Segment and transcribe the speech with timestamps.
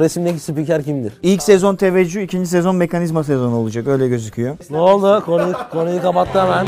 [0.00, 1.12] Resimdeki spiker kimdir?
[1.22, 3.86] İlk sezon teveccüh, ikinci sezon mekanizma sezonu olacak.
[3.86, 4.56] Öyle gözüküyor.
[4.70, 5.22] Ne oldu?
[5.26, 6.66] Konuyu, konuyu kapattı hemen.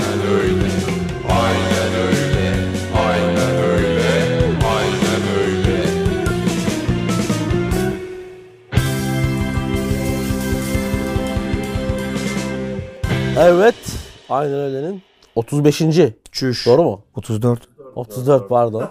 [13.38, 13.74] Evet.
[14.30, 15.02] Aynen öyle'nin
[15.34, 15.82] 35.
[16.32, 16.66] Çüş.
[16.66, 17.02] Doğru mu?
[17.16, 17.60] 34.
[17.94, 18.90] 34 pardon.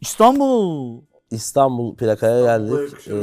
[0.00, 1.09] İstanbul.
[1.30, 3.08] İstanbul plakaya geldik.
[3.08, 3.14] Ee,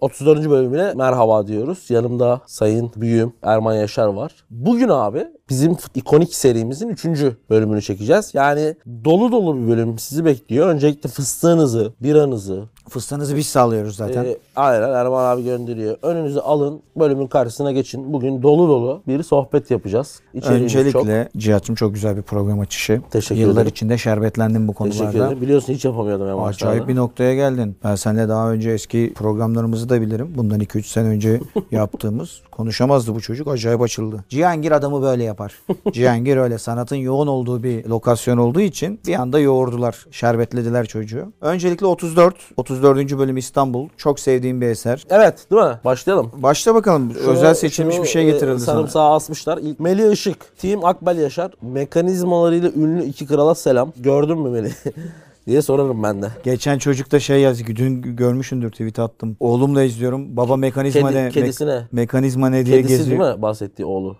[0.00, 0.50] 34.
[0.50, 1.86] bölümüne merhaba diyoruz.
[1.90, 4.32] Yanımda sayın büyüğüm Erman Yaşar var.
[4.50, 7.04] Bugün abi bizim ikonik serimizin 3.
[7.50, 8.30] bölümünü çekeceğiz.
[8.34, 8.74] Yani
[9.04, 10.68] dolu dolu bir bölüm sizi bekliyor.
[10.68, 14.24] Öncelikle fıstığınızı, biranızı, Fıstığınızı biz sağlıyoruz zaten.
[14.24, 15.96] e, aynen Erman abi gönderiyor.
[16.02, 18.12] Önünüzü alın, bölümün karşısına geçin.
[18.12, 20.20] Bugün dolu dolu bir sohbet yapacağız.
[20.34, 20.80] İçeriğimiz çok.
[20.84, 23.00] Öncelikle Cihat'cığım çok güzel bir program açışı.
[23.10, 23.68] Teşekkür Yıllar ederim.
[23.68, 25.26] içinde şerbetlendim bu Teşekkür konularda.
[25.26, 25.40] ederim.
[25.42, 26.46] Biliyorsun hiç yapamıyordum başlarda.
[26.72, 27.76] Acayip bir noktaya geldin.
[27.84, 30.32] Ben seninle daha önce eski programlarımızı da bilirim.
[30.36, 32.40] Bundan 2-3 sene önce yaptığımız.
[32.50, 33.48] Konuşamazdı bu çocuk.
[33.48, 34.24] Acayip açıldı.
[34.28, 35.41] Cihangir adamı böyle yapar.
[35.92, 40.06] Cihangir öyle sanatın yoğun olduğu bir lokasyon olduğu için bir anda yoğurdular.
[40.10, 41.32] Şerbetlediler çocuğu.
[41.40, 42.34] Öncelikle 34.
[42.56, 43.18] 34.
[43.18, 43.88] bölüm İstanbul.
[43.96, 45.04] Çok sevdiğim bir eser.
[45.10, 45.78] Evet değil mi?
[45.84, 46.30] Başlayalım.
[46.36, 47.12] Başla bakalım.
[47.14, 48.74] Şunu- Özel seçilmiş şunu, bir şey e, getirildi sana.
[48.74, 49.58] Sarımsağı asmışlar.
[49.58, 50.58] İlk Melih Işık.
[50.58, 51.50] Team Akbel Yaşar.
[51.62, 53.92] Mekanizmalarıyla ünlü iki krala selam.
[53.96, 54.72] Gördün mü Melih?
[55.46, 56.26] diye sorarım ben de.
[56.44, 59.36] Geçen çocuk da şey yazdı ki dün görmüşsündür tweet attım.
[59.40, 60.36] Oğlumla izliyorum.
[60.36, 61.30] Baba mekanizma Kedi, ne?
[61.30, 61.82] kedisine.
[61.92, 63.20] mekanizma ne diye Kedisi geziyor.
[63.24, 64.16] değil mi bahsettiği oğlu?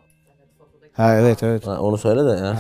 [0.92, 1.66] Ha evet evet.
[1.66, 2.56] Ha, onu söyle de ya.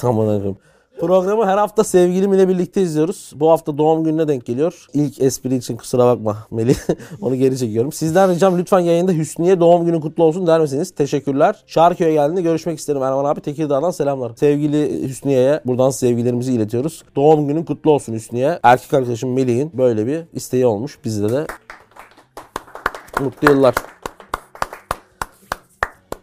[0.00, 0.56] Tamam koyayım.
[1.00, 3.32] Programı her hafta sevgilim ile birlikte izliyoruz.
[3.36, 4.86] Bu hafta doğum gününe denk geliyor.
[4.94, 6.76] İlk espri için kusura bakma Melih.
[7.20, 7.92] Onu geri çekiyorum.
[7.92, 10.90] Sizden ricam lütfen yayında Hüsniye doğum günü kutlu olsun der misiniz?
[10.90, 11.62] Teşekkürler.
[11.66, 13.40] Şarköy'e geldiğinde görüşmek isterim Erman abi.
[13.40, 14.32] Tekirdağ'dan selamlar.
[14.36, 17.02] Sevgili Hüsniye'ye buradan sevgilerimizi iletiyoruz.
[17.16, 18.58] Doğum günün kutlu olsun Hüsniye.
[18.62, 20.98] Erkek arkadaşım Melih'in böyle bir isteği olmuş.
[21.04, 21.46] Bizde de
[23.20, 23.74] mutlu yıllar.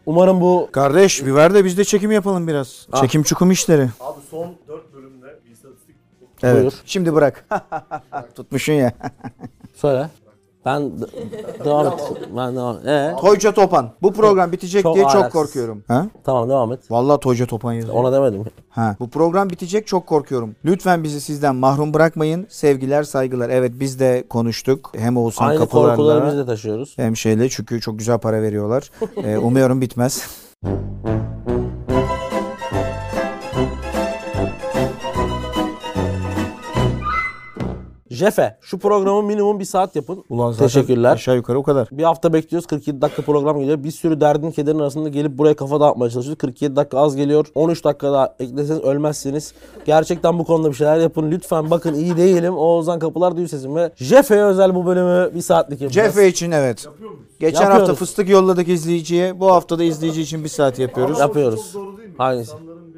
[0.09, 2.87] Umarım bu Kardeş bir ver de biz de çekim yapalım biraz.
[2.91, 3.01] Ah.
[3.01, 3.89] Çekim çukum işleri.
[3.99, 5.95] Abi son 4 bölümde bir istatistik
[6.43, 6.61] Evet.
[6.61, 6.73] Buyur.
[6.85, 7.45] Şimdi bırak.
[8.35, 8.93] Tutmuşsun ya.
[9.75, 10.09] söyle.
[10.65, 11.05] Ben de-
[11.65, 11.93] devam et.
[12.37, 12.87] Ben devam.
[12.87, 13.15] Ee?
[13.21, 13.89] Toyca Topan.
[14.01, 15.33] Bu program bitecek Çok diye çok ahlaksız.
[15.33, 15.83] korkuyorum.
[15.87, 16.05] Ha?
[16.23, 16.91] Tamam devam et.
[16.91, 17.95] Vallahi Toyca Topan yazıyor.
[17.95, 18.45] Ona demedim.
[18.69, 18.95] Ha.
[18.99, 20.55] Bu program bitecek çok korkuyorum.
[20.65, 22.47] Lütfen bizi sizden mahrum bırakmayın.
[22.49, 23.49] Sevgiler, saygılar.
[23.49, 24.91] Evet biz de konuştuk.
[24.97, 26.93] Hem Oğuzhan Aynı korkuları biz kapılarla de taşıyoruz.
[26.95, 28.91] hem şeyle çünkü çok güzel para veriyorlar.
[29.23, 30.27] Ee, umuyorum bitmez.
[38.19, 40.23] Jefe şu programı minimum bir saat yapın.
[40.29, 41.13] Ulan zaten Teşekkürler.
[41.13, 41.87] Aşağı yukarı o kadar.
[41.91, 42.67] Bir hafta bekliyoruz.
[42.67, 43.83] 47 dakika program geliyor.
[43.83, 46.37] Bir sürü derdin kederin arasında gelip buraya kafa dağıtmaya çalışıyoruz.
[46.37, 47.45] 47 dakika az geliyor.
[47.55, 49.53] 13 dakika daha ekleseniz ölmezsiniz.
[49.85, 51.31] Gerçekten bu konuda bir şeyler yapın.
[51.31, 52.57] Lütfen bakın iyi değilim.
[52.57, 56.15] Oğuzhan Kapılar duy sesim ve Jefe'ye özel bu bölümü bir saatlik yapacağız.
[56.15, 56.87] Cefe için evet.
[57.39, 57.79] Geçen Yapıyoruz.
[57.89, 59.39] hafta fıstık yolladık izleyiciye.
[59.39, 61.19] Bu hafta da izleyici için bir saat yapıyoruz.
[61.19, 61.69] Yapıyoruz.
[61.73, 62.15] Çok doğru değil mi?
[62.17, 62.51] Hangisi?
[62.51, 62.88] İnsanların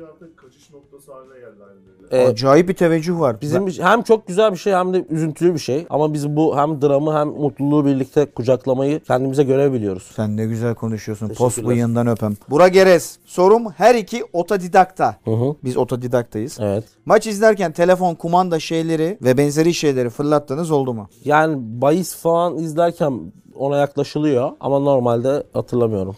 [2.12, 3.42] Ee, Acayip bir teveccüh var.
[3.42, 5.86] Bizim bir- hem çok güzel bir şey hem de üzüntülü bir şey.
[5.90, 10.12] Ama biz bu hem dramı hem mutluluğu birlikte kucaklamayı kendimize görebiliyoruz.
[10.16, 11.30] Sen ne güzel konuşuyorsun.
[11.30, 12.34] Post bıyığından öpem.
[12.50, 13.18] Bura Gerez.
[13.26, 15.16] Sorum her iki otodidakta.
[15.26, 15.56] Hı hı.
[15.64, 16.58] Biz otodidaktayız.
[16.62, 16.84] Evet.
[17.06, 21.08] Maç izlerken telefon, kumanda şeyleri ve benzeri şeyleri fırlattığınız oldu mu?
[21.26, 23.20] Yani bahis falan izlerken
[23.56, 26.16] ona yaklaşılıyor ama normalde hatırlamıyorum.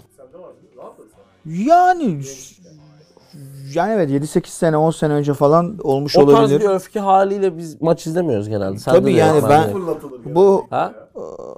[1.45, 2.19] Yani
[3.75, 6.59] yani evet 7-8 sene 10 sene önce falan olmuş O tarz olabilir.
[6.59, 8.77] bir öfke haliyle biz maç izlemiyoruz genelde.
[8.79, 9.73] Sende Tabii yani ben-.
[10.25, 10.93] Bu Ha?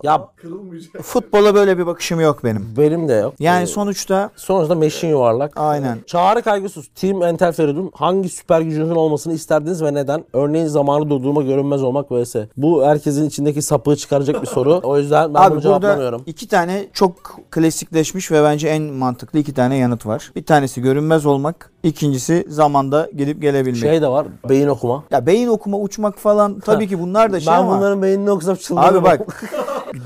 [0.03, 1.01] Ya Kırılmayacak.
[1.03, 2.67] futbola böyle bir bakışım yok benim.
[2.77, 3.33] benim de yok.
[3.39, 5.51] Yani Ee, sonuçta sonuçta meşin yuvarlak.
[5.55, 5.97] aynen.
[6.07, 6.87] Çağrı kaygısız.
[6.95, 10.25] Team Entel Feridun hangi süper gücünüzün olmasını isterdiniz ve neden?
[10.33, 12.35] Örneğin zamanı durdurma, görünmez olmak vs.
[12.57, 14.79] Bu herkesin içindeki sapığı çıkaracak bir soru.
[14.83, 16.23] O yüzden ben Abi burada cevaplamıyorum.
[16.25, 17.13] iki tane çok
[17.51, 20.31] klasikleşmiş ve bence en mantıklı iki tane yanıt var.
[20.35, 23.79] Bir tanesi görünmez olmak, ikincisi zamanda gidip gelebilmek.
[23.81, 25.03] Şey de var, beyin okuma.
[25.11, 28.55] Ya beyin okuma, uçmak falan tabii ki bunlar da şey ben ama bunların beynini okusam
[28.55, 28.95] çıldırırım.
[28.95, 29.44] abi bak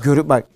[0.04, 0.46] görü bak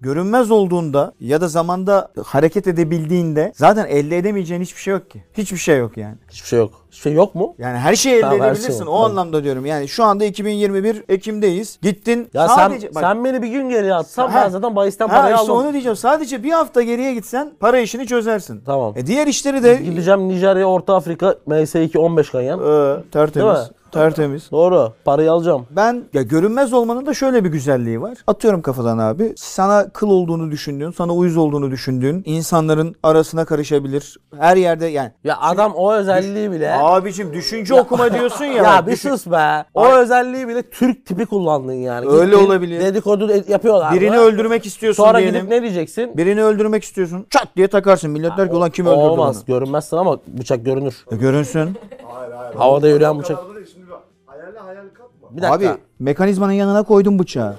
[0.00, 5.24] görünmez olduğunda ya da zamanda hareket edebildiğinde zaten elde edemeyeceğin hiçbir şey yok ki.
[5.32, 6.16] Hiçbir şey yok yani.
[6.30, 6.83] Hiçbir şey yok.
[6.94, 7.54] Şey yok mu?
[7.58, 8.78] Yani her şeyi elde Tamam, her edebilirsin.
[8.84, 9.10] şey o var.
[9.10, 9.66] anlamda diyorum.
[9.66, 11.78] Yani şu anda 2021 Ekim'deyiz.
[11.82, 14.42] Gittin Ya sadece sen bak, sen beni bir gün geriye atsan Ha.
[14.44, 15.64] ben zaten bahisten ha parayı işte almam.
[15.64, 15.96] onu diyeceğim.
[15.96, 18.62] Sadece bir hafta geriye gitsen para işini çözersin.
[18.66, 18.92] Tamam.
[18.96, 22.58] E diğer işleri de Gideceğim Nijerya, Orta Afrika, MS2 15 ganyan.
[22.60, 23.34] Ee, tertemiz.
[23.56, 23.74] Değil mi?
[23.92, 24.50] Tertemiz.
[24.52, 24.92] Doğru.
[25.04, 25.66] Parayı alacağım.
[25.70, 28.18] Ben ya görünmez olmanın da şöyle bir güzelliği var.
[28.26, 29.32] Atıyorum kafadan abi.
[29.36, 34.16] Sana kıl olduğunu düşündüğün, sana uyuz olduğunu düşündüğün insanların arasına karışabilir.
[34.38, 38.54] Her yerde yani Ya adam o özelliği bile Abicim düşünce okuma diyorsun ya.
[38.64, 39.64] Ya, bir düşün- sus be.
[39.74, 42.08] O özelliği bile Türk tipi kullandın yani.
[42.08, 42.80] Öyle Gittin, olabilir.
[42.80, 43.94] Dedikodu ed- yapıyorlar.
[43.94, 44.22] Birini mı?
[44.22, 45.34] öldürmek istiyorsun Sonra diyelim.
[45.40, 46.16] gidip ne diyeceksin?
[46.16, 47.26] Birini öldürmek istiyorsun.
[47.30, 48.10] Çat diye takarsın.
[48.10, 49.36] Millet der ki ulan kim öldürdü Olmaz.
[49.36, 49.58] bunu?
[49.58, 50.94] Görünmezsin ama bıçak görünür.
[51.12, 51.76] E, görünsün.
[52.14, 52.54] Hayır hayır.
[52.54, 53.38] Havada yürüyen bıçak.
[53.72, 54.00] Şimdi bak.
[54.26, 55.28] Hayalle hayal katma.
[55.36, 55.70] Bir dakika.
[55.72, 57.54] Abi mekanizmanın yanına koydum bıçağı.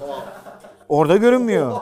[0.88, 1.72] Orada görünmüyor.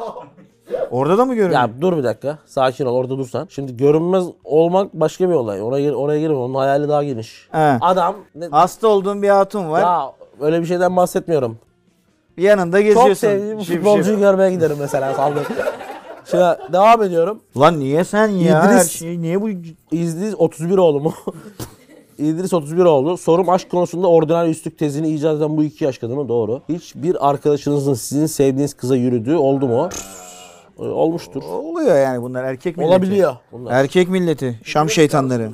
[0.90, 1.60] Orada da mı görünüyor?
[1.60, 2.38] Ya dur bir dakika.
[2.46, 3.46] Sakin ol orada dursan.
[3.50, 5.62] Şimdi görünmez olmak başka bir olay.
[5.62, 6.34] Oraya, gir- oraya girme.
[6.36, 7.48] Onun hayali daha geniş.
[7.52, 7.78] He.
[7.80, 9.80] Adam ne- Hasta olduğun bir hatun var.
[9.80, 11.58] ya öyle bir şeyden bahsetmiyorum.
[12.36, 13.08] Yanında geziyorsun.
[13.08, 14.18] Çok sevdiğim Şıp futbolcuyu şıp.
[14.18, 15.42] görmeye giderim mesela saldım.
[16.30, 17.40] Şimdi devam ediyorum.
[17.60, 18.60] Lan niye sen ya?
[18.64, 19.48] İdris- Her şey niye bu?
[19.92, 21.12] İdris 31 oğlu mu?
[22.18, 23.16] İdris 31 oğlu.
[23.16, 26.60] Sorum aşk konusunda ordinal üstlük tezini icat eden bu iki yaş kadını doğru.
[26.68, 29.88] Hiçbir arkadaşınızın sizin sevdiğiniz kıza yürüdüğü oldu mu?
[30.78, 31.42] Ee, Olmuştur.
[31.42, 32.90] Oluyor yani bunlar erkek milleti.
[32.92, 33.36] Olabiliyor.
[33.52, 33.72] Bunlar.
[33.72, 34.60] Erkek milleti.
[34.64, 35.50] Şam şeytanları.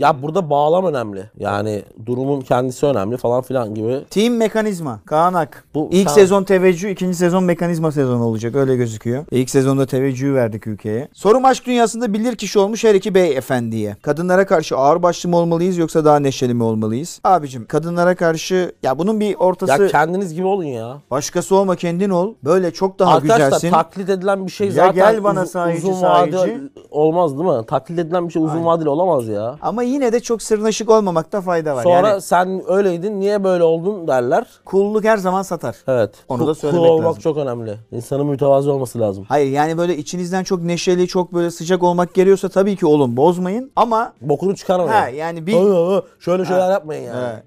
[0.00, 1.30] Ya burada bağlam önemli.
[1.38, 4.04] Yani durumun kendisi önemli falan filan gibi.
[4.10, 5.00] Team mekanizma.
[5.06, 5.64] Kaan Ak.
[5.74, 8.54] Bu- İlk Kaan- sezon teveccüh, ikinci sezon mekanizma sezonu olacak.
[8.54, 9.24] Öyle gözüküyor.
[9.30, 11.08] İlk sezonda teveccühü verdik ülkeye.
[11.12, 13.96] Sorum aşk dünyasında bilir kişi olmuş her iki beyefendiye.
[14.02, 17.20] Kadınlara karşı ağır başlı mı olmalıyız yoksa daha neşeli mi olmalıyız?
[17.24, 20.96] Abicim kadınlara karşı ya bunun bir ortası Ya kendiniz gibi olun ya.
[21.10, 22.34] başkası olma kendin ol.
[22.44, 23.70] Böyle çok daha Arkadaşlar güzelsin.
[23.70, 26.60] taklit edilen bir şey Ya zaten gel bana sahici, uzun sahici.
[26.90, 27.66] olmaz değil mi?
[27.66, 29.56] Taklit edilen bir şey uzun vadeli olamaz ya.
[29.62, 31.82] Ama yine de çok sırnaşık olmamakta fayda var.
[31.82, 34.46] Sonra yani sen öyleydin niye böyle oldun derler.
[34.64, 35.76] kulluk her zaman satar.
[35.88, 36.10] Evet.
[36.28, 37.20] Onu da söylemek cool olmak lazım.
[37.20, 37.78] çok önemli.
[37.92, 39.24] İnsanın mütevazı olması lazım.
[39.28, 43.70] Hayır yani böyle içinizden çok neşeli, çok böyle sıcak olmak geliyorsa tabii ki olun, bozmayın.
[43.76, 44.92] Ama Bokunu çıkarmayın.
[44.92, 47.18] ha yani bir Aa, aa, Şöyle şeyler yapmayın yani.
[47.32, 47.44] Evet.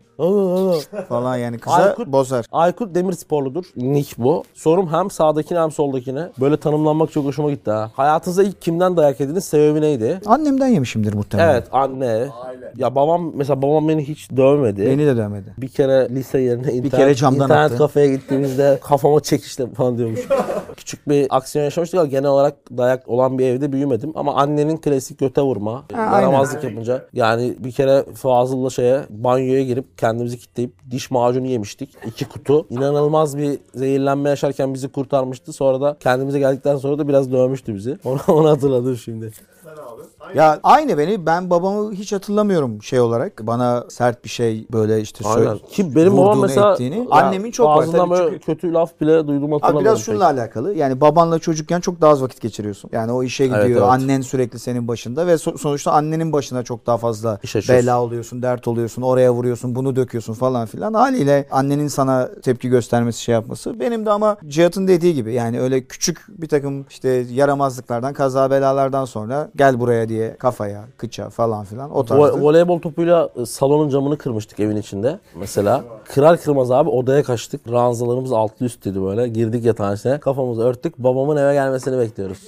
[1.10, 2.46] Falan yani kıza Aykut- bozar.
[2.52, 3.66] Aykut Demirsporludur.
[3.76, 4.44] Nick bu.
[4.54, 6.30] Sorum hem sağdakine hem soldakine.
[6.40, 7.92] Böyle tanımlanmak çok hoşuma gitti ha.
[7.96, 9.46] Hayatınızda ilk kimden dayak yediniz?
[9.46, 10.22] Sebebi neydi?
[10.26, 11.50] Annemden yemişimdir muhtemelen.
[11.54, 12.06] Evet anne.
[12.46, 12.74] Aile.
[12.78, 14.86] Ya babam mesela babam beni hiç dövmedi.
[14.86, 15.54] Beni de dövmedi.
[15.58, 17.78] Bir kere lise yerine internet, kere camdan internet attı.
[17.78, 20.20] kafeye gittiğimizde kafama çekişti falan diyormuş.
[20.84, 24.12] Küçük bir aksiyon yaşamıştık ama genel olarak dayak olan bir evde büyümedim.
[24.16, 27.06] Ama annenin klasik göte vurma, yaramazlık yapınca.
[27.14, 31.90] Yani bir kere Fazıl'la şeye banyoya girip kendimizi kilitleyip diş macunu yemiştik.
[32.06, 32.68] iki kutu.
[32.70, 35.54] İnanılmaz bir zehirlenme yaşarken bizi kurtarmıştı.
[35.54, 37.98] Sonra da kendimize geldikten sonra da biraz dövmüştü bizi.
[38.06, 39.32] Onu, onu hatırladım şimdi.
[39.72, 40.02] Abi.
[40.20, 43.48] Aynı Ya aynı beni ben babamı hiç hatırlamıyorum şey olarak.
[43.48, 45.44] Bana sert bir şey böyle işte Aynen.
[45.46, 45.60] söyle.
[45.70, 46.98] Ki benim babam mesela ettiğini.
[46.98, 49.86] ya Annemin çok var ağzından böyle çünkü- kötü laf bile duydum Abi hatırlamıyorum.
[49.86, 50.06] biraz pek.
[50.06, 50.74] şununla alakalı.
[50.74, 52.90] Yani babanla çocukken çok daha az vakit geçiriyorsun.
[52.94, 53.62] Yani o işe gidiyor.
[53.66, 53.84] Evet, evet.
[53.90, 57.40] Annen sürekli senin başında ve so- sonuçta annenin başına çok daha fazla
[57.70, 60.94] bela oluyorsun, dert oluyorsun, oraya vuruyorsun, bunu döküyorsun falan filan.
[60.94, 63.80] Haliyle annenin sana tepki göstermesi, şey yapması.
[63.80, 69.06] Benim de ama Cihat'ın dediği gibi yani öyle küçük bir takım işte yaramazlıklardan, kaza belalardan
[69.06, 72.42] sonra gel buraya diye kafaya, kıça falan filan o tarzda.
[72.42, 75.84] voleybol topuyla e, salonun camını kırmıştık evin içinde mesela.
[76.06, 77.72] Kırar kırmaz abi odaya kaçtık.
[77.72, 79.28] Ranzalarımız altlı üstlüydü böyle.
[79.28, 80.20] Girdik yatağın içine.
[80.20, 80.98] Kafamızı örttük.
[80.98, 82.40] Babamın eve gelmesini bekliyoruz.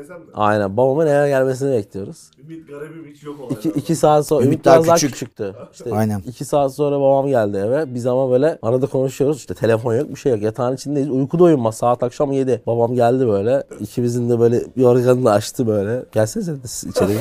[0.00, 0.30] Füzelesem de.
[0.34, 0.76] Aynen.
[0.76, 2.30] Babamın eve gelmesini bekliyoruz.
[2.44, 3.56] Ümit garibim hiç yok olaylar.
[3.56, 5.12] İki, iki saat sonra Ümit Ümit daha biraz daha küçük.
[5.12, 5.54] küçüktü.
[5.72, 6.22] İşte Aynen.
[6.26, 7.94] iki saat sonra babam geldi eve.
[7.94, 9.36] Biz ama böyle arada konuşuyoruz.
[9.36, 10.42] İşte telefon yok bir şey yok.
[10.42, 11.10] Yatağın içindeyiz.
[11.10, 11.76] Uyku da uyumaz.
[11.76, 12.62] Saat akşam 7.
[12.66, 13.62] Babam geldi böyle.
[13.80, 16.04] İkimizin de böyle yorganını açtı böyle.
[16.12, 17.12] Gelsenize de siz içeri.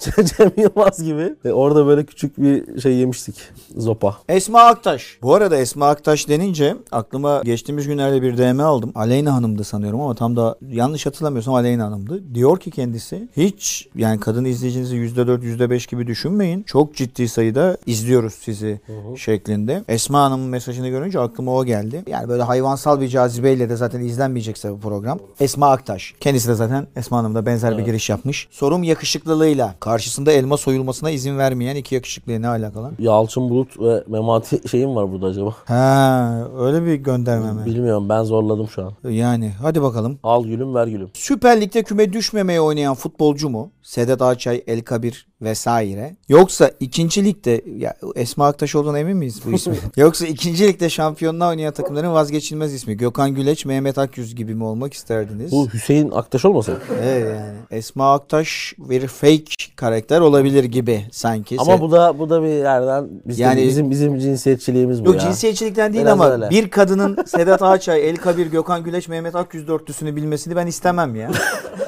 [0.38, 1.34] Cem Yılmaz gibi.
[1.44, 3.36] Ve orada böyle küçük bir şey yemiştik.
[3.76, 4.16] Zopa.
[4.28, 5.18] Esma Aktaş.
[5.22, 8.92] Bu arada Esma Aktaş denince aklıma geçtiğimiz günlerde bir DM aldım.
[8.94, 12.34] Aleyna Hanım'dı sanıyorum ama tam da yanlış hatırlamıyorsam Aleyna Hanım'dı.
[12.34, 16.62] Diyor ki kendisi hiç yani kadın izleyicinizi %4 %5 gibi düşünmeyin.
[16.62, 18.80] Çok ciddi sayıda izliyoruz sizi
[19.16, 19.84] şeklinde.
[19.88, 22.02] Esma Hanım'ın mesajını görünce aklıma o geldi.
[22.06, 25.18] Yani böyle hayvansal bir cazibeyle de zaten izlenmeyecekse bu program.
[25.40, 26.14] Esma Aktaş.
[26.20, 28.48] Kendisi de zaten Esma Hanım da benzer bir giriş yapmış.
[28.50, 32.90] Sorum yakışıklılığıyla karşısında elma soyulmasına izin vermeyen iki yakışıklıya ne alakalı?
[32.98, 35.54] Yalçın Bulut ve Memati şeyim var burada acaba?
[35.64, 37.64] Ha, öyle bir gönderme mi?
[37.66, 39.10] Bilmiyorum ben zorladım şu an.
[39.10, 40.18] Yani hadi bakalım.
[40.22, 41.10] Al gülüm ver gülüm.
[41.14, 43.72] Süper Lig'de küme düşmemeye oynayan futbolcu mu?
[43.82, 46.16] Sedat Ağaçay, El Kabir vesaire.
[46.28, 49.74] Yoksa ikinci ligde ya Esma Aktaş olduğuna emin miyiz bu ismi?
[49.96, 52.96] Yoksa ikinci ligde şampiyonluğa oynayan takımların vazgeçilmez ismi.
[52.96, 55.52] Gökhan Güleç, Mehmet Akyüz gibi mi olmak isterdiniz?
[55.52, 56.74] Bu Hüseyin Aktaş olmasın?
[57.02, 57.54] Evet yani.
[57.70, 59.44] Esma Aktaş bir fake
[59.76, 61.56] karakter olabilir gibi sanki.
[61.58, 65.14] Ama Se- bu da bu da bir yerden bizim Yani- bizim bizim cinsiyetçiliğimiz bu Yok
[65.14, 65.20] ya.
[65.20, 66.50] cinsiyetçilikten değil Biraz ama öyle.
[66.50, 71.30] bir kadının Sedat Ağaçay, El Kabir, Gökhan Güleç, Mehmet Akyüz dörtlüsünü bilmesini ben istemem ya.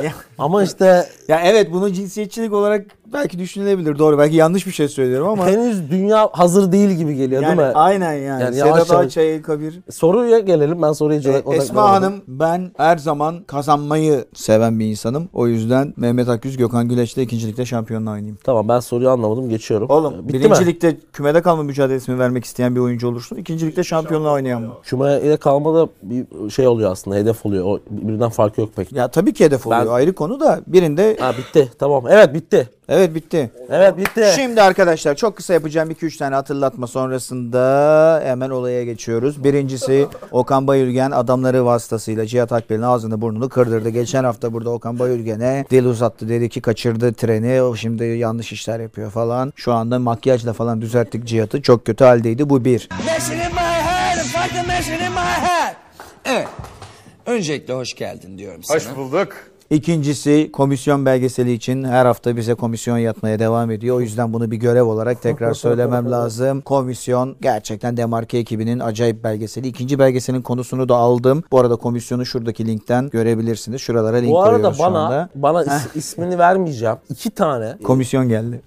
[0.03, 0.13] ya.
[0.39, 2.87] Ama işte Ya evet bunu cinsiyetçilik olarak
[3.17, 4.19] belki düşünülebilir doğru.
[4.19, 5.47] Belki yanlış bir şey söylüyorum ama.
[5.47, 7.75] Henüz dünya hazır değil gibi geliyor yani, değil mi?
[7.75, 8.43] aynen yani.
[8.43, 9.81] Yani Sedat Ağaçay, El Kabir.
[9.91, 10.83] Soruya gelelim.
[10.83, 15.29] Ben soruya cevap Esma Hanım ben her zaman kazanmayı seven bir insanım.
[15.33, 18.39] O yüzden Mehmet Akyüz, Gökhan Güleç'te ikincilikte şampiyonla oynayayım.
[18.45, 19.49] Tamam ben soruyu anlamadım.
[19.49, 19.91] Geçiyorum.
[19.91, 20.45] Oğlum Bitti mi?
[20.45, 23.37] birincilikte kümede kalma mücadelesini vermek isteyen bir oyuncu olursun.
[23.37, 24.73] İkincilikte şampiyonla oynayan mı?
[24.83, 27.17] Küme ile kalmada bir şey oluyor aslında.
[27.17, 27.65] Hedef oluyor.
[27.65, 28.93] O birbirinden farkı yok pek.
[28.93, 31.69] Ya tabii ki hedef oluyor Ben- ayrı konu da birinde Ha bitti.
[31.79, 32.05] Tamam.
[32.09, 32.69] Evet bitti.
[32.89, 33.51] Evet bitti.
[33.71, 34.33] Evet bitti.
[34.37, 39.45] Şimdi arkadaşlar çok kısa yapacağım 2-3 tane hatırlatma sonrasında hemen olaya geçiyoruz.
[39.45, 43.89] Birincisi Okan Bayülgen adamları vasıtasıyla Cihat Akbel'in ağzını burnunu kırdırdı.
[43.89, 48.81] Geçen hafta burada Okan Bayülgen'e dil uzattı dedi ki kaçırdı treni o şimdi yanlış işler
[48.81, 49.53] yapıyor falan.
[49.57, 52.89] Şu anda makyajla falan düzelttik Cihat'ı çok kötü haldeydi bu bir.
[56.25, 56.49] Evet.
[57.27, 58.77] Öncelikle hoş geldin diyorum sana.
[58.77, 59.56] Hoş bulduk.
[59.71, 63.97] İkincisi komisyon belgeseli için her hafta bize komisyon yatmaya devam ediyor.
[63.97, 66.61] O yüzden bunu bir görev olarak tekrar söylemem lazım.
[66.61, 69.69] Komisyon gerçekten Demarke ekibinin acayip belgeseli.
[69.69, 71.43] İkinci belgeselin konusunu da aldım.
[71.53, 73.81] Bu arada komisyonu şuradaki linkten görebilirsiniz.
[73.81, 75.29] Şuralara link Bu arada koyuyoruz şu bana anda.
[75.35, 76.97] bana is- ismini vermeyeceğim.
[77.11, 78.61] İki tane Komisyon geldi.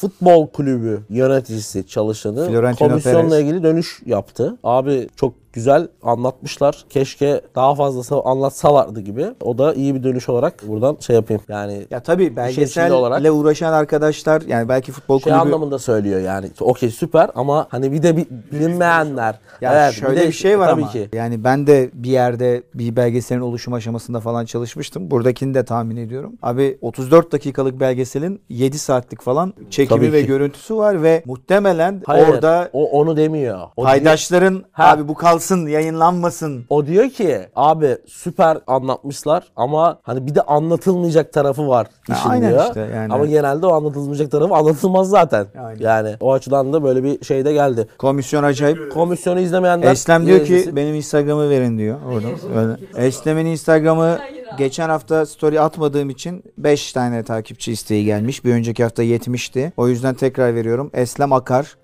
[0.00, 3.42] futbol kulübü yöneticisi çalışanı Florentino komisyonla Perez.
[3.44, 4.56] ilgili dönüş yaptı.
[4.64, 6.84] Abi çok güzel anlatmışlar.
[6.90, 9.26] Keşke daha fazlası anlatsalardı gibi.
[9.42, 11.42] O da iyi bir dönüş olarak buradan şey yapayım.
[11.48, 16.20] Yani Ya tabii içinde belgeselle olarak- uğraşan arkadaşlar yani belki futbol şey kulübü anlamında söylüyor
[16.20, 16.50] yani.
[16.60, 19.38] Okey süper ama hani bir de bi- bilinmeyenler.
[19.60, 20.90] Ya Evet, şöyle de- bir şey var tabii ama.
[20.90, 21.08] ki.
[21.12, 25.10] Yani ben de bir yerde bir belgeselin oluşum aşamasında falan çalışmıştım.
[25.10, 26.32] Buradakini de tahmin ediyorum.
[26.42, 30.26] Abi 34 dakikalık belgeselin 7 saatlik falan çekimi Tabii ve ki.
[30.26, 33.58] görüntüsü var ve muhtemelen Hayır, orada o onu demiyor.
[33.76, 34.88] O paydaşların Ha.
[34.90, 36.64] abi bu kalsın yayınlanmasın.
[36.70, 42.28] o diyor ki abi süper anlatmışlar ama hani bir de anlatılmayacak tarafı var Ha, işin
[42.30, 42.64] aynen diyor.
[42.66, 43.12] işte yani.
[43.12, 45.46] Ama genelde o anlatılmayacak tarafı anlatılmaz zaten.
[45.66, 45.80] Aynen.
[45.80, 47.88] Yani o açıdan da böyle bir şey de geldi.
[47.98, 48.92] Komisyon acayip.
[48.92, 52.32] Komisyonu izlemeyenler Eslem diyor ki benim Instagram'ı verin diyor oradan.
[52.56, 53.06] Öyle.
[53.06, 54.18] Eslem'in Instagram'ı
[54.58, 58.44] geçen hafta story atmadığım için 5 tane takipçi isteği gelmiş.
[58.44, 59.72] Bir önceki hafta 70'ti.
[59.76, 60.90] O yüzden tekrar veriyorum.
[60.94, 61.76] Eslem Akar.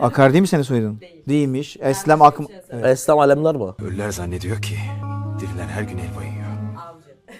[0.00, 1.00] Akar değil mi seni soyadın?
[1.28, 1.76] Değilmiş.
[1.80, 2.38] Eslem Ak...
[2.70, 2.86] Evet.
[2.86, 3.74] Eslem Alemdar mı?
[3.84, 4.76] Ölüler zannediyor ki
[5.40, 6.46] diriler her gün elma yiyor.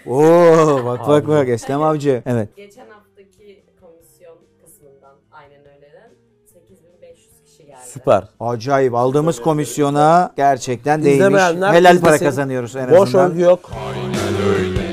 [0.05, 2.23] Oo bak bak bak Eslem Avcı.
[2.25, 2.49] Evet.
[2.55, 4.35] Geçen haftaki komisyon
[4.65, 6.09] kısmından aynen öyleden
[6.53, 7.77] 8500 kişi geldi.
[7.85, 8.23] Süper.
[8.39, 8.95] Acayip.
[8.95, 11.15] Aldığımız komisyona gerçekten değmiş.
[11.19, 12.25] İzlemeyenler Helal para izlesin.
[12.25, 13.31] kazanıyoruz en Boş azından.
[13.31, 13.71] övgü yok.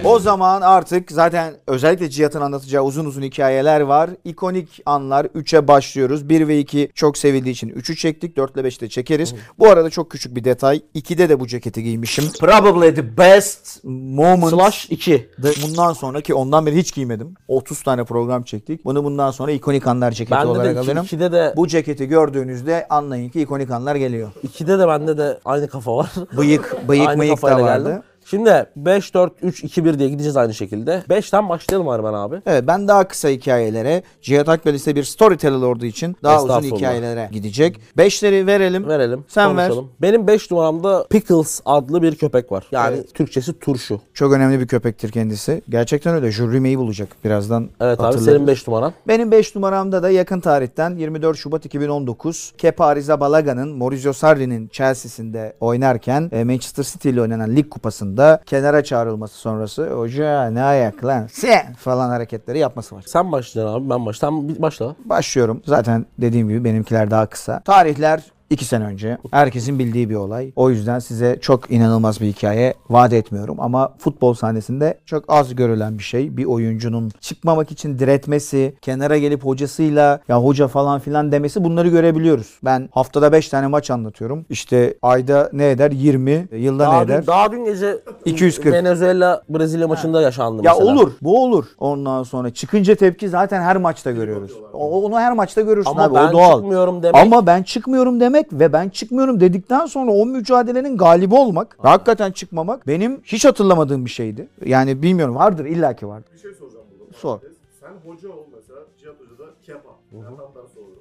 [0.04, 4.10] O zaman artık zaten özellikle Cihat'ın anlatacağı uzun uzun hikayeler var.
[4.24, 6.28] İkonik anlar 3'e başlıyoruz.
[6.28, 8.36] 1 ve 2 çok sevildiği için 3'ü çektik.
[8.36, 9.34] 4 ile 5'i de çekeriz.
[9.58, 10.82] Bu arada çok küçük bir detay.
[10.94, 12.24] 2'de de bu ceketi giymişim.
[12.40, 14.54] Probably the best moment.
[14.54, 15.28] Slash 2.
[15.42, 17.34] The- Bundan sonraki ondan beri hiç giymedim.
[17.48, 18.84] 30 tane program çektik.
[18.84, 21.04] Bunu bundan sonra ikonik anlar ceketi Bende olarak de alırım.
[21.04, 24.30] 2'de de Bu ceketi gördüğünüzde anlayın ki ikonik anlar geliyor.
[24.46, 26.10] 2'de de bende de aynı kafa var.
[26.36, 27.84] Bıyık, bıyık mıyık da vardı.
[27.88, 28.02] geldim.
[28.24, 31.02] Şimdi 5 4 3 2 1 diye gideceğiz aynı şekilde.
[31.10, 32.42] 5'ten başlayalım Arman abi.
[32.46, 36.76] Evet ben daha kısa hikayelere, Cihat Akbel ise bir storyteller olduğu için daha uzun Estağfurullah.
[36.78, 37.80] hikayelere gidecek.
[37.96, 38.88] Beşleri verelim.
[38.88, 39.24] Verelim.
[39.28, 39.68] Sen ver.
[39.68, 39.90] konuşalım.
[40.02, 42.64] Benim 5 numaramda Pickles adlı bir köpek var.
[42.72, 44.00] Yani Türkçesi turşu.
[44.14, 45.62] Çok önemli bir köpektir kendisi.
[45.68, 46.30] Gerçekten öyle.
[46.30, 47.62] Jurimeyi bulacak birazdan.
[47.80, 48.24] Evet abi hatırlarız.
[48.24, 48.92] senin 5 numaran.
[49.08, 56.30] Benim 5 numaramda da yakın tarihten 24 Şubat 2019 Kepa Arrizabalagá'nın Maurizio Sarri'nin Chelsea'sinde oynarken
[56.32, 58.13] e, Manchester City ile oynanan lig kupasında
[58.46, 63.04] kenara çağrılması sonrası hoca ne ayak lan sen falan hareketleri yapması var.
[63.06, 64.48] Sen başlayacaksın abi ben başlayayım.
[64.48, 64.94] Sen başla.
[65.04, 65.62] Başlıyorum.
[65.66, 67.60] Zaten dediğim gibi benimkiler daha kısa.
[67.60, 69.18] Tarihler 2 sene önce.
[69.30, 70.52] Herkesin bildiği bir olay.
[70.56, 73.56] O yüzden size çok inanılmaz bir hikaye vaat etmiyorum.
[73.60, 76.36] Ama futbol sahnesinde çok az görülen bir şey.
[76.36, 82.58] Bir oyuncunun çıkmamak için diretmesi, kenara gelip hocasıyla ya hoca falan filan demesi bunları görebiliyoruz.
[82.64, 84.46] Ben haftada 5 tane maç anlatıyorum.
[84.50, 85.90] İşte ayda ne eder?
[85.90, 86.48] 20.
[86.52, 87.22] Yılda ne Daha eder?
[87.22, 88.74] dün, daha dün gece 240.
[88.74, 90.92] Venezuela Brezilya maçında yaşandı Ya mesela.
[90.94, 91.12] olur.
[91.22, 91.64] Bu olur.
[91.78, 94.50] Ondan sonra çıkınca tepki zaten her maçta görüyoruz.
[94.72, 96.14] Onu her maçta görürsün Ama abi.
[96.14, 96.56] ben o doğal.
[96.56, 97.22] çıkmıyorum demek.
[97.22, 102.86] Ama ben çıkmıyorum demek ve ben çıkmıyorum dedikten sonra o mücadelenin galibi olmak, hakikaten çıkmamak
[102.86, 104.48] benim hiç hatırlamadığım bir şeydi.
[104.64, 106.30] Yani bilmiyorum vardır illaki vardır.
[106.34, 107.12] Bir şey soracağım burada.
[107.18, 107.40] Sor.
[107.80, 108.80] Sen hoca ol mesela.
[109.00, 109.88] Cihat Hoca da kepa.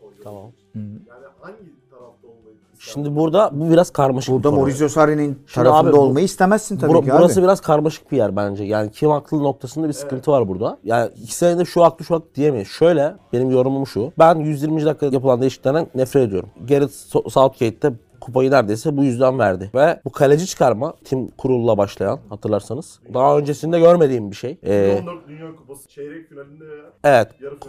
[0.02, 0.42] Hoca Tamam.
[0.42, 1.06] olduğu için.
[1.10, 1.74] Yani hangi?
[2.92, 4.60] Şimdi burada bu biraz karmaşık Burada bir konu.
[4.60, 7.44] Maurizio Sarri'nin Şimdi tarafında abi bu- olmayı istemezsin tabii Bura- ki burası abi.
[7.46, 8.64] biraz karmaşık bir yer bence.
[8.64, 10.78] Yani kim haklı noktasında bir sıkıntı var burada.
[10.84, 12.68] Yani iki senede şu haklı şu haklı diyemeyiz.
[12.68, 14.12] Şöyle benim yorumum şu.
[14.20, 14.86] Ben 120.
[14.86, 16.50] dakika yapılan değişikliklerden nefret ediyorum.
[16.70, 17.94] Gareth So- Southgate'de
[18.26, 19.72] kupayı neredeyse bu yüzden verdi.
[19.76, 23.00] Ve bu kaleci çıkarma Tim Kurul'la başlayan hatırlarsanız.
[23.14, 24.58] Daha öncesinde görmediğim bir şey.
[24.64, 26.72] Ee, 14 Dünya Kupası çeyrek finalinde ya.
[27.04, 27.28] evet.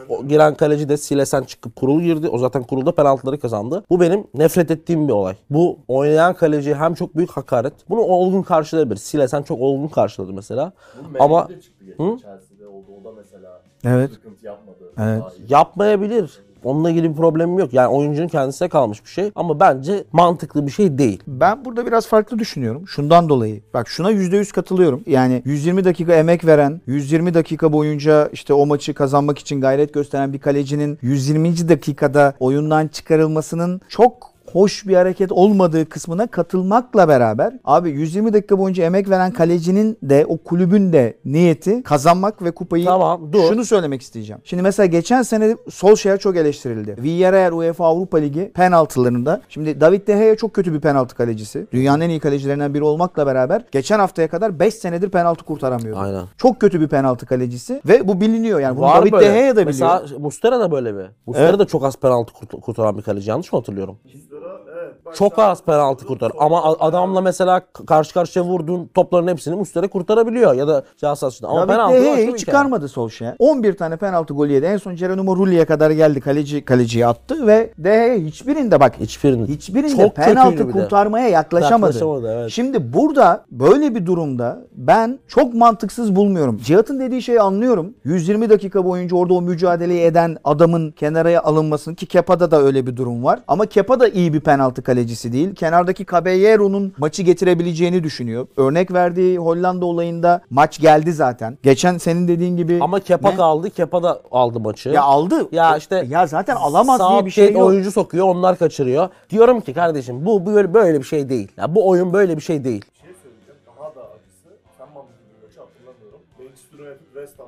[0.08, 2.28] O giren kaleci de Silesen çıkıp Kurul girdi.
[2.28, 3.84] O zaten Kurul'da penaltıları kazandı.
[3.90, 5.34] Bu benim nefret ettiğim bir olay.
[5.50, 7.74] Bu oynayan kaleci hem çok büyük hakaret.
[7.90, 8.96] Bunu olgun karşılayabilir.
[8.96, 10.72] Silesen çok olgun karşıladı mesela.
[11.20, 12.86] Ama Ama çıktı geçen Chelsea'de oldu.
[13.00, 14.10] O da mesela Evet.
[14.10, 14.92] sıkıntı yapmadı.
[14.98, 15.20] Evet.
[15.20, 15.52] Daha iyi.
[15.52, 16.38] yapmayabilir.
[16.64, 17.72] Onunla ilgili bir problemim yok.
[17.72, 19.30] Yani oyuncunun kendisine kalmış bir şey.
[19.34, 21.22] Ama bence mantıklı bir şey değil.
[21.26, 22.88] Ben burada biraz farklı düşünüyorum.
[22.88, 23.62] Şundan dolayı.
[23.74, 25.02] Bak şuna %100 katılıyorum.
[25.06, 30.32] Yani 120 dakika emek veren, 120 dakika boyunca işte o maçı kazanmak için gayret gösteren
[30.32, 31.68] bir kalecinin 120.
[31.68, 38.84] dakikada oyundan çıkarılmasının çok hoş bir hareket olmadığı kısmına katılmakla beraber abi 120 dakika boyunca
[38.84, 43.48] emek veren kalecinin de o kulübün de niyeti kazanmak ve kupayı Tamam, dur.
[43.48, 44.42] şunu söylemek isteyeceğim.
[44.44, 46.96] Şimdi mesela geçen sene Solskjaer çok eleştirildi.
[47.02, 49.40] Villarreal UEFA Avrupa Ligi penaltılarında.
[49.48, 51.66] Şimdi David De Gea çok kötü bir penaltı kalecisi.
[51.72, 56.00] Dünyanın en iyi kalecilerinden biri olmakla beraber geçen haftaya kadar 5 senedir penaltı kurtaramıyordu.
[56.00, 56.22] Aynen.
[56.38, 58.76] Çok kötü bir penaltı kalecisi ve bu biliniyor yani.
[58.76, 59.26] Bunu Var David böyle.
[59.26, 59.66] De Gea da biliyor.
[59.66, 61.04] Mesela Mustera da böyle bir.
[61.26, 61.58] Mustera Evet.
[61.58, 63.30] da çok az penaltı kurt- kurtaran bir kaleci.
[63.30, 63.96] Yanlış mı hatırlıyorum?
[64.04, 64.73] Muslera, evet.
[65.14, 66.32] Çok az penaltı kurtar.
[66.38, 70.54] Ama adamla mesela karşı karşıya vurduğun topların hepsini Mustera kurtarabiliyor.
[70.54, 71.48] Ya da atışında.
[71.48, 72.36] Ama David penaltı De hikaye.
[72.36, 73.34] çıkarmadı Solskjaer.
[73.38, 74.66] 11 tane penaltı golü yedi.
[74.66, 76.20] En son Geronimo Rulli'ye kadar geldi.
[76.20, 79.48] Kaleci kaleciye attı ve De hiçbirinde bak Hiçbirini.
[79.48, 81.92] Hiçbirinde Çok penaltı kurtarmaya yaklaşamadı.
[81.92, 82.50] Yaklaşamadı, evet.
[82.50, 86.58] Şimdi burada böyle bir durumda ben çok mantıksız bulmuyorum.
[86.64, 87.94] Cihat'ın dediği şeyi anlıyorum.
[88.04, 92.96] 120 dakika boyunca orada o mücadeleyi eden adamın kenara alınmasını ki Kepa'da da öyle bir
[92.96, 93.40] durum var.
[93.48, 95.54] Ama Kepa da iyi bir penaltı kalecisi değil.
[95.54, 98.46] Kenardaki Caballero'nun maçı getirebileceğini düşünüyor.
[98.56, 101.58] Örnek verdiği Hollanda olayında maç geldi zaten.
[101.62, 103.36] Geçen senin dediğin gibi Ama Kepa Ne?
[103.36, 103.70] kaldı.
[103.70, 104.88] Kepa da aldı maçı.
[104.88, 105.48] ya aldı.
[105.52, 107.62] Ya işte ya zaten alamaz diye bir şey yok.
[107.62, 109.08] oyuncu sokuyor, onlar kaçırıyor.
[109.30, 111.48] Diyorum ki kardeşim bu böyle böyle bir şey değil.
[111.56, 112.84] Ya bu oyun böyle bir şey değil.
[112.94, 113.60] Bir şey söyleyeceğim.
[113.66, 114.48] Daha da acısı.
[114.78, 116.20] Sen bana bir maçı hatırlamıyorum.
[116.38, 117.46] Manchester United West Ham.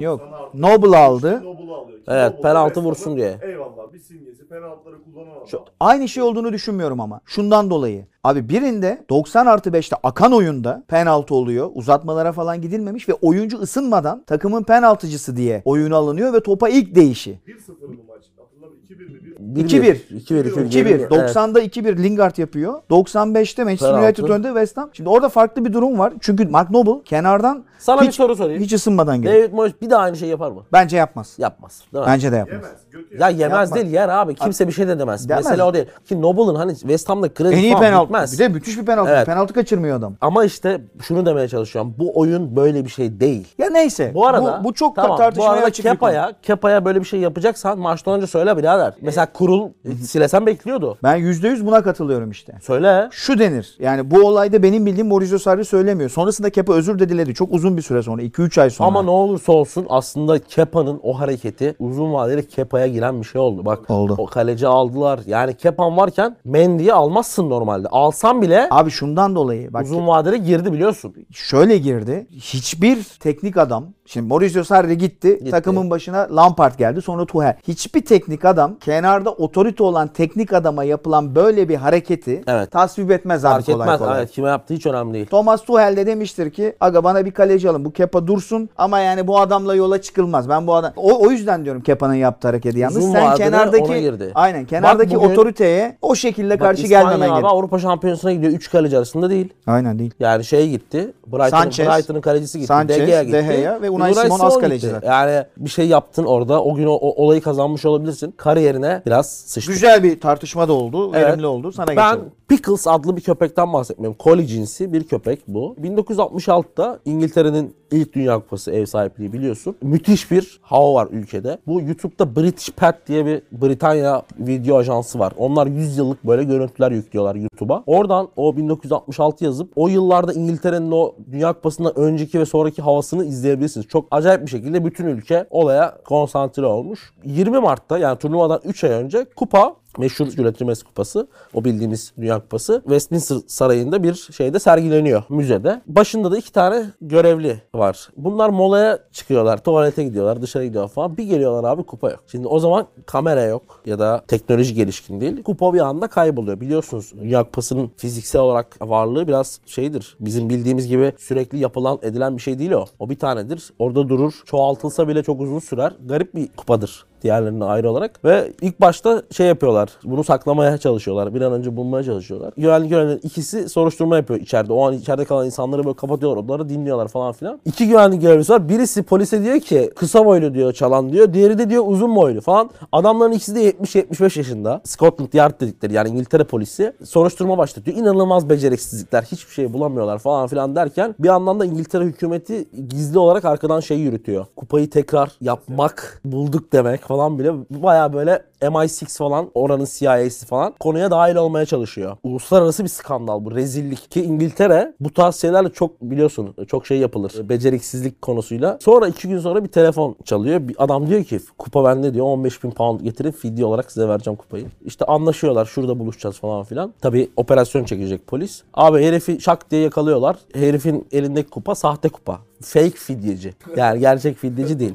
[0.00, 0.20] Yok.
[0.20, 1.36] 90 artı Noble beş, aldı.
[1.36, 1.98] Alıyor.
[2.08, 3.38] Evet, penaltı vursun diye.
[3.42, 4.48] Eyvallah bir simgesi.
[4.48, 5.48] Penaltıları kullanan adam.
[5.48, 7.20] Şu- Aynı şey olduğunu düşünmüyorum ama.
[7.24, 8.06] Şundan dolayı.
[8.24, 11.70] Abi birinde 90 artı 5'te akan oyunda penaltı oluyor.
[11.74, 17.30] Uzatmalara falan gidilmemiş ve oyuncu ısınmadan takımın penaltıcısı diye oyunu alınıyor ve topa ilk değişi.
[17.46, 18.24] 1-0 bu maç.
[18.38, 18.78] Hatırlamıyorum.
[18.90, 19.56] 2-1 mi?
[19.56, 19.96] 1 2-1.
[20.10, 20.68] 2-1.
[20.68, 21.08] 2-1.
[21.08, 21.08] 2-1.
[21.08, 22.82] 90'da 2-1 Lingard yapıyor.
[22.90, 23.92] 95'te Manchester.
[24.04, 24.90] United önde West Ham.
[24.92, 26.12] Şimdi orada farklı bir durum var.
[26.20, 28.62] Çünkü Mark Noble kenardan Sana bir hiç, soru sorayım.
[28.62, 29.42] hiç ısınmadan geliyor.
[29.42, 30.62] David Moyes bir daha aynı şey yapar mı?
[30.72, 31.34] Bence yapmaz.
[31.38, 31.82] Yapmaz.
[31.92, 32.10] Değil mi?
[32.10, 32.60] Bence de yapmaz.
[32.62, 33.20] Yemez.
[33.20, 33.40] Ya yemez.
[33.40, 33.74] Yapmaz.
[33.74, 34.34] değil yer abi.
[34.34, 35.28] Kimse bir şey de demez.
[35.28, 35.44] Demez.
[35.44, 35.86] Mesele o değil.
[36.08, 38.04] Ki Noble'ın hani West Ham'da kredi En iyi falan penaltı.
[38.04, 38.32] bitmez.
[38.32, 39.10] Bir de müthiş bir penaltı.
[39.10, 39.26] Evet.
[39.26, 40.14] Penaltı kaçırmıyor adam.
[40.20, 41.94] Ama işte şunu demeye çalışıyorum.
[41.98, 43.54] Bu oyun böyle bir şey değil.
[43.58, 44.10] Ya neyse.
[44.14, 45.98] Bu arada bu, bu çok tamam, bu tartışmaya arada açık bir konu.
[45.98, 48.94] Kepa'ya, Kepa'ya böyle bir şey yapacaksan maçtan önce söyle birader.
[49.00, 49.70] Mesela kurul
[50.06, 50.98] silesen bekliyordu.
[51.02, 52.54] Ben %100 buna katılıyorum işte.
[52.62, 53.08] Söyle.
[53.10, 53.76] Şu denir.
[53.78, 56.10] Yani bu olayda benim bildiğim Maurizio Sarri söylemiyor.
[56.10, 57.34] Sonrasında Kepa özür de diledi.
[57.34, 58.22] Çok uzun bir süre sonra.
[58.22, 58.88] 2-3 ay sonra.
[58.88, 63.64] Ama ne olursa olsun aslında Kepa'nın o hareketi uzun vadeli Kepa'ya giren bir şey oldu.
[63.64, 64.14] Bak Oldu.
[64.18, 65.20] o kaleci aldılar.
[65.26, 67.88] Yani Kepan varken Mendy'yi almazsın normalde.
[67.88, 71.14] Alsan bile Abi şundan dolayı bak uzun vadeli girdi biliyorsun.
[71.32, 72.26] şöyle girdi.
[72.30, 77.02] Hiçbir teknik adam Şimdi Maurizio Sarri gitti, Takımın başına Lampard geldi.
[77.02, 77.56] Sonra Tuchel.
[77.68, 82.70] Hiçbir teknik adam kenarda otorite olan teknik adama yapılan böyle bir hareketi Evet.
[82.70, 83.98] tasvip etmez abi Fark kolay etmez.
[83.98, 84.18] kolay.
[84.18, 85.26] Evet, kime yaptığı hiç önemli değil.
[85.26, 89.26] Thomas Tuchel de demiştir ki aga bana bir kaleci alın bu Kepa dursun ama yani
[89.26, 90.48] bu adamla yola çıkılmaz.
[90.48, 94.64] Ben bu adam o, o yüzden diyorum Kepa'nın yaptığı hareketi yalnız Uzun sen kenardaki aynen
[94.64, 97.52] kenardaki bugün- otoriteye o şekilde Bak, karşı İspanya gelmemen abi gerek.
[97.52, 98.52] Avrupa Şampiyonası'na gidiyor.
[98.52, 99.52] 3 kaleci arasında değil.
[99.66, 100.14] Aynen değil.
[100.20, 101.12] Yani şey gitti.
[101.26, 102.66] Brighton'ın Brighton'ın kalecisi gitti.
[102.66, 103.32] Sanchez, De Gea gitti.
[103.48, 105.00] De Gea ve Unai Simon az kaleci gitti.
[105.06, 106.64] Yani bir şey yaptın orada.
[106.64, 108.34] O gün o, o olayı kazanmış olabilirsin.
[108.36, 109.72] Kariyerine biraz sıçtı.
[109.72, 111.10] Güzel bir tartışma da oldu.
[111.14, 111.28] Evet.
[111.28, 111.72] Verimli oldu.
[111.72, 112.32] Sana Ben geçelim.
[112.48, 114.16] Pickles adlı bir köpekten bahsetmiyorum.
[114.20, 115.76] Collie cinsi bir köpek bu.
[115.82, 119.76] 1966'da İngiltere'nin ilk Dünya Kupası ev sahipliği biliyorsun.
[119.82, 121.58] Müthiş bir hava var ülkede.
[121.66, 125.32] Bu YouTube'da British Pet diye bir Britanya video ajansı var.
[125.36, 127.82] Onlar 100 yıllık böyle görüntüler yüklüyorlar YouTube'a.
[127.86, 133.86] Oradan o 1966 yazıp o yıllarda İngiltere'nin o Dünya Kupası'ndan önceki ve sonraki havasını izleyebilirsiniz.
[133.88, 137.14] Çok acayip bir şekilde bütün ülke olaya konsantre olmuş.
[137.24, 142.80] 20 Mart'ta yani turnuvadan 3 ay önce kupa meşhur Jules Kupası, o bildiğimiz Dünya Kupası
[142.84, 145.80] Westminster Sarayı'nda bir şeyde sergileniyor müzede.
[145.86, 148.08] Başında da iki tane görevli var.
[148.16, 151.16] Bunlar molaya çıkıyorlar, tuvalete gidiyorlar, dışarı gidiyorlar falan.
[151.16, 152.20] Bir geliyorlar abi kupa yok.
[152.26, 155.42] Şimdi o zaman kamera yok ya da teknoloji gelişkin değil.
[155.42, 156.60] Kupa bir anda kayboluyor.
[156.60, 160.16] Biliyorsunuz Dünya Kupası'nın fiziksel olarak varlığı biraz şeydir.
[160.20, 162.84] Bizim bildiğimiz gibi sürekli yapılan edilen bir şey değil o.
[162.98, 163.72] O bir tanedir.
[163.78, 164.42] Orada durur.
[164.44, 165.92] Çoğaltılsa bile çok uzun sürer.
[166.06, 168.24] Garip bir kupadır diğerlerine ayrı olarak.
[168.24, 169.88] Ve ilk başta şey yapıyorlar.
[170.04, 171.34] Bunu saklamaya çalışıyorlar.
[171.34, 172.52] Bir an önce bulmaya çalışıyorlar.
[172.56, 174.72] Güvenlik görevlilerinin ikisi soruşturma yapıyor içeride.
[174.72, 177.60] O an içeride kalan insanları böyle kapatıyorlar odaları dinliyorlar falan filan.
[177.64, 178.68] İki güvenlik görevlisi var.
[178.68, 181.34] Birisi polise diyor ki kısa boylu diyor çalan diyor.
[181.34, 182.70] Diğeri de diyor uzun boylu falan.
[182.92, 184.80] Adamların ikisi de 70-75 yaşında.
[184.84, 187.96] Scotland Yard dedikleri yani İngiltere polisi soruşturma başlatıyor.
[187.96, 189.22] İnanılmaz beceriksizlikler.
[189.22, 193.98] Hiçbir şey bulamıyorlar falan filan derken bir yandan da İngiltere hükümeti gizli olarak arkadan şey
[193.98, 194.46] yürütüyor.
[194.56, 201.10] Kupayı tekrar yapmak, bulduk demek falan bile baya böyle MI6 falan oranın CIA'si falan konuya
[201.10, 202.16] dahil olmaya çalışıyor.
[202.22, 207.32] Uluslararası bir skandal bu rezillik ki İngiltere bu tarz şeylerle çok biliyorsun çok şey yapılır
[207.48, 208.78] beceriksizlik konusuyla.
[208.80, 210.68] Sonra iki gün sonra bir telefon çalıyor.
[210.68, 214.36] Bir adam diyor ki kupa bende diyor 15 bin pound getirin fidye olarak size vereceğim
[214.36, 214.66] kupayı.
[214.84, 216.94] İşte anlaşıyorlar şurada buluşacağız falan filan.
[217.00, 218.62] Tabi operasyon çekecek polis.
[218.74, 220.36] Abi herifi şak diye yakalıyorlar.
[220.54, 222.38] Herifin elindeki kupa sahte kupa.
[222.62, 223.54] Fake fidyeci.
[223.76, 224.94] Yani gerçek fidyeci değil.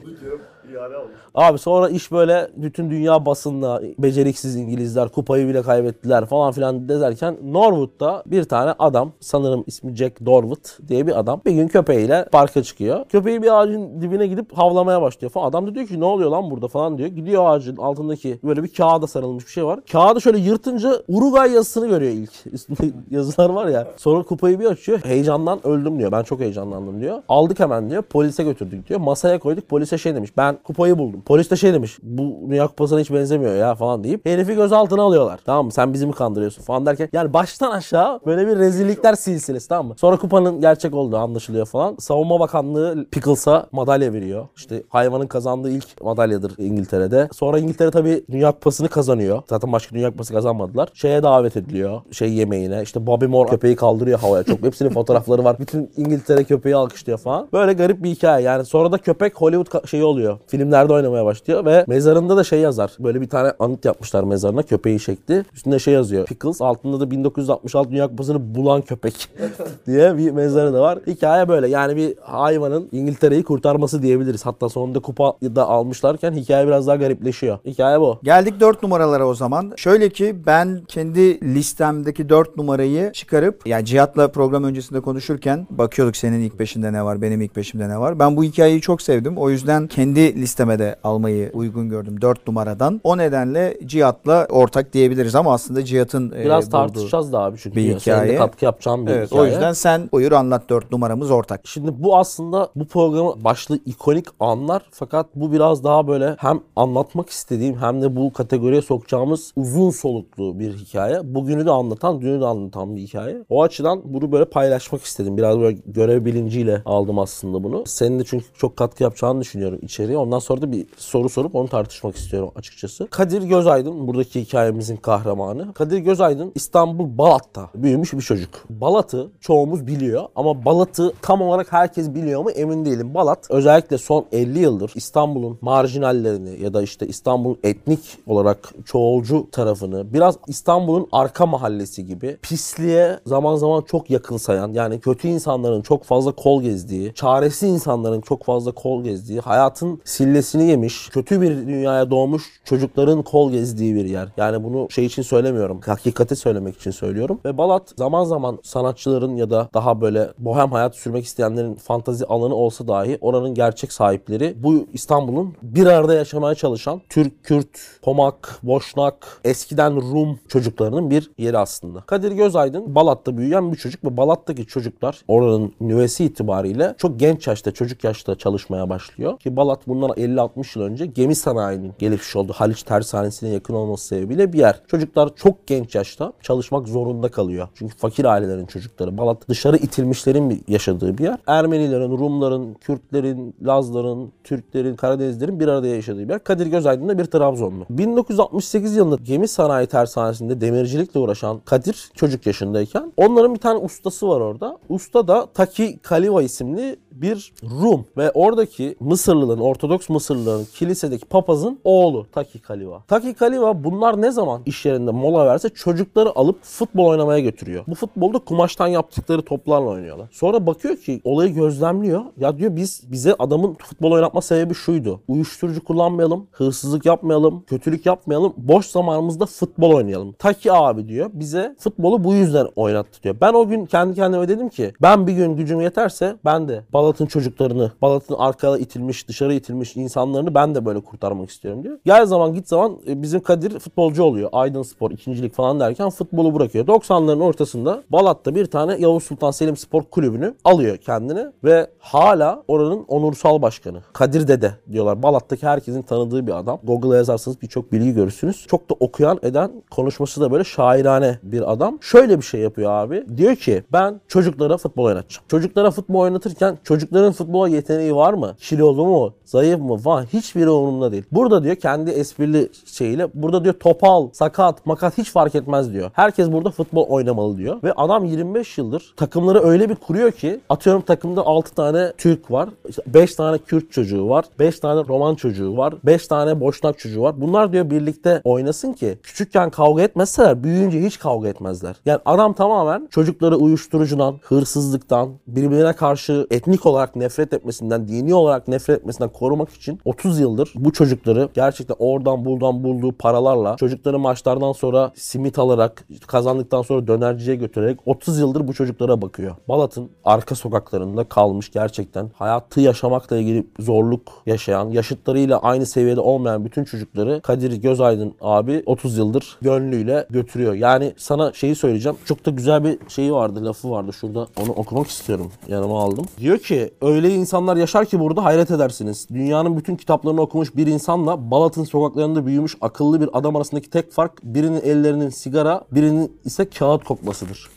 [1.35, 7.37] Abi sonra iş böyle bütün dünya basında beceriksiz İngilizler kupayı bile kaybettiler falan filan derken
[7.43, 12.63] Norwood'da bir tane adam sanırım ismi Jack Dorwood diye bir adam bir gün köpeğiyle parka
[12.63, 13.05] çıkıyor.
[13.05, 15.49] Köpeği bir ağacın dibine gidip havlamaya başlıyor falan.
[15.49, 17.09] Adam da diyor ki ne oluyor lan burada falan diyor.
[17.09, 19.79] Gidiyor ağacın altındaki böyle bir kağıda sarılmış bir şey var.
[19.91, 22.31] Kağıdı şöyle yırtınca Uruguay yazısını görüyor ilk.
[22.53, 23.87] Üstünde yazılar var ya.
[23.97, 24.99] Sonra kupayı bir açıyor.
[25.03, 26.11] Heyecandan öldüm diyor.
[26.11, 27.21] Ben çok heyecanlandım diyor.
[27.29, 28.01] Aldık hemen diyor.
[28.01, 28.99] Polise götürdük diyor.
[28.99, 29.69] Masaya koyduk.
[29.69, 30.31] Polise şey demiş.
[30.37, 31.21] Ben kupayı buldum.
[31.25, 31.97] Polis de şey demiş.
[32.03, 35.39] Bu Dünya Kupası'na hiç benzemiyor ya falan deyip herifi gözaltına alıyorlar.
[35.45, 35.71] Tamam mı?
[35.71, 39.93] Sen bizi mi kandırıyorsun falan derken yani baştan aşağı böyle bir rezillikler silsilesi tamam mı?
[39.97, 41.95] Sonra kupanın gerçek olduğu anlaşılıyor falan.
[41.99, 44.47] Savunma Bakanlığı Pickles'a madalya veriyor.
[44.55, 47.29] İşte hayvanın kazandığı ilk madalyadır İngiltere'de.
[47.33, 49.41] Sonra İngiltere tabii Dünya Kupası'nı kazanıyor.
[49.49, 50.89] Zaten başka Dünya Kupası kazanmadılar.
[50.93, 52.01] Şeye davet ediliyor.
[52.11, 52.81] Şey yemeğine.
[52.81, 54.43] İşte Bobby Moore köpeği kaldırıyor havaya.
[54.43, 55.59] Çok hepsinin fotoğrafları var.
[55.59, 57.47] Bütün İngiltere köpeği alkışlıyor falan.
[57.53, 58.45] Böyle garip bir hikaye.
[58.45, 60.37] Yani sonra da köpek Hollywood şeyi oluyor.
[60.49, 62.91] Filmlerde oynamaya başlıyor ve mezarında da şey yazar.
[62.99, 65.45] Böyle bir tane anıt yapmışlar mezarına köpeği şekli.
[65.53, 66.25] Üstünde şey yazıyor.
[66.25, 69.29] Pickles altında da 1966 Dünya Kupası'nı bulan köpek
[69.87, 70.99] diye bir mezarı da var.
[71.07, 71.67] Hikaye böyle.
[71.67, 74.45] Yani bir hayvanın İngiltere'yi kurtarması diyebiliriz.
[74.45, 77.57] Hatta sonunda kupa da almışlarken hikaye biraz daha garipleşiyor.
[77.65, 78.19] Hikaye bu.
[78.23, 79.73] Geldik 4 numaralara o zaman.
[79.75, 86.39] Şöyle ki ben kendi listemdeki 4 numarayı çıkarıp yani Cihat'la program öncesinde konuşurken bakıyorduk senin
[86.39, 88.19] ilk beşinde ne var, benim ilk beşimde ne var.
[88.19, 89.37] Ben bu hikayeyi çok sevdim.
[89.37, 93.01] O yüzden kendi listeme de almayı uygun gördüm 4 numaradan.
[93.03, 97.75] O nedenle Cihat'la ortak diyebiliriz ama aslında Cihat'ın e, Biraz bulduğu- tartışacağız da abi çünkü.
[97.75, 98.35] bir Senin de hikaye.
[98.35, 99.41] katkı yapacağım bir Evet, hikaye.
[99.41, 101.61] o yüzden sen buyur anlat 4 numaramız ortak.
[101.67, 107.29] Şimdi bu aslında bu programın başlı ikonik anlar fakat bu biraz daha böyle hem anlatmak
[107.29, 111.19] istediğim hem de bu kategoriye sokacağımız uzun soluklu bir hikaye.
[111.35, 113.37] Bugünü de anlatan, dünü de anlatan bir hikaye.
[113.49, 115.37] O açıdan bunu böyle paylaşmak istedim.
[115.37, 117.83] Biraz böyle görev bilinciyle aldım aslında bunu.
[117.85, 120.17] Senin de çünkü çok katkı yapacağını düşünüyorum içeriye.
[120.29, 123.07] Ondan sonra da bir soru sorup onu tartışmak istiyorum açıkçası.
[123.07, 125.73] Kadir Gözaydın buradaki hikayemizin kahramanı.
[125.73, 128.49] Kadir Gözaydın İstanbul Balat'ta büyümüş bir çocuk.
[128.69, 133.13] Balat'ı çoğumuz biliyor ama Balat'ı tam olarak herkes biliyor mu emin değilim.
[133.13, 140.13] Balat özellikle son 50 yıldır İstanbul'un marjinallerini ya da işte İstanbul'un etnik olarak çoğulcu tarafını
[140.13, 146.03] biraz İstanbul'un arka mahallesi gibi pisliğe zaman zaman çok yakın sayan yani kötü insanların çok
[146.03, 152.11] fazla kol gezdiği, çaresiz insanların çok fazla kol gezdiği, hayatın sillesini yemiş, kötü bir dünyaya
[152.11, 154.29] doğmuş çocukların kol gezdiği bir yer.
[154.37, 155.81] Yani bunu şey için söylemiyorum.
[155.85, 157.39] Hakikati söylemek için söylüyorum.
[157.45, 162.55] Ve Balat zaman zaman sanatçıların ya da daha böyle bohem hayat sürmek isteyenlerin fantazi alanı
[162.55, 169.41] olsa dahi oranın gerçek sahipleri bu İstanbul'un bir arada yaşamaya çalışan Türk, Kürt, Pomak, Boşnak,
[169.43, 172.01] eskiden Rum çocuklarının bir yeri aslında.
[172.01, 177.71] Kadir Gözaydın Balat'ta büyüyen bir çocuk ve Balat'taki çocuklar oranın nüvesi itibariyle çok genç yaşta,
[177.71, 179.39] çocuk yaşta çalışmaya başlıyor.
[179.39, 184.53] Ki Balat bundan 50-60 yıl önce gemi sanayinin gelişmiş olduğu Haliç Tersanesi'ne yakın olması sebebiyle
[184.53, 184.81] bir yer.
[184.87, 187.67] Çocuklar çok genç yaşta çalışmak zorunda kalıyor.
[187.75, 189.17] Çünkü fakir ailelerin çocukları.
[189.17, 191.37] Balat dışarı itilmişlerin yaşadığı bir yer.
[191.47, 196.43] Ermenilerin, Rumların, Kürtlerin, Lazların, Türklerin, Karadenizlerin bir arada yaşadığı bir yer.
[196.43, 197.85] Kadir Gözaydın da bir Trabzonlu.
[197.89, 204.41] 1968 yılında gemi sanayi tersanesinde demircilikle uğraşan Kadir çocuk yaşındayken onların bir tane ustası var
[204.41, 204.77] orada.
[204.89, 212.27] Usta da Taki Kaliva isimli bir Rum ve oradaki Mısırlıların, Ortodoks Mısırlıların kilisedeki papazın oğlu
[212.31, 213.03] Taki Kaliva.
[213.07, 217.83] Taki Kaliva bunlar ne zaman iş yerinde mola verse çocukları alıp futbol oynamaya götürüyor.
[217.87, 220.27] Bu futbolda kumaştan yaptıkları toplarla oynuyorlar.
[220.31, 222.21] Sonra bakıyor ki olayı gözlemliyor.
[222.37, 225.19] Ya diyor biz bize adamın futbol oynatma sebebi şuydu.
[225.27, 228.53] Uyuşturucu kullanmayalım, hırsızlık yapmayalım, kötülük yapmayalım.
[228.57, 230.31] Boş zamanımızda futbol oynayalım.
[230.33, 233.35] Taki abi diyor bize futbolu bu yüzden oynattı diyor.
[233.41, 237.25] Ben o gün kendi kendime dedim ki ben bir gün gücüm yeterse ben de Balat'ın
[237.25, 241.99] çocuklarını, Balat'ın arkaya itilmiş, dışarı itilmiş verilmiş insanlarını ben de böyle kurtarmak istiyorum diyor.
[242.05, 244.49] Gel zaman git zaman e, bizim Kadir futbolcu oluyor.
[244.51, 246.87] Aydın Spor ikincilik falan derken futbolu bırakıyor.
[246.87, 253.05] 90'ların ortasında Balat'ta bir tane Yavuz Sultan Selim Spor Kulübü'nü alıyor kendine ve hala oranın
[253.07, 254.01] onursal başkanı.
[254.13, 255.23] Kadir Dede diyorlar.
[255.23, 256.79] Balat'taki herkesin tanıdığı bir adam.
[256.83, 258.65] Google'a yazarsanız birçok bilgi görürsünüz.
[258.67, 261.97] Çok da okuyan eden konuşması da böyle şairane bir adam.
[262.01, 263.25] Şöyle bir şey yapıyor abi.
[263.37, 265.45] Diyor ki ben çocuklara futbol oynatacağım.
[265.47, 268.55] Çocuklara futbol oynatırken çocukların futbola yeteneği var mı?
[268.59, 269.33] Kilolu mu?
[269.49, 269.97] Zayıf mı?
[269.97, 271.23] Falan hiçbiri umurumda değil.
[271.31, 276.11] Burada diyor kendi esprili şeyiyle burada diyor topal, sakat, makat hiç fark etmez diyor.
[276.13, 277.83] Herkes burada futbol oynamalı diyor.
[277.83, 282.69] Ve adam 25 yıldır takımları öyle bir kuruyor ki atıyorum takımda 6 tane Türk var.
[283.07, 284.45] 5 tane Kürt çocuğu var.
[284.59, 285.93] 5 tane Roman çocuğu var.
[286.03, 287.41] 5 tane Boşnak çocuğu var.
[287.41, 291.95] Bunlar diyor birlikte oynasın ki küçükken kavga etmezseler büyüyünce hiç kavga etmezler.
[292.05, 298.99] Yani adam tamamen çocukları uyuşturucudan, hırsızlıktan, birbirine karşı etnik olarak nefret etmesinden, dini olarak nefret
[298.99, 305.11] etmesinden korumak için 30 yıldır bu çocukları gerçekten oradan buradan bulduğu paralarla çocukları maçlardan sonra
[305.15, 309.55] simit alarak kazandıktan sonra dönerciye götürerek 30 yıldır bu çocuklara bakıyor.
[309.67, 316.83] Balat'ın arka sokaklarında kalmış gerçekten hayatı yaşamakla ilgili zorluk yaşayan, yaşıtlarıyla aynı seviyede olmayan bütün
[316.83, 320.73] çocukları Kadir Gözaydın abi 30 yıldır gönlüyle götürüyor.
[320.73, 322.17] Yani sana şeyi söyleyeceğim.
[322.25, 324.13] Çok da güzel bir şeyi vardı, lafı vardı.
[324.13, 325.51] Şurada onu okumak istiyorum.
[325.67, 326.25] Yanıma aldım.
[326.39, 329.27] Diyor ki öyle insanlar yaşar ki burada hayret edersiniz.
[329.33, 334.43] Dünyanın bütün kitaplarını okumuş bir insanla Balat'ın sokaklarında büyümüş akıllı bir adam arasındaki tek fark
[334.43, 337.69] birinin ellerinin sigara, birinin ise kağıt kokmasıdır.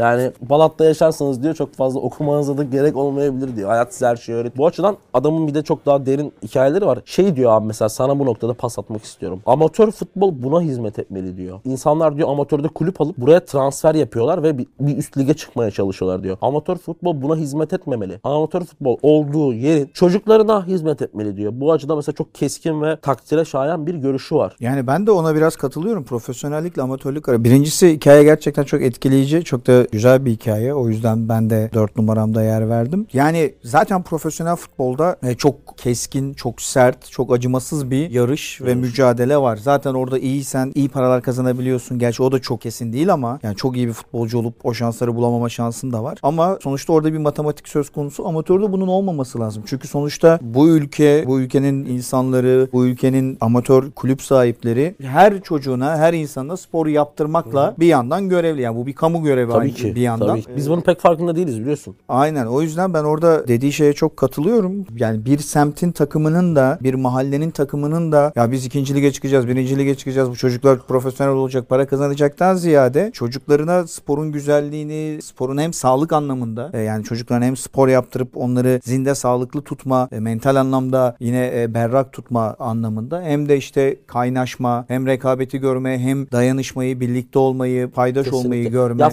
[0.00, 3.68] Yani Balat'ta yaşarsanız diyor çok fazla okumanıza da gerek olmayabilir diyor.
[3.68, 4.56] Hayat size her şeyi öğret.
[4.56, 6.98] Bu açıdan adamın bir de çok daha derin hikayeleri var.
[7.04, 9.40] Şey diyor abi mesela sana bu noktada pas atmak istiyorum.
[9.46, 11.60] Amatör futbol buna hizmet etmeli diyor.
[11.64, 16.22] İnsanlar diyor amatörde kulüp alıp buraya transfer yapıyorlar ve bir, bir üst lige çıkmaya çalışıyorlar
[16.22, 16.36] diyor.
[16.42, 18.20] Amatör futbol buna hizmet etmemeli.
[18.24, 21.52] Amatör futbol olduğu yerin çocuklarına hizmet etmeli diyor.
[21.54, 24.56] Bu açıdan mesela çok keskin ve takdire şayan bir görüşü var.
[24.60, 26.04] Yani ben de ona biraz katılıyorum.
[26.04, 27.44] Profesyonellikle amatörlük arası.
[27.44, 29.44] Birincisi hikaye gerçekten çok etkileyici.
[29.44, 30.74] Çok da güzel bir hikaye.
[30.74, 33.06] O yüzden ben de 4 numaramda yer verdim.
[33.12, 39.36] Yani zaten profesyonel futbolda e, çok keskin, çok sert, çok acımasız bir yarış ve mücadele
[39.36, 39.56] var.
[39.56, 41.98] Zaten orada iyiysen iyi paralar kazanabiliyorsun.
[41.98, 45.14] Gerçi o da çok kesin değil ama yani çok iyi bir futbolcu olup o şansları
[45.14, 46.18] bulamama şansın da var.
[46.22, 48.28] Ama sonuçta orada bir matematik söz konusu.
[48.28, 49.62] Amatörde bunun olmaması lazım.
[49.66, 56.12] Çünkü sonuçta bu ülke, bu ülkenin insanları, bu ülkenin amatör kulüp sahipleri her çocuğuna, her
[56.14, 58.62] insanına spor yaptırmakla bir yandan görevli.
[58.62, 59.79] Yani bu bir kamu görevi Tabii aynı- ki.
[59.84, 60.26] Bir yandan.
[60.26, 60.50] Tabii ki.
[60.56, 61.96] Biz bunun pek farkında değiliz biliyorsun.
[62.08, 64.84] Aynen o yüzden ben orada dediği şeye çok katılıyorum.
[64.96, 69.78] Yani bir semtin takımının da bir mahallenin takımının da ya biz ikinci lige çıkacağız, birinci
[69.78, 76.12] lige çıkacağız bu çocuklar profesyonel olacak, para kazanacaktan ziyade çocuklarına sporun güzelliğini, sporun hem sağlık
[76.12, 81.62] anlamında e, yani çocuklarına hem spor yaptırıp onları zinde sağlıklı tutma, e, mental anlamda yine
[81.62, 87.90] e, berrak tutma anlamında hem de işte kaynaşma, hem rekabeti görme, hem dayanışmayı, birlikte olmayı,
[87.90, 88.70] paydaş olmayı Kesinlikle.
[88.70, 89.02] görme.
[89.02, 89.10] Ya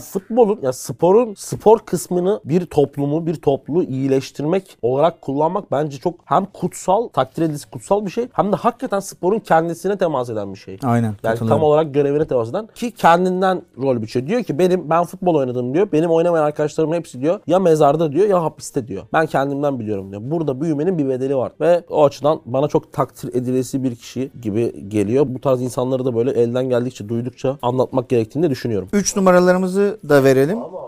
[0.47, 6.45] futbolun, ya sporun, spor kısmını bir toplumu, bir topluluğu iyileştirmek olarak kullanmak bence çok hem
[6.45, 10.79] kutsal, takdir edilisi kutsal bir şey hem de hakikaten sporun kendisine temas eden bir şey.
[10.83, 11.15] Aynen.
[11.23, 14.27] Yani tam olarak görevine temas eden ki kendinden rol biçiyor.
[14.27, 15.87] Diyor ki benim ben futbol oynadım diyor.
[15.91, 19.03] Benim oynamayan arkadaşlarımın hepsi diyor ya mezarda diyor ya hapiste diyor.
[19.13, 20.21] Ben kendimden biliyorum diyor.
[20.25, 21.51] Burada büyümenin bir bedeli var.
[21.61, 25.25] Ve o açıdan bana çok takdir edilesi bir kişi gibi geliyor.
[25.29, 28.87] Bu tarz insanları da böyle elden geldikçe duydukça anlatmak gerektiğini de düşünüyorum.
[28.93, 30.36] 3 numaralarımızı da verelim.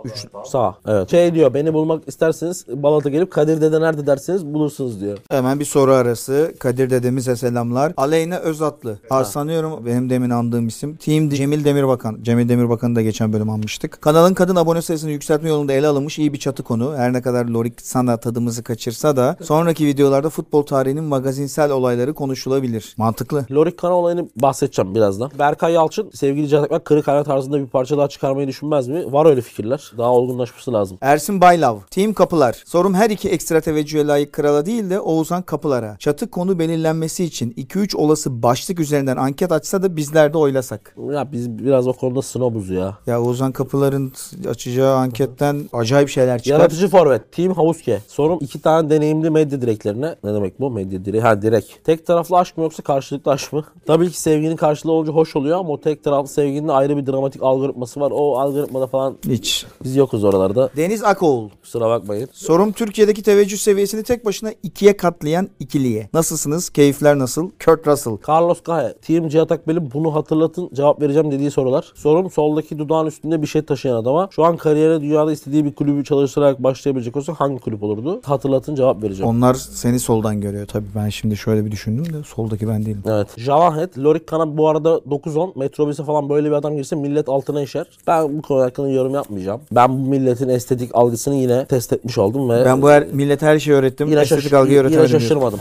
[0.03, 0.75] 3 Sağ.
[0.88, 1.12] Evet.
[1.12, 5.17] Şey diyor beni bulmak isterseniz Balat'a gelip Kadir Dede nerede derseniz bulursunuz diyor.
[5.29, 6.53] Hemen bir soru arası.
[6.59, 7.93] Kadir dedemize selamlar.
[7.97, 8.99] Aleyna Özatlı.
[9.25, 10.95] Sanıyorum benim demin andığım isim.
[10.95, 12.17] Team Cemil Demirbakan.
[12.21, 14.01] Cemil Demirbakan'ı da geçen bölüm almıştık.
[14.01, 16.97] Kanalın kadın abone sayısını yükseltme yolunda ele alınmış iyi bir çatı konu.
[16.97, 22.93] Her ne kadar Lorik sana tadımızı kaçırsa da sonraki videolarda futbol tarihinin magazinsel olayları konuşulabilir.
[22.97, 23.45] Mantıklı.
[23.51, 25.31] Lorik Kana olayını bahsedeceğim birazdan.
[25.39, 29.13] Berkay Yalçın sevgili Can kırık hayat tarzında bir parça daha çıkarmayı düşünmez mi?
[29.13, 29.91] Var öyle fikirler.
[29.97, 30.97] Daha olgunlaşması lazım.
[31.02, 31.78] Ersin Baylav.
[31.91, 32.63] Team Kapılar.
[32.65, 35.97] Sorum her iki ekstra teveccühe layık krala değil de Oğuzhan Kapılar'a.
[35.97, 40.95] Çatı konu belirlenmesi için 2-3 olası başlık üzerinden anket açsa da bizler de oylasak.
[41.13, 42.97] Ya biz biraz o konuda snobuz ya.
[43.08, 44.13] Ya Oğuzhan Kapılar'ın
[44.49, 46.60] açacağı anketten acayip şeyler çıkar.
[46.60, 47.32] Yaratıcı forvet.
[47.32, 47.99] Team Havuske.
[48.08, 50.15] Sorum iki tane deneyimli medya direklerine.
[50.23, 50.71] Ne demek bu?
[50.71, 51.21] Medya direği.
[51.23, 51.84] Ha direkt.
[51.84, 53.63] Tek taraflı aşk mı yoksa karşılıklı aşk mı?
[53.88, 57.43] Tabii ki sevginin karşılığı olunca hoş oluyor ama o tek taraflı sevginin ayrı bir dramatik
[57.43, 58.12] algoritması var.
[58.15, 59.65] O algoritmada falan Hiç.
[59.83, 60.69] Biz yokuz oralarda.
[60.77, 61.49] Deniz Akoğul.
[61.61, 62.29] Kusura bakmayın.
[62.33, 66.09] Sorum Türkiye'deki teveccüh seviyesini tek başına ikiye katlayan ikiliye.
[66.13, 66.69] Nasılsınız?
[66.69, 67.49] Keyifler nasıl?
[67.65, 68.17] Kurt Russell.
[68.29, 71.91] Carlos Gahe, Team Cihat Akbel'in bunu hatırlatın cevap vereceğim dediği sorular.
[71.95, 76.03] Sorum soldaki dudağın üstünde bir şey taşıyan adama şu an kariyere dünyada istediği bir kulübü
[76.03, 78.21] çalıştırarak başlayabilecek olsa hangi kulüp olurdu?
[78.25, 79.29] Hatırlatın cevap vereceğim.
[79.29, 80.67] Onlar seni soldan görüyor.
[80.67, 83.03] Tabii ben şimdi şöyle bir düşündüm de soldaki ben değilim.
[83.05, 83.27] Evet.
[83.37, 85.59] Javahet, Lorik Kana bu arada 9-10.
[85.59, 87.87] Metrobüse falan böyle bir adam girse millet altına işer.
[88.07, 89.62] Ben bu konu hakkında yorum yapmayacağım.
[89.71, 93.60] Ben bu milletin estetik algısını yine test etmiş oldum ve Ben bu her millete her
[93.60, 94.08] şeyi öğrettim.
[94.08, 95.10] yine, Estetik şaş- algıyı yine öğretemedim.
[95.10, 95.27] diyorsun.
[95.27, 95.60] şaşırmadım.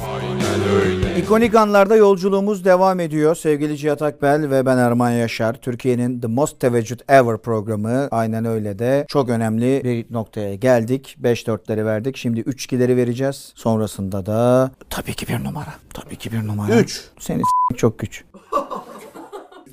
[1.18, 3.35] İkonik anlarda yolculuğumuz devam ediyor.
[3.35, 5.55] Sevgili Cihat Akbel ve ben Erman Yaşar.
[5.55, 8.09] Türkiye'nin The Most Teveccüh Ever programı.
[8.11, 11.16] Aynen öyle de çok önemli bir noktaya geldik.
[11.23, 12.16] 5-4'leri verdik.
[12.16, 13.53] Şimdi 3-2'leri vereceğiz.
[13.55, 15.75] Sonrasında da tabii ki bir numara.
[15.94, 16.81] Tabii ki bir numara.
[16.81, 17.05] 3.
[17.21, 17.42] Seni
[17.77, 18.25] çok güç.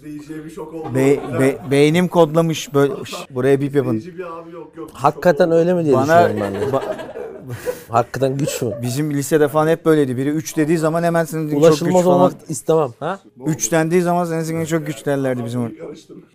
[0.05, 0.95] İzleyiciye bir şok oldu.
[0.95, 2.93] Be- be- beynim kodlamış böyle.
[3.05, 3.95] Şş, buraya bip yapın.
[3.95, 4.89] İzleyici bir abi yok yok.
[4.93, 6.75] Hakikaten öyle mi diye Bana düşünüyorum ben de.
[6.75, 6.83] ba-
[7.89, 8.71] Hakikaten güç mü?
[8.81, 10.17] bizim lisede falan hep böyleydi.
[10.17, 12.19] Biri 3 dediği zaman hemen senin çok güç Ulaşılmaz falan.
[12.19, 12.89] olmak istemem.
[12.99, 13.19] Ha?
[13.45, 15.61] 3 dendiği zaman senin çok güç derlerdi bizim.
[15.61, 15.73] orada.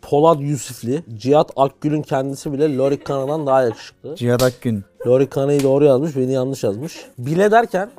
[0.02, 4.16] Polat Yusufli, Cihat Akgül'ün kendisi bile Lorik Kana'dan daha yakışıklı.
[4.16, 4.85] Cihat Akgün.
[5.06, 7.06] Lorik Kana'yı doğru yazmış, beni yanlış yazmış.
[7.18, 7.90] Bile derken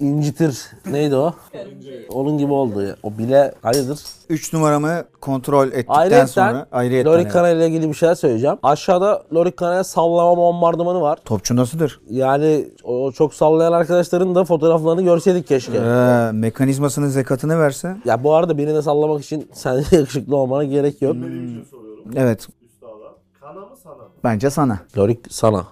[0.00, 0.66] incitir.
[0.90, 1.34] Neydi o?
[2.12, 2.82] Onun gibi oldu.
[2.82, 2.96] ya.
[3.02, 4.00] O bile hayırdır?
[4.28, 7.32] 3 numaramı kontrol ettikten sonra ayrıyetten Lorik evet.
[7.32, 8.56] Kana ile ilgili bir şeyler söyleyeceğim.
[8.62, 11.18] Aşağıda Lorik Kana'ya sallama bombardımanı var.
[11.24, 12.00] Topçu nasıldır?
[12.10, 15.76] Yani o çok sallayan arkadaşların da fotoğraflarını görseydik keşke.
[15.78, 17.96] Ee, mekanizmasının zekatını verse.
[18.04, 21.14] Ya bu arada birini sallamak için sen yakışıklı olmana gerek yok.
[21.14, 22.04] Bilmediğim için soruyorum.
[22.16, 22.48] Evet.
[22.62, 22.92] Üstada.
[23.40, 24.02] Kana mı sana mı?
[24.24, 24.78] Bence sana.
[24.98, 25.66] Lorik sana.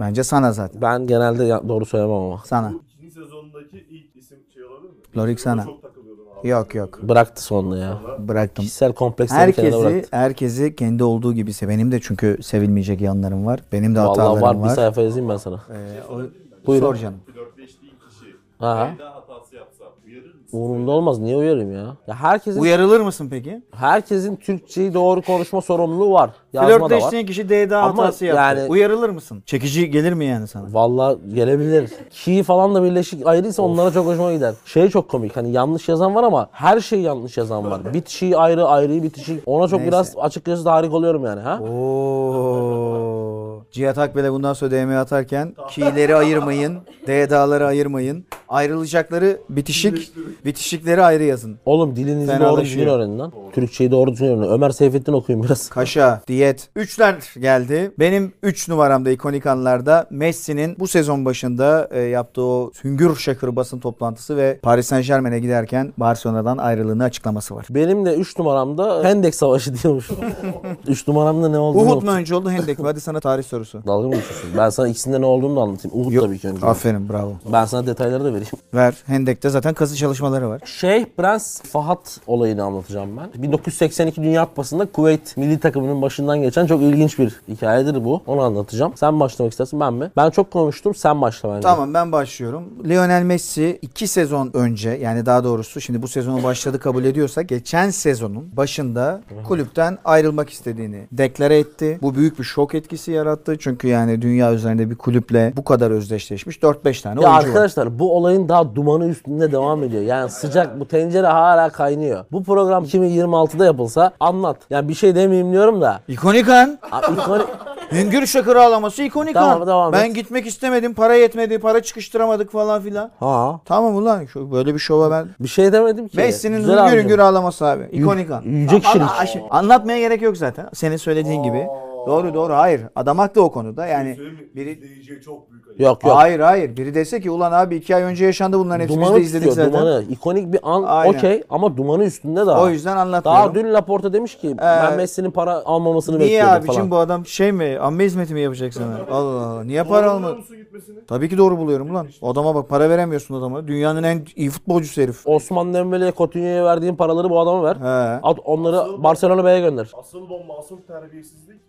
[0.00, 0.82] Bence sana zaten.
[0.82, 2.42] Ben genelde doğru söylemem ama.
[2.44, 2.72] Sana.
[2.96, 4.96] İkinci sezondaki ilk isim şey olabilir mi?
[5.16, 5.64] Lorik sana.
[5.64, 6.48] Çok takılıyordum abi.
[6.48, 6.98] Yok yok.
[7.02, 7.98] Bıraktı sonunda ya.
[8.18, 8.62] Bıraktım.
[8.64, 10.08] Kişisel kompleksleri Herkesi, bıraktı.
[10.16, 11.68] herkesi kendi olduğu gibi sev.
[11.68, 13.60] Benim de çünkü sevilmeyecek yanlarım var.
[13.72, 14.70] Benim de hatalarım Vallahi var, var.
[14.70, 15.62] bir sayfa yazayım ben sana.
[15.70, 16.20] Ee, o...
[16.66, 16.86] Buyurun.
[16.86, 17.18] Sor canım.
[17.34, 18.26] Flörtleştiğin kişi
[18.58, 18.94] Ha.
[18.98, 20.35] daha hatası yapsa uyarır mısın?
[20.52, 21.18] Umurumda olmaz.
[21.18, 21.96] Niye uyarayım ya?
[22.06, 23.62] Ya herkesin Uyarılır mısın peki?
[23.74, 26.30] herkesin Türkçeyi doğru konuşma sorumluluğu var.
[26.52, 26.78] Yazma da var.
[26.88, 28.42] Flörtleştiğin kişi DDA Ama hatası yaptı.
[28.42, 29.42] yani- Uyarılır mısın?
[29.46, 30.74] Çekici gelir mi yani sana?
[30.74, 31.90] Vallahi gelebilir.
[32.10, 34.54] Ki falan da birleşik ayrıysa onlara çok hoşuma gider.
[34.64, 35.36] Şey çok komik.
[35.36, 37.94] Hani yanlış yazan var ama her şey yanlış yazan var.
[37.94, 39.42] Bitişi ayrı, ayrıyı bitişik.
[39.46, 39.92] Ona çok Neyse.
[39.92, 41.60] biraz açıkçası tahrik oluyorum yani ha.
[41.62, 43.62] Oo.
[43.72, 48.24] Cihat Akbel'e bundan sonra DM atarken ki'leri ayırmayın, DDA'ları ayırmayın.
[48.48, 50.12] Ayrılacakları bitişik,
[50.44, 51.58] bitişikleri ayrı yazın.
[51.66, 52.66] Oğlum dilinizi doğru Fenalaşıyor.
[52.66, 53.32] düzgün öğrenin lan.
[53.52, 54.52] Türkçeyi doğru düzgün öğrenin.
[54.52, 55.68] Ömer Seyfettin okuyun biraz.
[55.68, 56.68] Kaşa, diyet.
[56.76, 57.92] Üçler geldi.
[57.98, 63.80] Benim 3 numaramda ikonik anlarda Messi'nin bu sezon başında e, yaptığı o hüngür şakır basın
[63.80, 67.66] toplantısı ve Paris Saint Germain'e giderken Barcelona'dan ayrılığını açıklaması var.
[67.70, 70.10] Benim de 3 numaramda Hendek Savaşı diyormuş.
[70.86, 72.08] 3 numaramda ne olduğunu Uhud unuttum.
[72.10, 72.84] mu önce oldu Hendek mi?
[72.84, 73.82] Hadi sana tarih sorusu.
[73.86, 74.50] Dalga mı geçiyorsun?
[74.58, 76.00] Ben sana ikisinde ne olduğunu da anlatayım.
[76.00, 76.66] Uhud tabii ki önce.
[76.66, 77.32] Aferin bravo.
[77.52, 78.46] Ben sana detayları da vereyim.
[78.74, 78.94] Ver.
[79.06, 79.96] Hendek'te zaten kazı
[80.26, 80.60] çalışmaları var.
[80.64, 83.42] Şeyh Prens Fahad olayını anlatacağım ben.
[83.42, 88.22] 1982 Dünya Kupası'nda Kuveyt milli takımının başından geçen çok ilginç bir hikayedir bu.
[88.26, 88.92] Onu anlatacağım.
[88.96, 90.10] Sen başlamak istersin ben mi?
[90.16, 90.94] Ben çok konuştum.
[90.94, 91.60] Sen başla bence.
[91.60, 92.62] Tamam ben başlıyorum.
[92.88, 97.90] Lionel Messi 2 sezon önce yani daha doğrusu şimdi bu sezonu başladı kabul ediyorsa geçen
[97.90, 101.98] sezonun başında kulüpten ayrılmak istediğini deklare etti.
[102.02, 103.56] Bu büyük bir şok etkisi yarattı.
[103.58, 107.48] Çünkü yani dünya üzerinde bir kulüple bu kadar özdeşleşmiş 4-5 tane Ya oyuncu var.
[107.48, 110.02] arkadaşlar bu olayın daha dumanı üstünde devam ediyor.
[110.02, 112.24] Yani sıcak bu tencere hala kaynıyor.
[112.32, 114.56] Bu program 2026'da yapılsa anlat.
[114.70, 116.00] Yani bir şey demeyeyim diyorum da.
[116.08, 116.78] İkonik an.
[116.92, 117.46] Abi, ikonik-
[117.92, 119.68] Hüngür şakır ağlaması ikonik Tamam, an.
[119.68, 120.14] devam ben et.
[120.14, 120.94] gitmek istemedim.
[120.94, 121.58] Para yetmedi.
[121.58, 123.10] Para çıkıştıramadık falan filan.
[123.20, 123.60] ha.
[123.64, 126.16] Tamam ulan şu böyle bir şova ben Bir şey demedim ki.
[126.16, 127.88] Messi'nin Güzel hüngür hüngür ağlaması abi.
[127.92, 128.42] İkonik an.
[128.42, 129.08] yüce kişilik.
[129.50, 130.68] Anlatmaya gerek yok zaten.
[130.74, 131.66] Senin söylediğin gibi.
[132.06, 132.80] Doğru doğru hayır.
[132.96, 133.86] Adam haklı o konuda.
[133.86, 134.48] Yani Söyleyeyim mi?
[134.56, 135.80] biri İzleyiciye çok büyük ayıp.
[135.80, 136.16] Yok yok.
[136.16, 136.76] Hayır hayır.
[136.76, 139.48] Biri dese ki ulan abi iki ay önce yaşandı bunların hepsi biz Dumanı de izledik
[139.48, 139.80] tutuyor zaten.
[139.86, 140.04] dumanı.
[140.10, 141.18] İkonik bir an Aynen.
[141.18, 142.62] okey ama dumanı üstünde daha.
[142.62, 143.44] O yüzden anlatmıyorum.
[143.44, 146.90] Daha dün Laporta demiş ki ben Messi'nin para almamasını Niye bekliyordum abicim falan.
[146.90, 147.78] bu adam şey mi?
[147.80, 148.98] Amme hizmeti mi yapacak sana?
[149.10, 149.64] Allah Allah.
[149.64, 150.96] Niye para musun gitmesini?
[151.06, 152.06] Tabii ki doğru buluyorum lan.
[152.22, 153.68] Adama bak para veremiyorsun adama.
[153.68, 155.26] Dünyanın en iyi futbolcusu herif.
[155.26, 157.76] Osman Dembele'ye Coutinho'ya verdiğin paraları bu adama ver.
[157.76, 158.20] He.
[158.22, 159.90] At onları Barcelona B'ye gönder.
[159.98, 161.60] Asıl bomba, asıl terbiyesizlik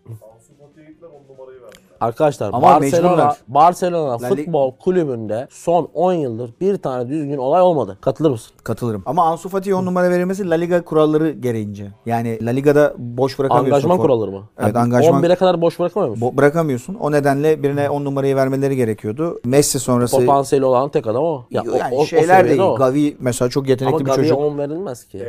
[0.86, 1.87] Gittiler 10 numarayı verdiler.
[2.00, 3.36] Arkadaşlar Ama Barcelona, mecburlar.
[3.48, 7.98] Barcelona La Lig- futbol kulübünde son 10 yıldır bir tane düzgün olay olmadı.
[8.00, 8.52] Katılır mısın?
[8.64, 9.02] Katılırım.
[9.06, 11.86] Ama Ansu Fati'ye 10 numara verilmesi La Liga kuralları gereğince.
[12.06, 13.72] Yani La Liga'da boş bırakamıyorsun.
[13.72, 14.42] Angajman for- kuralları mı?
[14.58, 16.26] Evet, Yani angajman- 11'e kadar boş bırakamıyor musun?
[16.28, 16.94] Bo- bırakamıyorsun.
[16.94, 19.40] O nedenle birine 10 numarayı vermeleri gerekiyordu.
[19.44, 21.44] Messi sonrası Potansiyeli olan tek adam o.
[21.50, 22.70] Ya, o- yani o, o şeyler seviyede değil.
[22.70, 22.76] o.
[22.76, 24.38] Gavi mesela çok Ama yetenekli bir Gavi'ye çocuk.
[24.44, 25.24] 10 verilmez ki.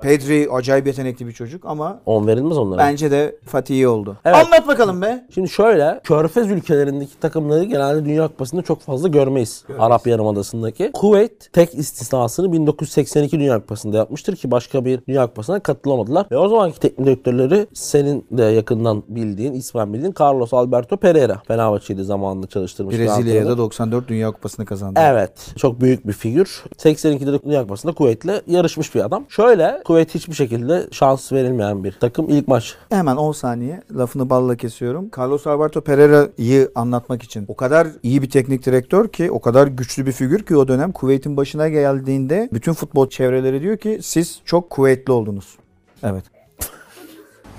[0.00, 2.78] Pedri acayip yetenekli bir çocuk ama 10 verilmez onlara.
[2.78, 4.16] bence de Fatih iyi oldu.
[4.24, 4.36] Evet.
[4.36, 5.26] Anlat bakalım be.
[5.34, 9.64] Şimdi şöyle, Körfez ülkelerindeki takımları genelde Dünya Kupası'nda çok fazla görmeyiz.
[9.78, 10.90] Arap Yarımadası'ndaki.
[10.92, 16.26] Kuveyt tek istisnasını 1982 Dünya Kupası'nda yapmıştır ki başka bir Dünya Kupası'na katılamadılar.
[16.30, 21.42] Ve o zamanki teknik direktörleri senin de yakından bildiğin, ismen bildiğin Carlos Alberto Pereira.
[21.48, 22.94] Fenerbahçe'yi zamanında çalıştırmış.
[22.94, 23.58] bir Brezilya'ya antrenör.
[23.58, 25.00] da 94 Dünya Kupası'nı kazandı.
[25.02, 25.32] Evet.
[25.56, 26.64] Çok büyük bir figür.
[26.78, 29.24] 82'de de Dünya Kupası'nda Kuveyt'le yarışmış bir adam.
[29.28, 32.28] Şöyle Kuveyt hiçbir şekilde şans verilmeyen bir takım.
[32.28, 35.10] ilk maç Hemen 10 saniye lafını balla kesiyorum.
[35.18, 40.06] Carlos Alberto Pereira'yı anlatmak için o kadar iyi bir teknik direktör ki o kadar güçlü
[40.06, 44.70] bir figür ki o dönem Kuveyt'in başına geldiğinde bütün futbol çevreleri diyor ki siz çok
[44.70, 45.58] kuvvetli oldunuz.
[46.02, 46.24] Evet.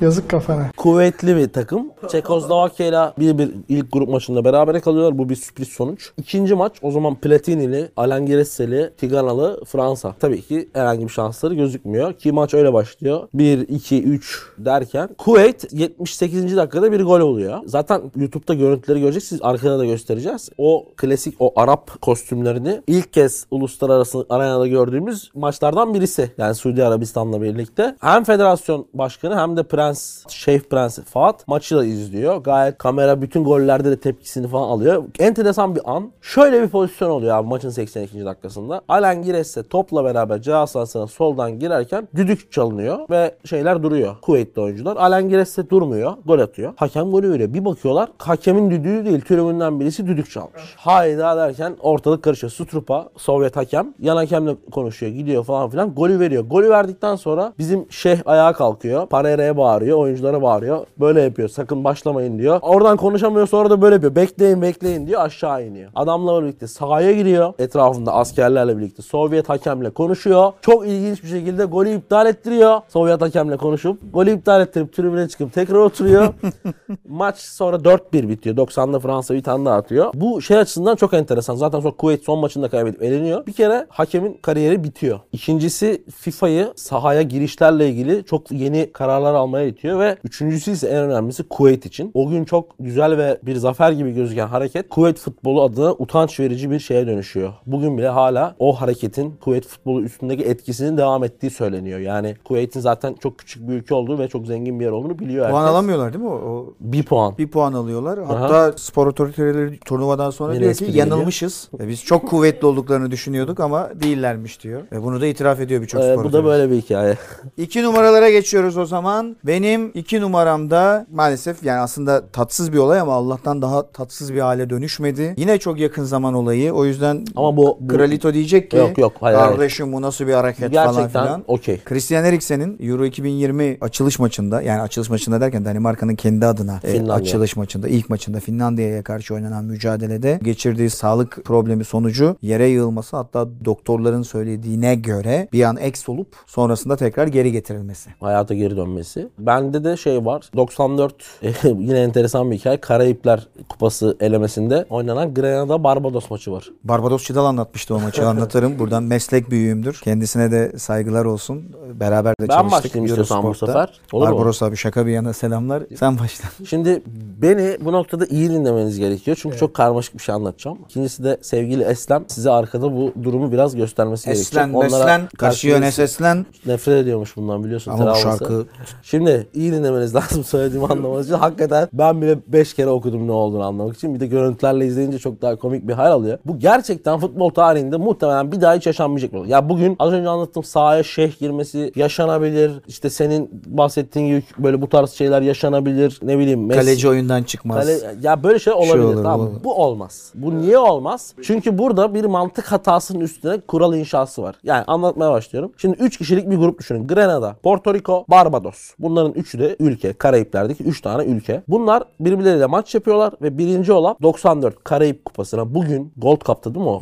[0.02, 0.72] Yazık kafana.
[0.78, 1.88] kuvvetli bir takım.
[2.12, 5.18] Çekoslovakya ile bir bir ilk grup maçında berabere kalıyorlar.
[5.18, 6.12] Bu bir sürpriz sonuç.
[6.18, 10.16] İkinci maç o zaman Platini'li, Alain Giresseli, Tiganalı Fransa.
[10.20, 12.14] Tabii ki herhangi bir şansları gözükmüyor.
[12.14, 13.28] Ki maç öyle başlıyor.
[13.34, 16.58] 1, 2, 3 derken Kuveyt 78.
[16.58, 17.60] dakikada bir gol oluyor.
[17.66, 19.42] Zaten YouTube'da görüntüleri göreceksiniz.
[19.42, 20.50] Arkada da göstereceğiz.
[20.58, 26.32] O klasik o Arap kostümlerini ilk kez uluslararası arenada gördüğümüz maçlardan birisi.
[26.38, 27.96] Yani Suudi Arabistan'la birlikte.
[28.02, 29.91] Hem federasyon başkanı hem de Prens,
[30.30, 32.38] Şeyh Prens Fuat maçı da izliyor.
[32.38, 35.04] Gayet kamera bütün gollerde de tepkisini falan alıyor.
[35.20, 36.12] Enteresan bir an.
[36.22, 38.26] Şöyle bir pozisyon oluyor abi maçın 82.
[38.26, 38.82] dakikasında.
[38.88, 44.16] Alain Giresse topla beraber ceza sahasına soldan girerken düdük çalınıyor ve şeyler duruyor.
[44.22, 44.98] Kuveytli oyuncular.
[44.98, 46.14] Alain Giresse durmuyor.
[46.26, 46.74] Gol atıyor.
[46.76, 47.54] Hakem golü veriyor.
[47.54, 50.62] Bir bakıyorlar hakemin düdüğü değil tribünden birisi düdük çalmış.
[50.76, 52.52] Hayda derken ortalık karışıyor.
[52.52, 55.96] Strupa Sovyet hakem yan hakemle konuşuyor gidiyor falan filan.
[55.96, 56.44] Golü veriyor.
[56.44, 59.08] Golü verdikten sonra bizim şeyh ayağa kalkıyor.
[59.08, 59.81] Parere'ye bağırıyor.
[59.90, 60.86] Oyunculara bağırıyor.
[61.00, 61.50] Böyle yapıyor.
[61.50, 62.60] Sakın başlamayın diyor.
[62.62, 64.16] Oradan konuşamıyor sonra da böyle yapıyor.
[64.16, 65.22] Bekleyin bekleyin diyor.
[65.22, 65.92] Aşağı iniyor.
[65.96, 67.54] Adamla birlikte sahaya giriyor.
[67.60, 70.54] Etrafında askerlerle birlikte Sovyet hakemle konuşuyor.
[70.62, 72.82] Çok ilginç bir şekilde golü iptal ettiriyor.
[72.88, 76.34] Sovyet hakemle konuşup golü iptal ettirip tribüne çıkıp tekrar oturuyor.
[77.08, 78.56] Maç sonra 4-1 bitiyor.
[78.56, 80.12] 90'da Fransa bir tane daha atıyor.
[80.14, 81.56] Bu şey açısından çok enteresan.
[81.56, 83.46] Zaten sonra Kuveyt son maçında kaybedip eleniyor.
[83.46, 85.20] Bir kere hakemin kariyeri bitiyor.
[85.32, 91.44] İkincisi FIFA'yı sahaya girişlerle ilgili çok yeni kararlar almaya itiyor ve üçüncüsü ise en önemlisi
[91.44, 92.12] Kuveyt için.
[92.14, 96.72] O gün çok güzel ve bir zafer gibi gözüken hareket Kuveyt futbolu adına utanç verici
[96.72, 97.54] bir şeye dönüşüyor.
[97.66, 102.00] Bugün bile hala o hareketin Kuveyt futbolu üstündeki etkisinin devam ettiği söyleniyor.
[102.00, 105.50] Yani Kuveyt'in zaten çok küçük bir ülke olduğu ve çok zengin bir yer olduğunu biliyor
[105.50, 105.72] Puan herkes.
[105.74, 106.30] alamıyorlar değil mi?
[106.30, 107.38] O, o Bir puan.
[107.38, 108.20] bir puan alıyorlar.
[108.26, 111.70] Hatta spor otoriteleri turnuvadan sonra Yine diyor ki yanılmışız.
[111.80, 114.82] E, Biz çok kuvvetli olduklarını düşünüyorduk ama değillermiş diyor.
[114.92, 117.18] Ve bunu da itiraf ediyor birçok Ee, spor bu da böyle bir hikaye.
[117.58, 119.36] İki numaralara geçiyoruz o zaman.
[119.52, 124.70] Benim iki numaramda maalesef yani aslında tatsız bir olay ama Allah'tan daha tatsız bir hale
[124.70, 125.34] dönüşmedi.
[125.38, 126.74] Yine çok yakın zaman olayı.
[126.74, 129.52] O yüzden Ama bu, bu Kralito diyecek ki Yok, yok, hayır, hayır.
[129.52, 131.44] kardeşim bu nasıl bir hareket falan gerçekten filan.
[131.48, 131.80] okey.
[131.86, 137.56] Christian Eriksen'in Euro 2020 açılış maçında yani açılış maçında derken Danimarka'nın kendi adına e, açılış
[137.56, 144.24] maçında ilk maçında Finlandiya'ya karşı oynanan mücadelede geçirdiği sağlık problemi sonucu yere yığılması hatta doktorların
[144.24, 148.10] söylediğine göre bir an eks olup sonrasında tekrar geri getirilmesi.
[148.20, 149.28] hayata geri dönmesi.
[149.46, 150.44] Bende de şey var.
[150.56, 151.14] 94
[151.64, 152.78] yine enteresan bir hikaye.
[152.78, 156.70] Karayipler Kupası elemesinde oynanan Grenada Barbados maçı var.
[156.84, 158.80] Barbados Çidal anlatmıştı o maçı anlatırım.
[158.80, 160.00] Buradan meslek büyüğümdür.
[160.04, 161.64] Kendisine de saygılar olsun.
[161.94, 162.72] Beraber de Ben çalıştık.
[162.84, 164.00] başlayayım istiyorsan bu sefer.
[164.12, 164.34] Olur mu?
[164.36, 165.84] Barbaros abi şaka bir yana selamlar.
[166.00, 166.50] Sen başla.
[166.66, 167.02] Şimdi
[167.42, 169.38] beni bu noktada iyi dinlemeniz gerekiyor.
[169.42, 170.78] Çünkü çok karmaşık bir şey anlatacağım.
[170.90, 175.00] İkincisi de sevgili Eslem size arkada bu durumu biraz göstermesi Eslen, gerekecek.
[175.00, 176.46] beslen, karşı yöne seslen.
[176.66, 177.92] Nefret ediyormuş bundan biliyorsun.
[177.92, 178.66] Ama bu şarkı
[179.04, 181.38] Şimdi iyi dinlemeniz lazım söylediğimi anlamanız için.
[181.38, 184.16] Hakikaten ben bile 5 kere okudum ne olduğunu anlamak için.
[184.16, 186.38] Bir de görüntülerle izleyince çok daha komik bir hal alıyor.
[186.46, 189.50] Bu gerçekten futbol tarihinde muhtemelen bir daha hiç yaşanmayacak bir olay.
[189.50, 192.72] Ya bugün az önce anlattığım sahaya şeyh girmesi yaşanabilir.
[192.88, 196.20] İşte senin bahsettiğin gibi böyle bu tarz şeyler yaşanabilir.
[196.24, 196.82] Ne bileyim Messi.
[196.82, 197.86] kaleci oyundan çıkmaz.
[197.86, 199.64] Kale- ya böyle şey olabilir olur, tamam olur.
[199.64, 200.32] Bu olmaz.
[200.36, 201.34] Bu niye olmaz?
[201.44, 204.56] Çünkü burada bir mantık hatasının üstüne kural inşası var.
[204.64, 205.72] Yani anlatmaya başlıyorum.
[205.78, 207.08] Şimdi 3 kişilik bir grup düşünün.
[207.08, 208.92] Grenada, Porto Rico, Barbados.
[209.22, 210.14] Bunların üçü de ülke.
[210.14, 211.62] Karayipler'deki 3 tane ülke.
[211.68, 216.90] Bunlar birbirleriyle maç yapıyorlar ve birinci olan 94 Karayip Kupası'na bugün Gold Cup'ta değil mi
[216.90, 217.00] o?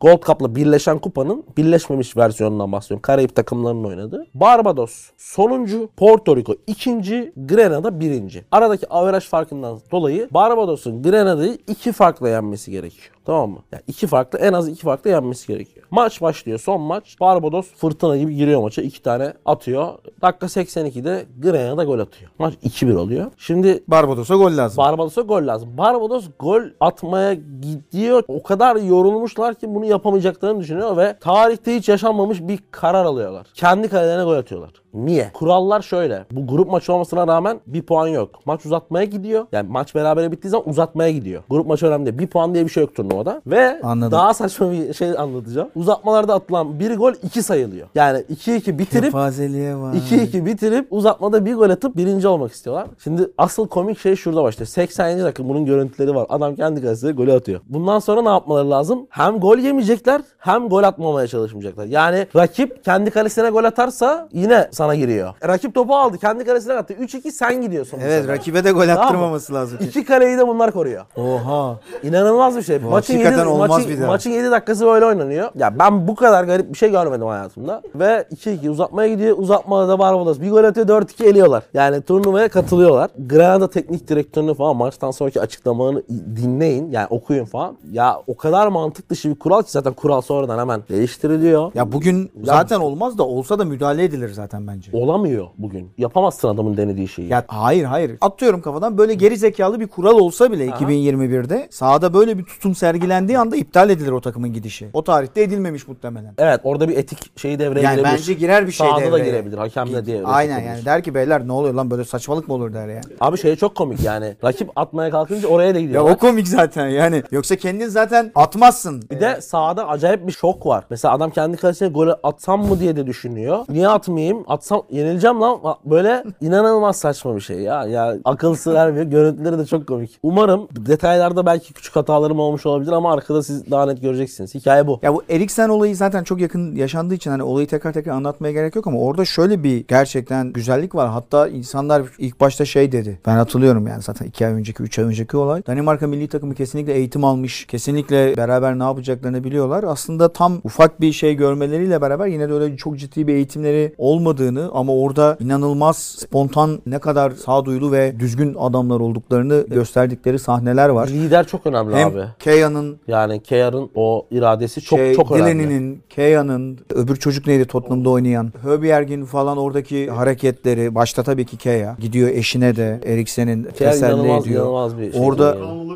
[0.00, 3.02] Gold Cup'la birleşen kupanın birleşmemiş versiyonundan bahsediyorum.
[3.02, 4.26] Karayip takımlarının oynadığı.
[4.34, 8.44] Barbados sonuncu, Porto Rico ikinci, Grenada birinci.
[8.50, 13.14] Aradaki averaj farkından dolayı Barbados'un Grenada'yı iki farkla yenmesi gerekiyor.
[13.24, 13.58] Tamam mı?
[13.72, 15.86] Yani iki farklı en az iki farklı yenmesi gerekiyor.
[15.90, 16.58] Maç başlıyor.
[16.58, 17.16] Son maç.
[17.20, 18.82] Barbados fırtına gibi giriyor maça.
[18.82, 19.88] iki tane atıyor.
[20.22, 22.30] Dakika 82'de Grenada gol atıyor.
[22.38, 23.30] Maç 2-1 oluyor.
[23.36, 24.76] Şimdi Barbados'a gol lazım.
[24.76, 25.78] Barbados'a gol lazım.
[25.78, 28.22] Barbados gol atmaya gidiyor.
[28.28, 33.46] O kadar yorulmuşlar ki bunu yapamayacaklarını düşünüyor ve tarihte hiç yaşanmamış bir karar alıyorlar.
[33.54, 34.70] Kendi kalelerine gol atıyorlar.
[34.94, 35.30] Niye?
[35.34, 36.26] Kurallar şöyle.
[36.30, 38.30] Bu grup maçı olmasına rağmen bir puan yok.
[38.44, 39.46] Maç uzatmaya gidiyor.
[39.52, 41.42] Yani maç berabere bittiği zaman uzatmaya gidiyor.
[41.50, 42.18] Grup maçı önemli değil.
[42.18, 43.42] Bir puan diye bir şey turnuvada.
[43.46, 44.12] Ve Anladım.
[44.12, 45.68] daha saçma bir şey anlatacağım.
[45.76, 47.88] Uzatmalarda atılan bir gol iki sayılıyor.
[47.94, 49.94] Yani 2-2 bitirip Fazeliğe var.
[49.94, 52.86] 2-2 bitirip uzatmada bir gol atıp birinci olmak istiyorlar.
[53.04, 54.66] Şimdi asıl komik şey şurada başlıyor.
[54.66, 55.24] 80.
[55.24, 56.26] dakika bunun görüntüleri var.
[56.28, 57.60] Adam kendi kalesine golü atıyor.
[57.68, 59.06] Bundan sonra ne yapmaları lazım?
[59.10, 61.84] Hem gol yemeyecekler hem gol atmamaya çalışmayacaklar.
[61.86, 65.34] Yani rakip kendi kalesine gol atarsa yine sana giriyor.
[65.46, 66.18] Rakip topu aldı.
[66.18, 66.94] Kendi kalesine attı.
[66.94, 67.98] 3-2 sen gidiyorsun.
[68.00, 68.36] bu Evet sefer.
[68.36, 69.78] rakibe de gol attırmaması lazım.
[69.80, 71.04] İki kaleyi de bunlar koruyor.
[71.16, 71.80] Oha.
[72.02, 72.82] İnanılmaz bir şey.
[73.00, 74.06] Maçın hakikaten 7, olmaz maçın, bir daha.
[74.06, 75.48] maçın 7 dakikası böyle oynanıyor.
[75.54, 77.82] Ya ben bu kadar garip bir şey görmedim hayatımda.
[77.94, 79.38] Ve 2-2 uzatmaya gidiyor.
[79.38, 81.62] Uzatmada da Barbados bir gol atıyor 4-2 eliyorlar.
[81.74, 83.10] Yani turnuvaya katılıyorlar.
[83.26, 86.02] Granada teknik direktörünü falan maçtan sonraki açıklamalarını
[86.36, 86.90] dinleyin.
[86.90, 87.76] Yani okuyun falan.
[87.92, 91.72] Ya o kadar mantık dışı bir kural ki zaten kural sonradan hemen değiştiriliyor.
[91.74, 94.90] Ya bugün zaten olmaz da olsa da müdahale edilir zaten bence.
[94.92, 95.90] Olamıyor bugün.
[95.98, 97.28] Yapamazsın adamın denediği şeyi.
[97.28, 98.12] Ya hayır hayır.
[98.20, 103.38] Atıyorum kafadan böyle geri zekalı bir kural olsa bile 2021'de sahada böyle bir tutum sergilendiği
[103.38, 104.88] anda iptal edilir o takımın gidişi.
[104.92, 106.34] O tarihte edilmemiş muhtemelen.
[106.38, 108.12] Evet orada bir etik şeyi devreye Yani girebilir.
[108.18, 109.24] bence girer bir şey Sahada da devreye.
[109.24, 109.58] girebilir.
[109.58, 110.22] Hakem de diye.
[110.24, 113.00] Aynen yani der ki beyler ne oluyor lan böyle saçmalık mı olur der ya.
[113.20, 114.36] Abi şey çok komik yani.
[114.44, 116.12] Rakip atmaya kalkınca oraya da Ya gidiyorlar.
[116.12, 117.22] o komik zaten yani.
[117.30, 119.02] Yoksa kendin zaten atmazsın.
[119.10, 120.84] Bir de sahada acayip bir şok var.
[120.90, 123.64] Mesela adam kendi kalesine gol atsam mı diye de düşünüyor.
[123.68, 124.44] Niye atmayayım?
[124.48, 125.58] Atsam yenileceğim lan.
[125.84, 127.84] Böyle inanılmaz saçma bir şey ya.
[127.86, 129.04] Ya akıl sır ermiyor.
[129.06, 130.18] Görüntüleri de çok komik.
[130.22, 134.54] Umarım detaylarda belki küçük hatalarım olmuş olabilir ama arkada siz daha net göreceksiniz.
[134.54, 135.00] Hikaye bu.
[135.02, 138.76] Ya bu Eriksen olayı zaten çok yakın yaşandığı için hani olayı tekrar tekrar anlatmaya gerek
[138.76, 141.08] yok ama orada şöyle bir gerçekten güzellik var.
[141.08, 143.20] Hatta insanlar ilk başta şey dedi.
[143.26, 145.62] Ben hatırlıyorum yani zaten 2 ay önceki 3 ay önceki olay.
[145.66, 147.64] Danimarka milli takımı kesinlikle eğitim almış.
[147.64, 149.84] Kesinlikle beraber ne yapacaklarını biliyorlar.
[149.84, 154.70] Aslında tam ufak bir şey görmeleriyle beraber yine de öyle çok ciddi bir eğitimleri olmadığını
[154.72, 161.08] ama orada inanılmaz spontan ne kadar sağduyulu ve düzgün adamlar olduklarını gösterdikleri sahneler var.
[161.08, 162.24] Lider çok önemli Hem abi.
[162.70, 165.44] Kea'nın Yani KR'ın o iradesi çok şey, çok önemli.
[165.64, 168.52] Delaney'nin, Kea'nın, öbür çocuk neydi Tottenham'da oynayan?
[168.62, 170.94] Höbjerg'in falan oradaki hareketleri.
[170.94, 171.96] Başta tabii ki Kea.
[172.00, 174.62] Gidiyor eşine de Eriksen'in teselli inanılmaz, ediyor.
[174.62, 175.20] inanılmaz bir şey.
[175.26, 175.90] Orada- yani.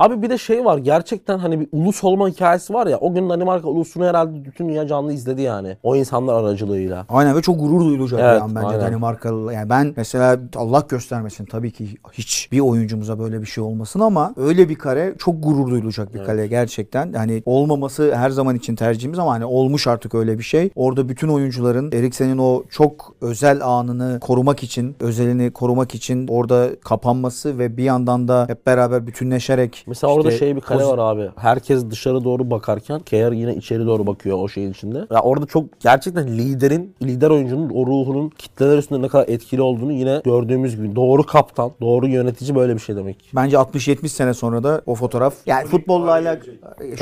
[0.00, 3.30] Abi bir de şey var gerçekten hani bir ulus olma hikayesi var ya o gün
[3.30, 7.06] Danimarka ulusunu herhalde bütün dünya canlı izledi yani o insanlar aracılığıyla.
[7.08, 8.80] Aynen ve çok gurur duyulacak Evet, bir an bence aynen.
[8.80, 9.52] Danimarkalı.
[9.52, 14.34] Yani ben mesela Allah göstermesin tabii ki hiç bir oyuncumuza böyle bir şey olmasın ama
[14.36, 17.12] öyle bir kare çok gurur duyulacak bir kale gerçekten.
[17.12, 20.70] Hani olmaması her zaman için tercihimiz ama hani olmuş artık öyle bir şey.
[20.74, 27.58] Orada bütün oyuncuların Eriksen'in o çok özel anını korumak için, özelini korumak için orada kapanması
[27.58, 31.28] ve bir yandan da hep beraber bütünleşerek Mesela orada şey bir kale poz- var abi.
[31.36, 34.98] Herkes dışarı doğru bakarken KR yine içeri doğru bakıyor o şeyin içinde.
[35.10, 39.92] Ya orada çok gerçekten liderin, lider oyuncunun o ruhunun kitleler üstünde ne kadar etkili olduğunu
[39.92, 40.96] yine gördüğümüz gibi.
[40.96, 43.30] Doğru kaptan, doğru yönetici böyle bir şey demek.
[43.34, 46.54] Bence 60-70 sene sonra da o fotoğraf yani futbolla alakalı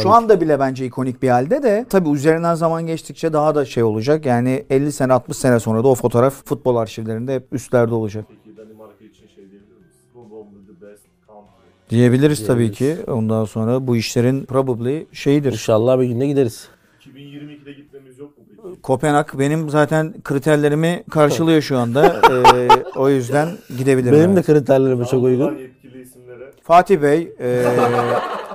[0.03, 3.83] şu anda bile bence ikonik bir halde de tabii üzerinden zaman geçtikçe daha da şey
[3.83, 4.27] olacak.
[4.27, 8.25] Yani 50 sene 60 sene sonra da o fotoğraf futbol arşivlerinde hep üstlerde olacak.
[11.91, 12.97] Diyebiliriz tabii ki.
[13.07, 15.53] Ondan sonra bu işlerin probably şeyidir.
[15.53, 16.69] İnşallah bir günde gideriz.
[17.01, 18.83] 2022'de gitmemiz yok mu peki?
[18.83, 22.23] Kopenhag benim zaten kriterlerimi karşılıyor şu anda.
[22.55, 24.19] Ee, o yüzden gidebilirim.
[24.19, 24.47] Benim de evet.
[24.47, 25.59] kriterlerime çok uygun.
[25.59, 27.65] Yetkili isimlere Fatih Bey ee,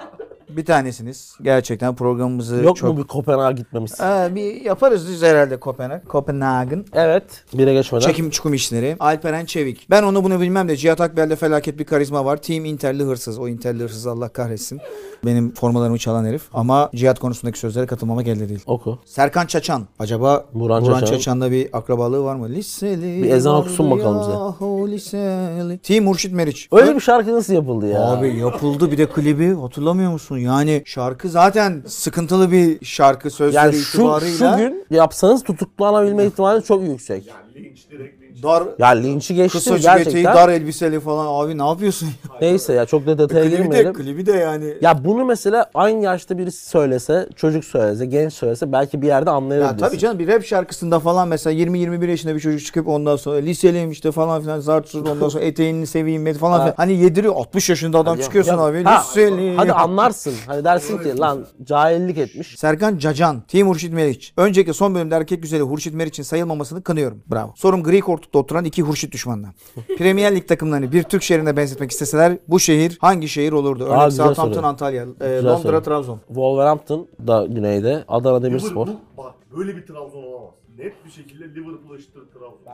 [0.58, 1.36] bir tanesiniz.
[1.42, 4.00] Gerçekten programımızı Yok çok mu bir Kopenhag'a gitmemiz?
[4.02, 6.08] Ee, bir yaparız biz herhalde Kopenhag.
[6.08, 6.86] Kopenhag'ın.
[6.94, 7.24] Evet.
[7.54, 8.06] Bire geçmeden.
[8.08, 8.96] Çekim çukum işleri.
[9.00, 9.88] Alperen Çevik.
[9.90, 12.38] Ben onu bunu bilmem de Cihat Akbel'de felaket bir karizma var.
[12.38, 13.40] Team Inter'li hırsız.
[13.40, 14.80] O Inter'li hırsız Allah kahretsin.
[15.26, 16.42] Benim formalarımı çalan herif.
[16.54, 18.64] Ama Cihat konusundaki sözlere katılmamak elde değil.
[18.66, 19.00] Oku.
[19.06, 19.88] Serkan Çaçan.
[20.00, 21.16] Acaba Burhan Burhan, Çaçan.
[21.16, 22.50] Çaçan'la bir akrabalığı var mı?
[22.50, 23.24] Liseli.
[23.24, 24.32] Bir ezan okusun bakalım bize.
[24.32, 25.78] yahu liseli.
[25.78, 26.68] Team Murşit Meriç.
[26.72, 28.02] Öyle bir şarkı nasıl yapıldı ya?
[28.02, 30.38] Abi yapıldı bir de klibi hatırlamıyor musun?
[30.44, 34.58] Yani şarkı zaten sıkıntılı bir şarkı sözleri yani şu, itibarıyla.
[34.58, 37.28] şu gün yapsanız tutuklanabilme ihtimali çok yüksek.
[37.28, 38.23] yani linç direkt.
[38.44, 40.12] Dar Ya linçi geçtim kısa gerçekten.
[40.12, 41.44] eteği, dar elbiseli falan.
[41.46, 42.10] Abi ne yapıyorsun?
[42.42, 43.94] Neyse ya çok da detaya klibi de, girmeyelim.
[43.94, 44.74] klibi de yani.
[44.82, 49.36] Ya bunu mesela aynı yaşta birisi söylese, çocuk söylese, genç söylese belki bir yerde Ya
[49.36, 49.78] anlayabilirsin.
[49.78, 53.92] tabii canım bir rap şarkısında falan mesela 20-21 yaşında bir çocuk çıkıp ondan sonra liseliyim
[53.92, 56.74] işte falan filan zartsız ondan sonra eteğini seveyim falan filan.
[56.78, 59.56] Hani yediriyor 60 yaşında adam çıkıyorsun abi Ha, liseliyim.
[59.58, 60.34] hadi anlarsın.
[60.48, 62.56] Hani dersin ki lan cahillik etmiş.
[62.58, 64.34] Serkan Cacan, Team Hurşit Meriç.
[64.38, 67.24] Öncelikle son bölümde erkek güzeli Hurşit Meriç'in sayılmamasını kınıyorum.
[67.32, 67.54] Bravo.
[67.56, 69.54] Sorum gri koltukta oturan iki Hurşit düşmanına.
[69.98, 73.84] Premier Lig takımlarını bir Türk şehrine benzetmek isteseler bu şehir hangi şehir olurdu?
[73.86, 74.68] Örnek Aa, güzel Southampton, soru.
[74.68, 75.84] Antalya, e, Güzel Londra, soru.
[75.84, 76.20] Trabzon.
[76.28, 78.04] Wolverhampton da güneyde.
[78.08, 78.88] Adana Demirspor.
[78.88, 80.50] Liverpool, bak böyle bir Trabzon olamaz.
[80.78, 82.74] Net bir şekilde Liverpool eşittir Trabzon.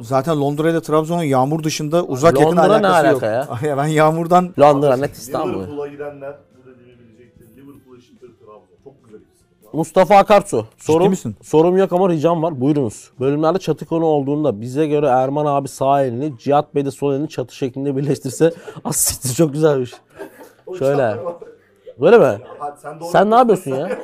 [0.00, 3.62] Zaten Londra ile Trabzon'un yağmur dışında uzak yakın Londra ne alakası alaka yok.
[3.62, 3.68] ya?
[3.70, 5.54] ya ben yağmurdan Londra net İstanbul.
[5.54, 6.34] Liverpool'a gidenler
[9.72, 10.66] Mustafa Akarsu.
[10.78, 11.36] Sorum, misin?
[11.42, 12.60] sorum yok ama ricam var.
[12.60, 13.10] Buyurunuz.
[13.20, 17.28] Bölümlerde çatı konu olduğunda bize göre Erman abi sağ elini, Cihat Bey de sol elini
[17.28, 18.52] çatı şeklinde birleştirse
[18.84, 19.92] aslında çok güzelmiş.
[20.78, 21.16] Şöyle.
[22.00, 22.38] Böyle mi?
[22.58, 23.08] Hadi sen doğru.
[23.08, 23.98] Sen ne yapıyorsun ya?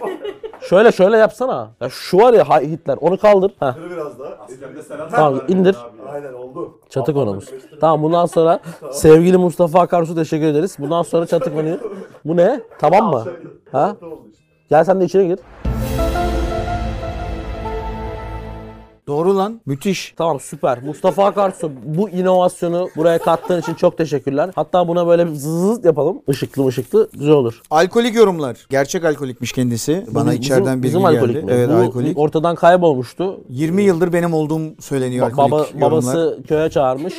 [0.60, 1.70] Şöyle şöyle yapsana.
[1.80, 3.50] Ya şu var ya Hitler onu kaldır.
[3.60, 3.74] Heh.
[3.74, 4.28] Kır biraz daha.
[4.28, 5.08] Askerde selam.
[5.10, 5.76] Tamam indir.
[6.12, 6.80] Aynen oldu.
[6.90, 7.50] Çatı konumuz.
[7.80, 8.60] Tamam bundan sonra
[8.92, 10.76] sevgili Mustafa Akarsu teşekkür ederiz.
[10.78, 11.78] Bundan sonra çatı konuyu.
[12.24, 12.60] Bu ne?
[12.78, 13.24] Tamam mı?
[13.72, 13.96] Ha?
[14.02, 14.37] Oldu işte.
[14.70, 15.38] Gel sen de içine gir.
[19.08, 19.60] Doğru lan.
[19.66, 20.14] Müthiş.
[20.16, 20.82] Tamam süper.
[20.82, 24.50] Mustafa Akarsu bu inovasyonu buraya kattığın için çok teşekkürler.
[24.54, 26.18] Hatta buna böyle bir zızız yapalım.
[26.28, 27.60] Işıklı ışıklı güzel olur.
[27.70, 28.66] Alkolik yorumlar.
[28.70, 30.06] Gerçek alkolikmiş kendisi.
[30.10, 31.16] Bana Bizim- içeriden bilgi bizim geldi.
[31.18, 31.50] alkolik mi?
[31.54, 32.18] Evet Bu alkolik.
[32.18, 33.40] ortadan kaybolmuştu.
[33.48, 35.90] 20 yıldır benim olduğum söyleniyor Ba- alkolik baba, yorumlar.
[35.90, 37.14] babası köye çağırmış.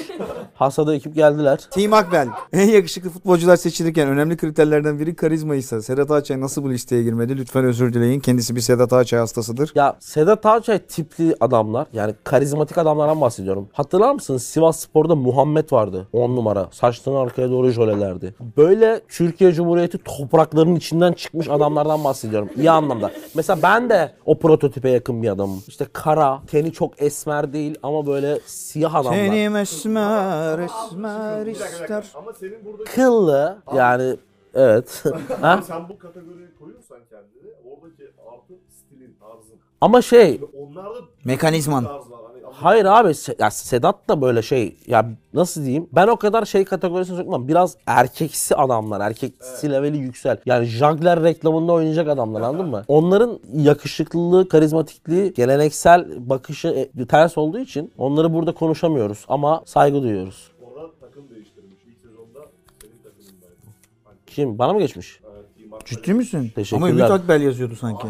[0.53, 1.59] Hasada ekip geldiler.
[1.71, 2.27] Team Akbel.
[2.53, 7.37] En yakışıklı futbolcular seçilirken önemli kriterlerden biri karizma ise Sedat Ağaçay nasıl bu listeye girmedi?
[7.37, 8.19] Lütfen özür dileyin.
[8.19, 9.71] Kendisi bir Sedat Ağaçay hastasıdır.
[9.75, 13.69] Ya Sedat Ağaçay tipli adamlar yani karizmatik adamlardan bahsediyorum.
[13.73, 16.67] Hatırlar mısınız Sivas Spor'da Muhammed vardı 10 numara.
[16.71, 18.33] Saçlarını arkaya doğru jölelerdi.
[18.57, 22.49] Böyle Türkiye Cumhuriyeti topraklarının içinden çıkmış adamlardan bahsediyorum.
[22.57, 23.11] İyi anlamda.
[23.35, 25.63] Mesela ben de o prototipe yakın bir adamım.
[25.67, 29.17] İşte kara, teni çok esmer değil ama böyle siyah adamlar.
[29.17, 32.05] Tenim esmer esmer ister.
[32.15, 32.59] Ama senin.
[32.95, 34.17] Kıllı yani
[34.53, 35.03] evet.
[35.41, 35.61] ha?
[35.67, 39.59] Sen bu kategoriye koyuyorsan kendini oradaki artı stilin, tarzın.
[39.81, 41.87] Ama şey Onlarda Mekanizman.
[42.51, 46.65] Hayır abi Se- ya Sedat da böyle şey ya nasıl diyeyim ben o kadar şey
[46.65, 52.83] kategorisine sokmam biraz erkeksi adamlar erkeksi leveli yüksel yani Jagler reklamında oynayacak adamlar anladın mı?
[52.87, 60.51] Onların yakışıklılığı karizmatikliği geleneksel bakışı e, ters olduğu için onları burada konuşamıyoruz ama saygı duyuyoruz.
[60.61, 61.77] orada takım değiştirmiş.
[61.87, 62.39] İlk sezonda
[62.81, 63.55] senin takımındaydı.
[64.27, 65.19] Kim bana mı geçmiş?
[65.89, 66.51] Ciddi misin?
[66.55, 66.89] Teşekkürler.
[66.89, 68.07] Ama Ümit Akbel yazıyordu sanki.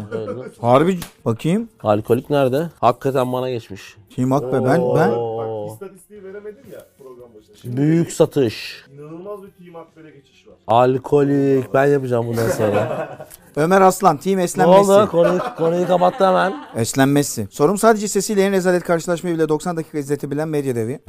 [0.60, 1.68] Harbi bakayım.
[1.82, 2.70] Alkolik nerede?
[2.80, 3.96] Hakikaten bana geçmiş.
[4.16, 5.10] Team Akbel ben ben.
[5.10, 7.56] Bak istatistiği veremedim ya program başında.
[7.56, 8.84] Şimdi Büyük satış.
[8.94, 10.54] inanılmaz bir Team Akbel'e geçiş var.
[10.66, 13.08] Alkolik ben yapacağım bundan sonra.
[13.56, 14.98] Ömer Aslan Team ne Eslem oldu?
[14.98, 15.10] Messi.
[15.10, 16.54] Konuyu, konuyu kapattı hemen.
[16.76, 17.48] Eslem Messi.
[17.50, 21.00] Sorum sadece sesiyle en rezalet karşılaşmayı bile 90 dakika izletebilen medya devi.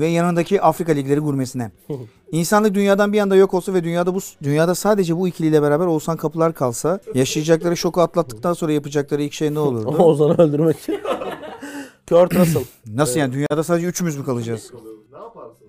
[0.00, 1.70] Ve yanındaki Afrika ligleri gurmesine.
[2.32, 6.16] İnsanlık dünyadan bir anda yok olsa ve dünyada bu dünyada sadece bu ikiliyle beraber Oğuzhan
[6.16, 9.88] Kapılar kalsa yaşayacakları şoku atlattıktan sonra yapacakları ilk şey ne olurdu?
[9.98, 10.76] Ozan'ı öldürmek.
[12.08, 12.64] Kurt Russell.
[12.94, 14.70] Nasıl yani dünyada sadece üçümüz mü kalacağız?
[14.74, 14.78] Ne?
[15.18, 15.59] Yani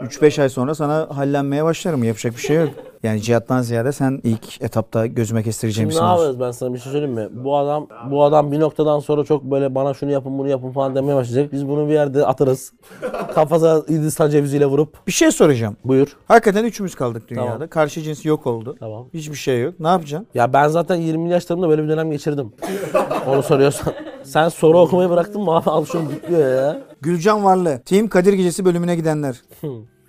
[0.00, 2.04] 3-5 ay sonra sana hallenmeye başlarım.
[2.04, 2.68] Yapacak bir şey yok.
[3.02, 6.24] Yani cihattan ziyade sen ilk etapta gözüme kestireceğim Şimdi ne isim olsun.
[6.24, 7.28] yapıyoruz ben sana bir şey söyleyeyim mi?
[7.32, 10.94] Bu adam bu adam bir noktadan sonra çok böyle bana şunu yapın bunu yapın falan
[10.94, 11.52] demeye başlayacak.
[11.52, 12.72] Biz bunu bir yerde atarız.
[13.34, 15.76] Kafasına Hindistan ceviziyle vurup Bir şey soracağım.
[15.84, 16.16] buyur.
[16.28, 17.52] Hakikaten üçümüz kaldık dünyada.
[17.52, 17.68] Tamam.
[17.68, 18.76] Karşı cins yok oldu.
[18.80, 19.06] Tamam.
[19.14, 19.74] Hiçbir şey yok.
[19.80, 20.26] Ne yapacaksın?
[20.34, 22.52] Ya ben zaten 20 yaşlarımda böyle bir dönem geçirdim.
[23.26, 23.94] Onu soruyorsan.
[24.26, 25.70] Sen soru okumayı bıraktın mı abi?
[25.70, 26.82] Al şunu bitmiyor ya.
[27.00, 27.80] Gülcan Varlı.
[27.84, 29.42] Team Kadir Gecesi bölümüne gidenler.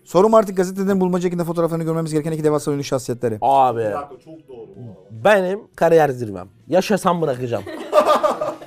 [0.06, 3.38] Sorum artık gazeteden bulmaca şeklinde fotoğraflarını görmemiz gereken iki devasa ünlü şahsiyetleri.
[3.42, 3.84] Abi
[4.26, 4.68] çok doğru
[5.12, 6.48] benim kariyer zirvem.
[6.68, 7.64] Yaşasam bırakacağım.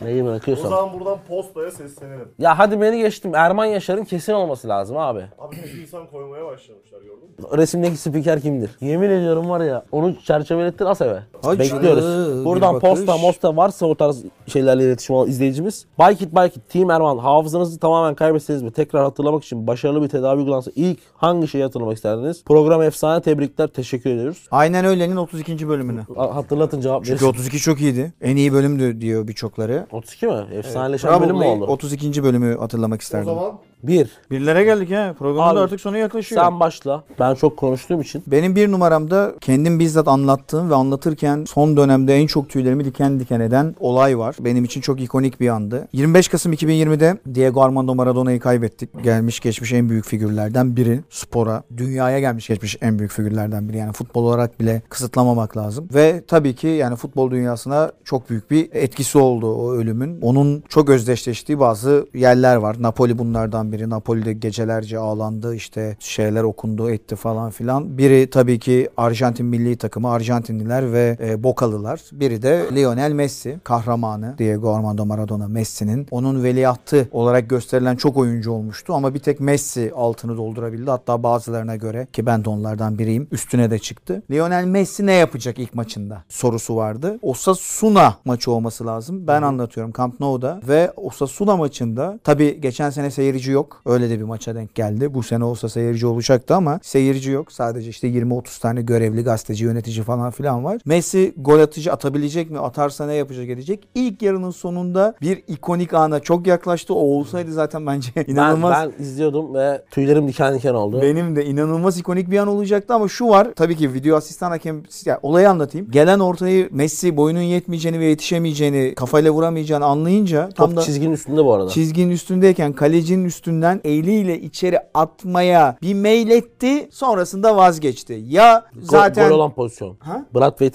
[0.02, 0.70] Neyi O bırakıyorsam.
[0.70, 2.28] zaman buradan postaya seslenelim.
[2.38, 3.34] Ya hadi beni geçtim.
[3.34, 5.20] Erman Yaşar'ın kesin olması lazım abi.
[5.38, 7.58] Abi çok insan koymaya başlamışlar gördün mü?
[7.58, 8.70] Resimdeki spiker kimdir?
[8.80, 11.18] Yemin ediyorum var ya onu çerçevelettir as eve.
[11.42, 12.04] Hadi Bekliyoruz.
[12.04, 12.90] canım, Buradan bir bakış.
[12.98, 15.86] posta mosta varsa o tarz şeylerle iletişim olan izleyicimiz.
[15.98, 20.70] Baykit Baykit Team Erman hafızanızı tamamen kaybetseniz mi tekrar hatırlamak için başarılı bir tedavi uygulansa
[20.74, 22.44] ilk hangi şeyi hatırlamak isterdiniz?
[22.44, 24.48] Program efsane tebrikler teşekkür ediyoruz.
[24.50, 25.68] Aynen öyle'nin 32.
[25.68, 26.00] bölümünü.
[26.16, 27.30] A- Hatırlatın cevap Çünkü verin.
[27.32, 28.12] 32 çok iyiydi.
[28.20, 29.86] En iyi bölümdü diyor birçokları.
[29.92, 30.44] 32 mi?
[30.52, 31.64] Efsaneleşen bölüm mü oldu?
[31.64, 32.22] 32.
[32.22, 33.24] bölümü hatırlamak O isterdim.
[33.24, 34.10] zaman Bir.
[34.30, 35.14] Birlere geldik ha.
[35.18, 36.42] Programın da Abi, artık sona yaklaşıyor.
[36.42, 37.04] Sen başla.
[37.20, 38.22] Ben çok konuştuğum için.
[38.26, 43.40] Benim bir numaramda kendim bizzat anlattığım ve anlatırken son dönemde en çok tüylerimi diken diken
[43.40, 44.36] eden olay var.
[44.40, 45.88] Benim için çok ikonik bir andı.
[45.92, 49.04] 25 Kasım 2020'de Diego Armando Maradona'yı kaybettik.
[49.04, 51.00] Gelmiş geçmiş en büyük figürlerden biri.
[51.10, 53.76] Spora, dünyaya gelmiş geçmiş en büyük figürlerden biri.
[53.76, 55.88] Yani futbol olarak bile kısıtlamamak lazım.
[55.94, 60.20] Ve tabii ki yani futbol dünyasına çok büyük bir etkisi oldu o ölümün.
[60.20, 62.76] Onun çok özdeşleştiği bazı yerler var.
[62.80, 63.90] Napoli bunlardan biri.
[63.90, 65.54] Napoli'de gecelerce ağlandı.
[65.54, 67.98] işte şeyler okundu etti falan filan.
[67.98, 72.00] Biri tabii ki Arjantin milli takımı Arjantinliler ve e, Bokalılar.
[72.12, 76.06] Biri de Lionel Messi kahramanı Diego Armando Maradona Messi'nin.
[76.10, 80.90] Onun veliahtı olarak gösterilen çok oyuncu olmuştu ama bir tek Messi altını doldurabildi.
[80.90, 84.22] Hatta bazılarına göre ki ben de onlardan biriyim üstüne de çıktı.
[84.30, 87.18] Lionel Messi ne yapacak ilk maçında sorusu vardı.
[87.22, 89.26] Osasuna maçı olması lazım.
[89.26, 93.59] Ben anlatıyorum Camp Nou'da ve Osasuna maçında tabii geçen sene seyirci yok.
[93.86, 95.14] Öyle de bir maça denk geldi.
[95.14, 97.52] Bu sene olsa seyirci olacaktı ama seyirci yok.
[97.52, 100.80] Sadece işte 20-30 tane görevli gazeteci, yönetici falan filan var.
[100.84, 102.58] Messi gol atıcı atabilecek mi?
[102.58, 103.88] Atarsa ne yapacak edecek?
[103.94, 106.94] İlk yarının sonunda bir ikonik ana çok yaklaştı.
[106.94, 108.88] O olsaydı zaten bence Ben, inanılmaz.
[108.98, 111.02] ben izliyordum ve tüylerim diken diken oldu.
[111.02, 113.48] Benim de inanılmaz ikonik bir an olacaktı ama şu var.
[113.56, 115.90] Tabii ki video asistan hakem yani olayı anlatayım.
[115.90, 121.44] Gelen ortayı Messi boyunun yetmeyeceğini ve yetişemeyeceğini, kafayla vuramayacağını anlayınca tam Top da çizginin üstünde
[121.44, 121.68] bu arada.
[121.68, 126.88] çizginin üstündeyken kalecinin üstünden eliyle içeri atmaya bir meyletti.
[126.92, 128.20] Sonrasında vazgeçti.
[128.28, 129.96] Ya Go- zaten Gol olan pozisyon.
[130.00, 130.24] Ha?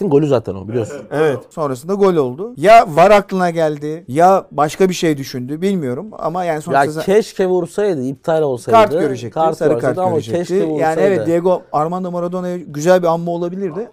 [0.10, 0.98] Golü zaten o biliyorsun.
[1.12, 1.40] Evet.
[1.50, 2.54] Sonrasında gol oldu.
[2.58, 7.48] Ya var aklına geldi ya başka bir şey düşündü bilmiyorum ama yani Ya sonuçta keşke
[7.48, 8.78] vursaydı, iptal olsaydı.
[8.78, 9.34] kart görecekti.
[9.34, 10.40] Kart sarı kart ama görecekti.
[10.40, 10.82] keşke vursaydı.
[10.82, 13.90] Yani evet Diego Armando Maradona'ya güzel bir anma olabilirdi.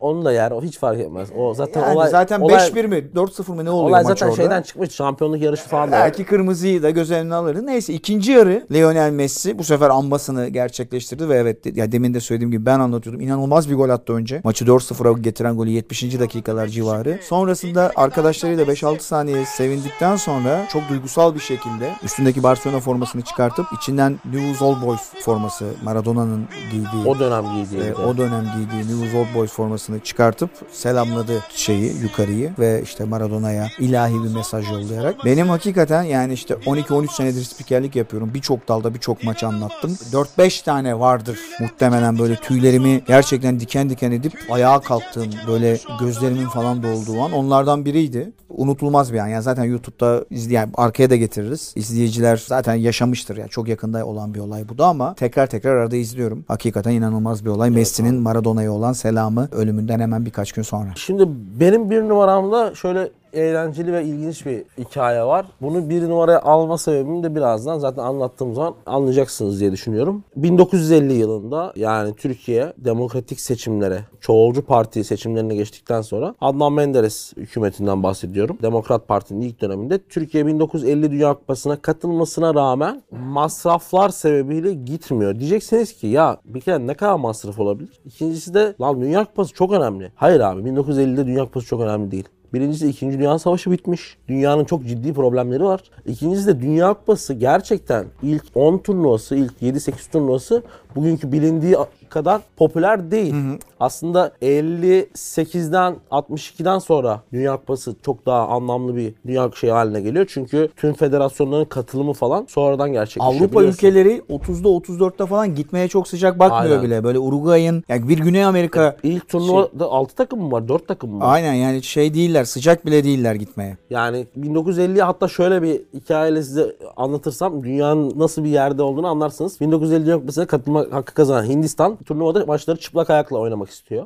[0.00, 0.50] Onu da yer.
[0.50, 1.28] O hiç fark etmez.
[1.38, 4.26] O zaten Yani olay zaten olay, 5-1 mi 4-0 mı ne oluyor olay maç zaten
[4.26, 4.36] orada?
[4.42, 4.90] şeyden çıkmış.
[4.90, 5.92] Şampiyonluk yarışı falan da.
[5.92, 7.66] Belki kırmızıyı da göz önüne alırdı.
[7.66, 12.50] Neyse ikinci yarı Lionel Messi bu sefer ambasını gerçekleştirdi ve evet ya demin de söylediğim
[12.50, 13.20] gibi ben anlatıyordum.
[13.20, 14.40] İnanılmaz bir gol attı önce.
[14.44, 16.20] Maçı 4-0'a getiren golü 70.
[16.20, 17.18] dakikalar civarı.
[17.22, 24.18] Sonrasında arkadaşlarıyla 5-6 saniye sevindikten sonra çok duygusal bir şekilde üstündeki Barcelona formasını çıkartıp içinden
[24.24, 27.82] Newell's Old Boys forması Maradona'nın giydiği O dönem giydiği.
[27.90, 29.52] e, o dönem giydiği Newell's Old Boys
[29.88, 35.24] formasını çıkartıp selamladı şeyi yukarıyı ve işte Maradona'ya ilahi bir mesaj yollayarak.
[35.24, 38.30] Benim hakikaten yani işte 12-13 senedir spikerlik yapıyorum.
[38.34, 39.90] Birçok dalda birçok maç anlattım.
[40.12, 46.82] 4-5 tane vardır muhtemelen böyle tüylerimi gerçekten diken diken edip ayağa kalktığım böyle gözlerimin falan
[46.82, 48.32] dolduğu an onlardan biriydi.
[48.48, 49.26] Unutulmaz bir an.
[49.26, 51.72] Yani zaten YouTube'da izleyen arkaya da getiririz.
[51.76, 53.48] İzleyiciler zaten yaşamıştır ya.
[53.48, 56.44] Çok yakında olan bir olay bu da ama tekrar tekrar arada izliyorum.
[56.48, 57.70] Hakikaten inanılmaz bir olay.
[57.70, 59.48] Messi'nin Maradona'ya olan selamı
[59.78, 60.90] ölümünden hemen birkaç gün sonra.
[60.96, 61.24] Şimdi
[61.60, 65.46] benim bir numaramda şöyle eğlenceli ve ilginç bir hikaye var.
[65.60, 70.24] Bunu bir numaraya alma sebebim de birazdan zaten anlattığım zaman anlayacaksınız diye düşünüyorum.
[70.36, 78.58] 1950 yılında yani Türkiye demokratik seçimlere, çoğulcu parti seçimlerine geçtikten sonra Adnan Menderes hükümetinden bahsediyorum.
[78.62, 85.38] Demokrat Parti'nin ilk döneminde Türkiye 1950 Dünya Kupası'na katılmasına rağmen masraflar sebebiyle gitmiyor.
[85.38, 88.00] Diyeceksiniz ki ya bir kere ne kadar masraf olabilir?
[88.04, 90.12] İkincisi de lan Dünya Kupası çok önemli.
[90.14, 92.28] Hayır abi 1950'de Dünya Kupası çok önemli değil.
[92.54, 93.12] Birincisi 2.
[93.12, 94.16] Dünya Savaşı bitmiş.
[94.28, 95.82] Dünyanın çok ciddi problemleri var.
[96.06, 100.62] İkincisi de Dünya Kupası gerçekten ilk 10 turnuvası, ilk 7-8 turnuvası
[100.96, 101.76] bugünkü bilindiği
[102.10, 103.34] kadar popüler değil.
[103.80, 110.26] Aslında 58'den 62'den sonra Dünya Kupası çok daha anlamlı bir dünya şey haline geliyor.
[110.28, 113.40] Çünkü tüm federasyonların katılımı falan sonradan gerçekleşiyor.
[113.40, 116.82] Avrupa ülkeleri 30'da 34'te falan gitmeye çok sıcak bakmıyor Aynen.
[116.82, 117.04] bile.
[117.04, 120.68] Böyle Uruguay'ın yani bir Güney Amerika İlk turnuvada 6 takım mı var?
[120.68, 121.34] 4 takım mı var?
[121.34, 123.76] aynen yani şey değiller sıcak bile değiller gitmeye.
[123.90, 129.60] Yani 1950 hatta şöyle bir hikayeyle size anlatırsam dünyanın nasıl bir yerde olduğunu anlarsınız.
[129.60, 130.46] 1950 Dünya Kupası'na
[130.78, 134.04] katılma hakkı kazanan Hindistan turnuvada maçları çıplak ayakla oynamak istiyor.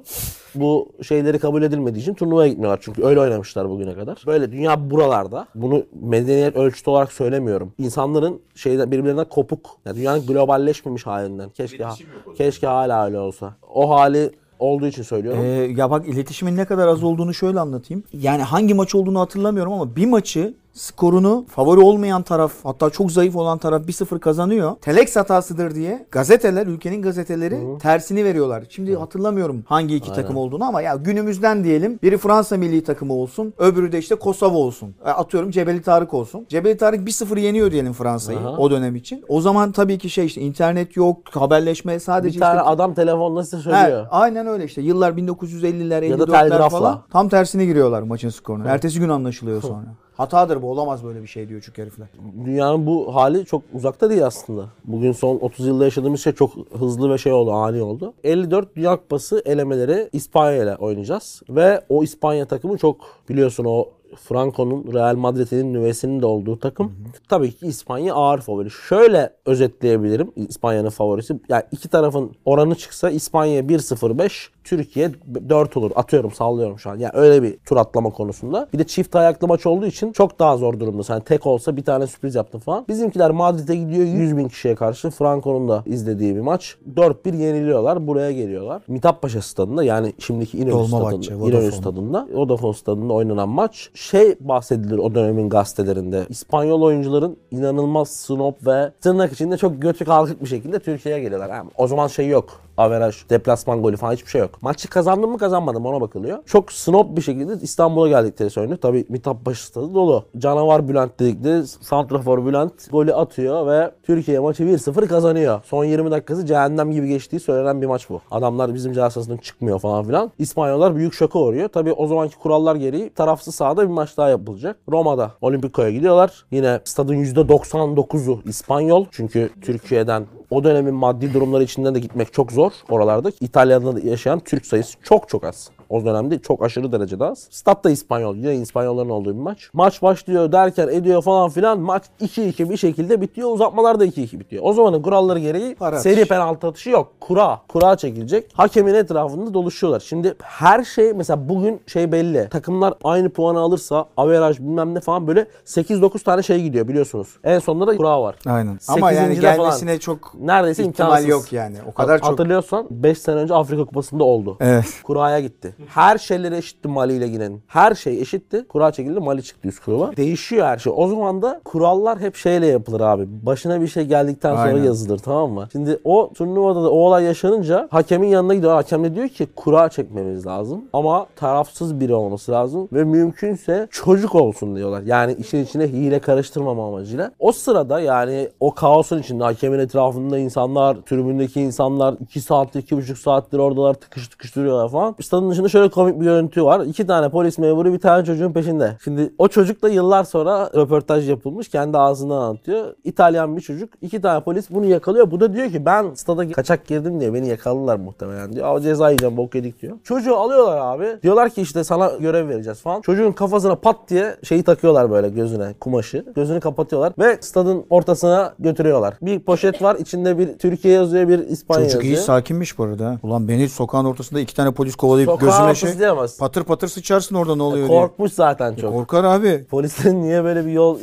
[0.55, 4.23] Bu şeyleri kabul edilmediği için turnuvaya gitmiyorlar çünkü öyle oynamışlar bugüne kadar.
[4.27, 5.47] Böyle dünya buralarda.
[5.55, 7.73] Bunu medeniyet ölçütü olarak söylemiyorum.
[7.79, 9.71] İnsanların şeyden birbirlerinden kopuk.
[9.85, 11.51] Yani dünyanın globalleşmemiş halinden.
[11.51, 11.95] Keşke ha-
[12.37, 13.55] keşke hala öyle olsa.
[13.75, 15.41] O hali olduğu için söylüyorum.
[15.45, 18.05] Ee, ya bak iletişimin ne kadar az olduğunu şöyle anlatayım.
[18.13, 23.37] Yani hangi maç olduğunu hatırlamıyorum ama bir maçı skorunu favori olmayan taraf hatta çok zayıf
[23.37, 24.73] olan taraf 1-0 kazanıyor.
[24.81, 28.65] Telex hatasıdır diye gazeteler ülkenin gazeteleri tersini veriyorlar.
[28.69, 33.55] Şimdi hatırlamıyorum hangi iki takım olduğunu ama ya günümüzden diyelim biri Fransa milli takımı olsun
[33.59, 34.95] öbürü de işte Kosova olsun.
[35.07, 36.47] E, Atıyorum Cebeli Tarık olsun.
[36.49, 39.25] Cebeli Tarık 1-0 yeniyor diyelim Fransa'yı o dönem için.
[39.29, 43.45] O zaman tabii ki şey işte internet yok haberleşme sadece bir tane işte adam telefonla
[43.45, 44.07] size He, söylüyor.
[44.11, 44.83] aynen öyle işte.
[44.83, 46.69] Yıllar 1950'ler, Ya da 54'ler telgrafla.
[46.79, 47.03] falan.
[47.13, 48.69] Tam tersini giriyorlar maçın skorunu.
[48.69, 49.87] Ertesi gün anlaşılıyor sonra.
[50.17, 52.09] Hatadır bu olamaz böyle bir şey diyor çünkü herifler.
[52.45, 54.67] Dünyanın bu hali çok uzakta değil aslında.
[54.85, 58.15] Bugün son 30 yılda yaşadığımız şey çok hızlı ve şey oldu, ani oldu.
[58.25, 61.43] 54 Dünya Kupası elemeleri İspanya ile oynayacağız.
[61.51, 62.97] Ve o İspanya takımı çok
[63.29, 66.93] biliyorsun o Franco'nun Real Madrid'in nüvesinin de olduğu takım.
[67.29, 68.71] Tabii ki İspanya ağır favori.
[68.71, 71.41] Şöyle özetleyebilirim İspanya'nın favorisi.
[71.49, 75.11] Yani iki tarafın oranı çıksa İspanya 1-0-5, Türkiye
[75.49, 75.91] 4 olur.
[75.95, 76.97] Atıyorum sallıyorum şu an.
[76.99, 78.69] Yani öyle bir tur atlama konusunda.
[78.73, 81.03] Bir de çift ayaklı maç olduğu için çok daha zor durumda.
[81.09, 82.85] Yani tek olsa bir tane sürpriz yaptım falan.
[82.89, 85.11] Bizimkiler Madrid'e gidiyor 100 bin kişiye karşı.
[85.11, 86.77] Franco'nun da izlediği bir maç.
[86.97, 88.07] 4-1 yeniliyorlar.
[88.07, 88.83] Buraya geliyorlar.
[88.89, 91.49] Mithat Paşa stadında yani şimdiki İnönü stadında.
[91.49, 92.29] İnönü stadında.
[92.35, 93.91] Vodafone stadında oynanan maç.
[94.03, 96.27] Şey bahsedilir o dönemin gazetelerinde.
[96.29, 101.49] İspanyol oyuncuların inanılmaz snob ve tırnak içinde çok götü kalkık bir şekilde Türkiye'ye geliyorlar.
[101.51, 104.63] Yani o zaman şey yok averaj, deplasman golü falan hiçbir şey yok.
[104.63, 106.39] Maçı kazandım mı kazanmadım ona bakılıyor.
[106.47, 108.79] Çok snob bir şekilde İstanbul'a geldikleri söyleniyor.
[108.83, 110.25] Tabii Mithat Paşa stadı dolu.
[110.39, 115.61] Canavar Bülent dedikleri Santrafor Bülent golü atıyor ve Türkiye maçı 1-0 kazanıyor.
[115.65, 118.21] Son 20 dakikası cehennem gibi geçtiği söylenen bir maç bu.
[118.31, 120.33] Adamlar bizim cihazasından çıkmıyor falan filan.
[120.39, 121.69] İspanyollar büyük şoka uğruyor.
[121.69, 124.77] Tabii o zamanki kurallar gereği tarafsız sahada bir maç daha yapılacak.
[124.89, 126.45] Roma'da Olimpiko'ya gidiyorlar.
[126.51, 129.07] Yine stadın %99'u İspanyol.
[129.11, 133.33] Çünkü Türkiye'den o dönemin maddi durumları içinden de gitmek çok zor oralarda.
[133.41, 135.71] İtalya'da da yaşayan Türk sayısı çok çok az.
[135.93, 137.47] O dönemde çok aşırı derecede az.
[137.51, 138.37] Stat da İspanyol.
[138.37, 139.71] Yine İspanyolların olduğu bir maç.
[139.73, 141.81] Maç başlıyor derken ediyor falan filan.
[141.81, 143.51] Maç 2-2 bir şekilde bitiyor.
[143.51, 144.63] Uzatmalar da 2-2 bitiyor.
[144.67, 147.13] O zamanın kuralları gereği Para seri penaltı atışı yok.
[147.21, 147.61] Kura.
[147.69, 148.51] Kura çekilecek.
[148.55, 150.01] Hakemin etrafında doluşuyorlar.
[150.01, 152.49] Şimdi her şey mesela bugün şey belli.
[152.49, 157.29] Takımlar aynı puanı alırsa averaj bilmem ne falan böyle 8-9 tane şey gidiyor biliyorsunuz.
[157.45, 158.37] En sonunda da kura var.
[158.47, 158.79] Aynen.
[158.89, 159.59] Ama yani Sekizincide falan.
[159.59, 161.29] gelmesine çok Neredeyse ihtimal imkansız.
[161.29, 161.77] yok yani.
[161.89, 162.29] O kadar çok.
[162.29, 164.57] Hatırlıyorsan 5 sene önce Afrika Kupası'nda oldu.
[164.61, 164.85] Evet.
[165.03, 165.75] Kura'ya gitti.
[165.89, 167.63] Her şeyleri eşitti Mali ile girenin.
[167.67, 168.65] Her şey eşitti.
[168.69, 170.17] Kura çekildi Mali çıktı üst kurula.
[170.17, 170.93] Değişiyor her şey.
[170.97, 173.27] O zaman da kurallar hep şeyle yapılır abi.
[173.47, 174.85] Başına bir şey geldikten sonra Aynen.
[174.85, 175.69] yazılır tamam mı?
[175.73, 178.73] Şimdi o turnuvada da o olay yaşanınca hakemin yanına gidiyor.
[178.73, 180.85] Hakem de diyor ki kura çekmemiz lazım.
[180.93, 182.89] Ama tarafsız biri olması lazım.
[182.93, 185.03] Ve mümkünse çocuk olsun diyorlar.
[185.03, 187.33] Yani işin içine hile karıştırmama amacıyla.
[187.39, 193.59] O sırada yani o kaosun içinde hakemin etrafında insanlar, tribündeki insanlar 2 saattir, 2,5 saattir
[193.59, 195.15] oradalar tıkış tıkış duruyorlar falan.
[195.23, 196.81] Stadın dışında şöyle komik bir görüntü var.
[196.81, 198.97] İki tane polis memuru bir tane çocuğun peşinde.
[199.05, 201.69] Şimdi o çocuk da yıllar sonra röportaj yapılmış.
[201.69, 202.95] Kendi ağzından anlatıyor.
[203.05, 203.91] İtalyan bir çocuk.
[204.03, 205.31] iki tane polis bunu yakalıyor.
[205.31, 208.67] Bu da diyor ki ben stada kaçak girdim diye beni yakaladılar muhtemelen diyor.
[208.69, 209.97] Ama ceza yiyeceğim bok yedik diyor.
[210.05, 211.07] Çocuğu alıyorlar abi.
[211.23, 213.01] Diyorlar ki işte sana görev vereceğiz falan.
[213.01, 216.25] Çocuğun kafasına pat diye şeyi takıyorlar böyle gözüne kumaşı.
[216.35, 219.15] Gözünü kapatıyorlar ve stadın ortasına götürüyorlar.
[219.23, 222.27] Bir poşet var içinde bir Türkiye yazıyor bir İspanya Çocuk iyi yazıyor.
[222.27, 223.19] sakinmiş bu arada.
[223.23, 226.39] Ulan beni sokağın ortasında iki tane polis kovalayıp Sokağa ortası şey diyemez.
[226.39, 227.99] patır patır sıçarsın orada ne oluyor diye.
[228.01, 228.93] Korkmuş zaten çok.
[228.93, 229.65] Korkar abi.
[229.71, 230.99] Polislerin niye böyle bir yol...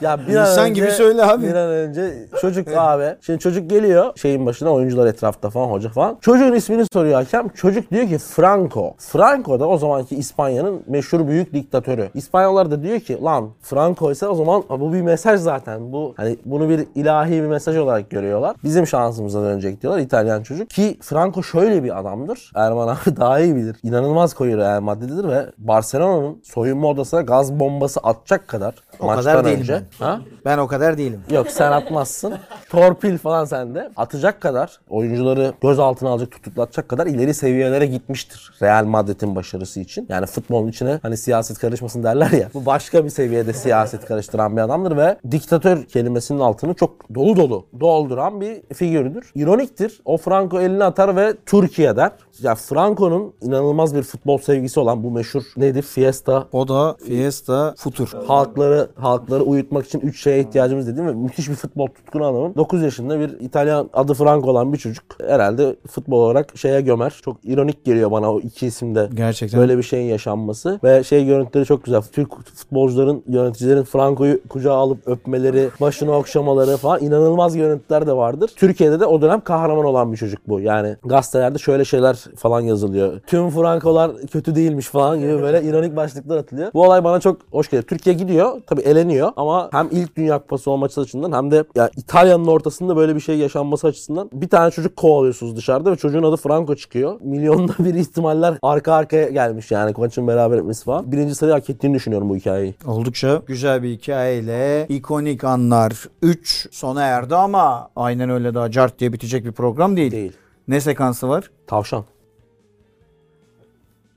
[0.00, 1.46] ya bir an İnsan önce, gibi söyle abi.
[1.46, 3.16] Bir an önce çocuk abi.
[3.20, 6.18] Şimdi çocuk geliyor şeyin başına oyuncular etrafta falan hoca falan.
[6.20, 7.48] Çocuğun ismini soruyor hakem.
[7.48, 8.94] Çocuk diyor ki Franco.
[8.98, 12.08] Franco da o zamanki İspanya'nın meşhur büyük diktatörü.
[12.14, 15.92] İspanyollar da diyor ki lan Franco ise o zaman "Ha, bu bir mesaj zaten.
[15.92, 18.56] Bu hani bunu bir ilahi bir mesaj olarak görüyorlar.
[18.64, 20.70] Bizim şansımıza dönecek diyorlar İtalyan çocuk.
[20.70, 22.52] Ki Franco şöyle bir adamdır.
[22.54, 23.76] Erman abi daha iyi bilir.
[23.82, 29.44] İnanılmaz koyu Real Madrid'dir ve Barcelona'nın soyunma odasına gaz bombası atacak kadar O maçtan kadar
[29.44, 29.82] değilim önce.
[30.00, 30.06] ben.
[30.06, 30.20] Ha?
[30.44, 31.20] Ben o kadar değilim.
[31.30, 32.34] Yok sen atmazsın.
[32.70, 33.90] Torpil falan sende.
[33.96, 38.52] Atacak kadar oyuncuları gözaltına alacak tutuklatacak kadar ileri seviyelere gitmiştir.
[38.62, 40.06] Real Madrid'in başarısı için.
[40.08, 42.48] Yani futbolun içine hani siyaset karışmasın derler ya.
[42.54, 47.66] Bu başka bir seviyede siyaset karıştıran bir adamdır ve diktatör kelimesinin altını çok dolu dolu
[47.80, 49.32] dolduran bir figürdür.
[49.34, 50.00] İroniktir.
[50.04, 52.10] O Franco elini atar ve Türkiye der.
[52.42, 55.82] Ya Franco'nun inanılmaz bir futbol sevgisi olan bu meşhur nedir?
[55.82, 58.10] Fiesta O da Fiesta Futur.
[58.26, 62.54] halkları halkları uyutmak için 3 şeye ihtiyacımız dediğim ve müthiş bir futbol tutkunu adamım.
[62.56, 67.20] 9 yaşında bir İtalyan adı Franco olan bir çocuk herhalde futbol olarak şeye gömer.
[67.24, 69.08] Çok ironik geliyor bana o iki isimde.
[69.14, 69.60] Gerçekten.
[69.60, 72.02] Böyle bir şeyin yaşanması ve şey görüntüleri çok güzel.
[72.12, 78.50] Türk futbolcuların, yöneticilerin Franco'yu kucağa alıp öpmeleri, başını okşamaları falan inanılmaz görüntüler de vardır.
[78.56, 80.60] Türkiye'de de o dönem kahraman olan bir çocuk bu.
[80.60, 83.20] Yani gazetelerde şöyle şeyler falan yazılıyor.
[83.26, 86.72] Tüm Frankolar kötü değilmiş falan gibi böyle ironik başlıklar atılıyor.
[86.74, 87.84] Bu olay bana çok hoş geliyor.
[87.88, 92.46] Türkiye gidiyor, tabii eleniyor ama hem ilk Dünya Kupası olması açısından hem de ya İtalya'nın
[92.46, 96.74] ortasında böyle bir şey yaşanması açısından bir tane çocuk kovalıyorsunuz dışarıda ve çocuğun adı Franco
[96.74, 97.20] çıkıyor.
[97.20, 101.12] Milyonda bir ihtimaller arka arkaya gelmiş yani maçın beraber etmesi falan.
[101.12, 102.74] Birinci sırayı hak ettiğini düşünüyorum bu hikayeyi.
[102.86, 109.12] Oldukça güzel bir hikayeyle ikonik anlar 3 sona erdi ama aynen öyle daha cart diye
[109.12, 110.12] bitecek bir program değil.
[110.12, 110.32] Değil.
[110.68, 111.50] Ne sekansı var?
[111.66, 112.04] Tavşan.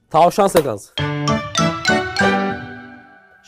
[0.10, 0.92] Tavşan sekansı.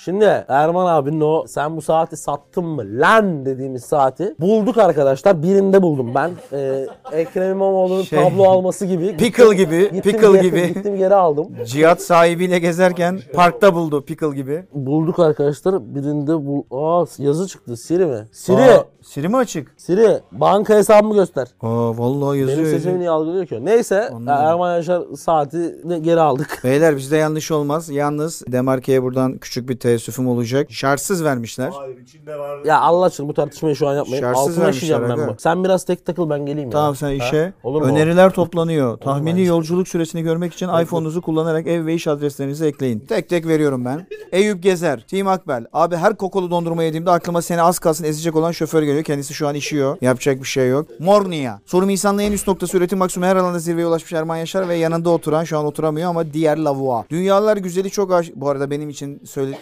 [0.04, 5.44] Şimdi Erman abinin o sen bu saati sattın mı lan dediğimiz saati bulduk arkadaşlar.
[5.44, 6.32] Birinde buldum ben.
[6.54, 9.18] Ee, Ekrem İmamoğlu'nun Şey, tablo alması gibi.
[9.18, 10.68] Pickle gibi, pickle geri- gibi.
[10.74, 11.48] Gittim geri aldım.
[11.66, 14.64] Cihat sahibiyle gezerken parkta buldu pickle gibi.
[14.74, 15.96] Bulduk arkadaşlar.
[15.96, 17.78] Birinde bu Aa yazı çıktı.
[17.78, 18.28] Siri mi?
[18.32, 18.62] Siri.
[18.62, 19.74] Aa, Siri mi açık?
[19.78, 21.48] Siri banka hesabımı göster.
[21.62, 22.68] Aa vallahi Benim yazıyor.
[22.68, 23.66] sesimi niye algılıyor ki?
[23.66, 24.10] Neyse.
[24.28, 26.62] Erman Yaşar saatini geri aldık.
[26.64, 27.90] Beyler bizde yanlış olmaz.
[27.90, 30.72] Yalnız Demarke'ye buradan küçük bir teessüfüm olacak.
[30.72, 31.70] Şartsız vermişler.
[31.74, 32.60] Hayır içinde var.
[32.66, 34.22] Ya Allah aşkına bu tartışmayı şu an yapmayın.
[34.24, 35.28] Şartsız Altına vermişler ben aga.
[35.28, 35.36] bu.
[35.38, 36.72] Sen biraz tek takıl ben geleyim ya.
[36.74, 37.14] Tamam sen Ha?
[37.14, 37.54] işe.
[37.64, 37.88] Olur mu?
[37.88, 38.98] Öneriler toplanıyor.
[38.98, 39.44] Tahmini bence.
[39.44, 43.00] yolculuk süresini görmek için iPhone'unuzu kullanarak ev ve iş adreslerinizi ekleyin.
[43.00, 44.08] Tek tek veriyorum ben.
[44.32, 45.66] Eyüp Gezer, Team Akbel.
[45.74, 49.04] Abi her kokolu dondurma yediğimde aklıma seni az kalsın ezecek olan şoför geliyor.
[49.04, 49.98] Kendisi şu an işiyor.
[50.02, 50.88] Yapacak bir şey yok.
[51.00, 51.60] Mornia.
[51.66, 55.10] Sorum insanlığın en üst noktası üretim maksimum her alanda zirveye ulaşmış Erman Yaşar ve yanında
[55.10, 57.06] oturan şu an oturamıyor ama diğer lavua.
[57.10, 58.32] Dünyalar güzeli çok aş...
[58.36, 59.58] Bu arada benim için söyle...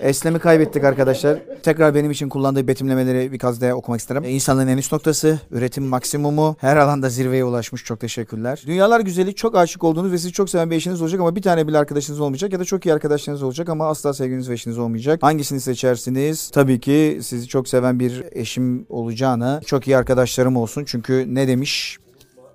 [0.00, 1.38] Eslem'i kaybettik arkadaşlar.
[1.62, 4.24] Tekrar benim için kullandığı betimlemeleri bir kez daha okumak isterim.
[4.24, 7.84] E, İnsanlığın en üst noktası, üretim maksimumu, her alanda zirveye ulaşmış.
[7.84, 8.62] Çok teşekkürler.
[8.66, 11.68] Dünyalar güzeli çok aşık olduğunuz ve sizi çok seven bir eşiniz olacak ama bir tane
[11.68, 15.22] bile arkadaşınız olmayacak ya da çok iyi arkadaşlarınız olacak ama asla sevgiliniz ve eşiniz olmayacak.
[15.22, 16.50] Hangisini seçersiniz?
[16.50, 20.84] Tabii ki sizi çok seven bir eşim olacağına çok iyi arkadaşlarım olsun.
[20.86, 21.98] Çünkü ne demiş?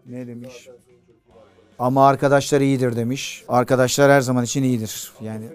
[0.05, 0.69] Ne demiş?
[1.79, 3.43] Ama arkadaşlar iyidir demiş.
[3.47, 5.11] Arkadaşlar her zaman için iyidir.
[5.21, 5.45] Yani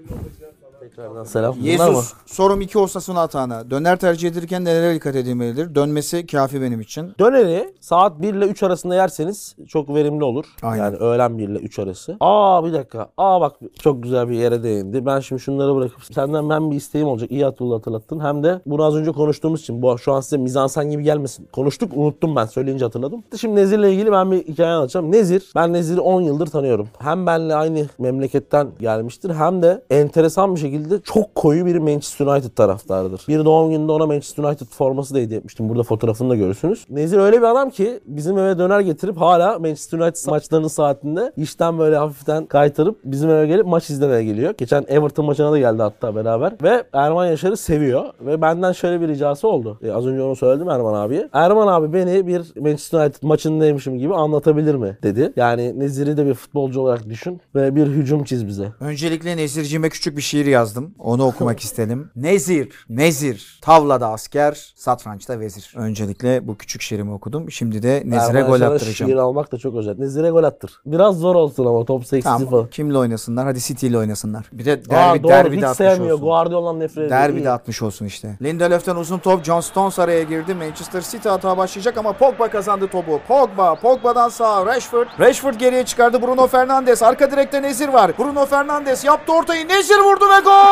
[0.96, 1.54] Tekrardan selam.
[1.54, 1.68] Bunlar mı?
[1.68, 3.70] Yesus sorum iki olsasın atağına.
[3.70, 5.74] Döner tercih edilirken nelere dikkat edilmelidir?
[5.74, 7.12] Dönmesi kafi benim için.
[7.20, 10.44] Döneri saat 1 ile 3 arasında yerseniz çok verimli olur.
[10.62, 10.84] Aynen.
[10.84, 12.16] Yani öğlen 1 ile 3 arası.
[12.20, 13.08] Aa bir dakika.
[13.16, 15.06] Aa bak çok güzel bir yere değindi.
[15.06, 17.30] Ben şimdi şunları bırakıp senden hem bir isteğim olacak.
[17.30, 18.20] İyi hatırlattın.
[18.20, 21.48] Hem de bunu az önce konuştuğumuz için bu şu an size mizansen gibi gelmesin.
[21.52, 23.24] Konuştuk unuttum ben söyleyince hatırladım.
[23.40, 25.12] Şimdi Nezir'le ilgili ben bir hikaye anlatacağım.
[25.12, 26.88] Nezir ben Nezir'i 10 yıldır tanıyorum.
[26.98, 32.50] Hem benle aynı memleketten gelmiştir hem de enteresan bir şekilde çok koyu bir Manchester United
[32.56, 33.24] taraftarıdır.
[33.28, 35.68] Bir doğum gününde ona Manchester United forması da hediye etmiştim.
[35.68, 36.86] Burada fotoğrafını da görürsünüz.
[36.90, 41.78] Nezir öyle bir adam ki bizim eve döner getirip hala Manchester United maçlarının saatinde işten
[41.78, 44.54] böyle hafiften kaytarıp bizim eve gelip maç izlemeye geliyor.
[44.58, 46.52] Geçen Everton maçına da geldi hatta beraber.
[46.62, 48.04] Ve Erman Yaşar'ı seviyor.
[48.20, 49.78] Ve benden şöyle bir ricası oldu.
[49.82, 51.28] E, az önce onu söyledim Erman abiye.
[51.32, 55.32] Erman abi beni bir Manchester United maçındaymışım gibi anlatabilir mi dedi.
[55.36, 58.72] Yani Nezir'i de bir futbolcu olarak düşün ve bir hücum çiz bize.
[58.80, 60.73] Öncelikle Nezircime küçük bir şiir yazdım.
[60.98, 62.10] Onu okumak istedim.
[62.16, 65.72] Nezir, Nezir, tavlada asker, satrançta vezir.
[65.76, 67.50] Öncelikle bu küçük şiirimi okudum.
[67.50, 69.10] Şimdi de Nezir'e gol attıracağım.
[69.10, 69.98] Şiir almak da çok özel.
[69.98, 70.72] Nezir'e gol attır.
[70.86, 72.50] Biraz zor olsun ama top seksisi Tamam.
[72.50, 72.66] falan.
[72.70, 73.44] Kimle oynasınlar?
[73.46, 74.46] Hadi City ile oynasınlar.
[74.52, 76.14] Bir de Aa, derbi, doğru derbi de hiç atmış sevmiyor.
[76.14, 76.26] olsun.
[76.26, 77.10] Guardiola'dan nefret ediyor.
[77.10, 77.44] Derbi İyi.
[77.44, 78.36] de atmış olsun işte.
[78.42, 79.44] Lindelöf'ten uzun top.
[79.44, 80.54] John Stones araya girdi.
[80.54, 83.20] Manchester City hata başlayacak ama Pogba kazandı topu.
[83.28, 83.74] Pogba.
[83.74, 85.06] Pogba'dan sağa Rashford.
[85.20, 86.22] Rashford geriye çıkardı.
[86.22, 87.02] Bruno Fernandes.
[87.02, 88.12] Arka direkte Nezir var.
[88.18, 89.68] Bruno Fernandes yaptı ortayı.
[89.68, 90.63] Nezir vurdu ve gol!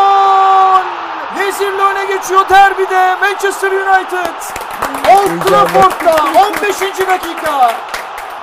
[1.36, 4.34] Nezir'le öne geçiyor derbide Manchester United.
[5.09, 6.16] Old Trafford'da
[6.49, 6.80] 15.
[7.09, 7.74] dakika.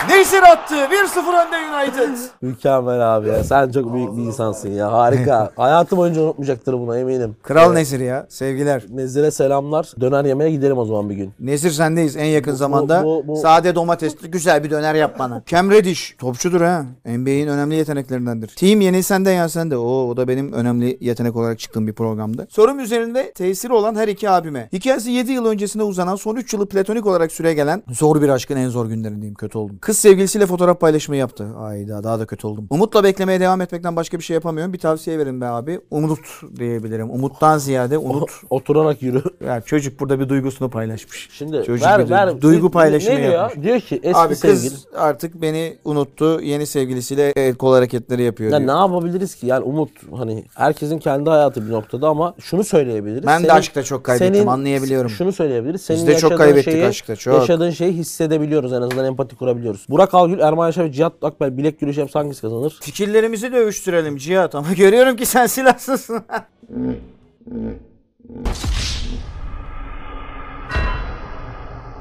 [0.07, 0.75] Nezir attı.
[0.75, 2.17] 1-0 önde United.
[2.41, 3.43] Mükemmel abi ya.
[3.43, 4.91] Sen çok büyük bir insansın ya.
[4.91, 5.51] Harika.
[5.55, 7.35] Hayatım boyunca unutmayacaktır bunu eminim.
[7.43, 8.25] Kral Nezir ya.
[8.29, 8.83] Sevgiler.
[8.89, 9.91] Nezir'e selamlar.
[10.01, 11.31] Döner yemeye gidelim o zaman bir gün.
[11.39, 13.03] Nezir sendeyiz en yakın zamanda.
[13.03, 15.43] bu- bu- Sade domatesli güzel bir döner yap bana.
[15.45, 16.85] Cam Reddish topçudur ha.
[17.05, 18.47] NBA'in önemli yeteneklerindendir.
[18.47, 19.77] Team yeni sende ya sende.
[19.77, 22.47] O, o da benim önemli yetenek olarak çıktığım bir programdı.
[22.49, 24.69] Sorum üzerinde tesiri olan her iki abime.
[24.73, 28.55] Hikayesi 7 yıl öncesine uzanan son 3 yılı platonik olarak süre gelen zor bir aşkın
[28.57, 29.35] en zor günlerindeyim.
[29.35, 29.77] Kötü oldum.
[29.89, 31.47] Kız sevgilisiyle fotoğraf paylaşımı yaptı.
[31.57, 32.67] Ayda daha da kötü oldum.
[32.69, 34.73] Umutla beklemeye devam etmekten başka bir şey yapamıyorum.
[34.73, 35.79] Bir tavsiye verin be abi.
[35.91, 36.19] Umut
[36.59, 37.09] diyebilirim.
[37.11, 38.29] Umuttan ziyade unut.
[38.49, 39.23] Oturarak yürü.
[39.45, 41.29] Ya çocuk burada bir duygusunu paylaşmış.
[41.31, 42.41] Şimdi Çocuk ver bir ver.
[42.41, 43.33] duygu Ne- paylaşımı ne diyor?
[43.33, 43.63] yapmış.
[43.65, 44.69] Diyor ki eski Abi sevgili.
[44.69, 46.41] kız artık beni unuttu.
[46.41, 48.51] Yeni sevgilisiyle el kol hareketleri yapıyor.
[48.51, 48.67] Ya diyor.
[48.75, 49.47] ne yapabiliriz ki?
[49.47, 53.27] Yani Umut hani herkesin kendi hayatı bir noktada ama şunu söyleyebiliriz.
[53.27, 55.09] Ben de aşkta çok kaybettim, anlayabiliyorum.
[55.09, 55.81] Şunu söyleyebiliriz.
[55.81, 57.33] Senin Biz de çok kaybettik şeyi, aşkta, çok.
[57.33, 59.78] Yaşadığın şeyi hissedebiliyoruz en azından empati kurabiliyoruz.
[59.89, 62.77] Burak Algül, Erman Yaşar ve Cihat Akbel bilek yürüyüşü yapsa hangisi kazanır?
[62.81, 66.23] Fikirlerimizi dövüştürelim Cihat ama görüyorum ki sen silahsızsın.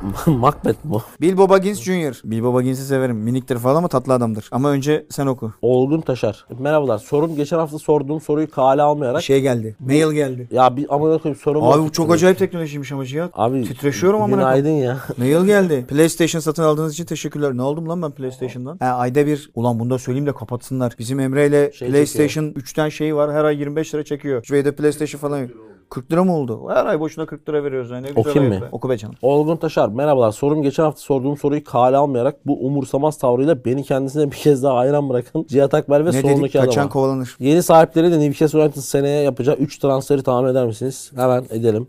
[0.27, 1.03] Macbeth bu.
[1.21, 2.21] Bilbo Baggins Jr.
[2.25, 3.17] Bilbo Baggins'i severim.
[3.17, 4.49] Miniktir falan ama tatlı adamdır.
[4.53, 5.53] Ama önce sen oku.
[5.63, 6.47] Olgun Taşar.
[6.59, 6.99] Merhabalar.
[6.99, 9.23] Sorun geçen hafta sorduğum soruyu kale almayarak.
[9.23, 9.77] Şey geldi.
[9.81, 10.49] Mail geldi.
[10.51, 13.31] Ya bir amına koyayım sorum Abi bu çok acayip teknolojiymiş ama Cihat.
[13.35, 14.65] Abi Titreşiyorum amına koyayım.
[14.65, 14.99] Günaydın ya.
[15.17, 15.85] Mail geldi.
[15.89, 17.57] PlayStation satın aldığınız için teşekkürler.
[17.57, 18.77] Ne oldum lan ben PlayStation'dan?
[18.81, 19.51] Ha, ayda bir.
[19.55, 20.95] Ulan bunu da söyleyeyim de kapatsınlar.
[20.99, 23.33] Bizim Emre ile Şey PlayStation 3'ten şey var.
[23.33, 24.45] Her ay 25 lira çekiyor.
[24.45, 25.51] Şu evde PlayStation falan yok.
[25.91, 26.61] 40 lira mı oldu?
[26.69, 27.91] Her ay boşuna 40 lira veriyoruz.
[27.91, 28.03] Yani.
[28.03, 28.69] Ne güzel Okuyayım mı?
[28.73, 29.15] Oku be canım.
[29.23, 30.33] Olgun Taşar merhabalar.
[30.33, 34.77] Sorum geçen hafta sorduğum soruyu kale almayarak bu umursamaz tavrıyla beni kendisine bir kez daha
[34.77, 36.31] hayran bırakan Cihat Akbel ve Ne dedik?
[36.31, 36.89] solundaki Kaçan adama.
[36.89, 37.37] kovalanır.
[37.41, 41.13] Yeni sahipleri de Newcastle United seneye yapacağı 3 transferi tahmin eder misiniz?
[41.17, 41.89] Hemen edelim.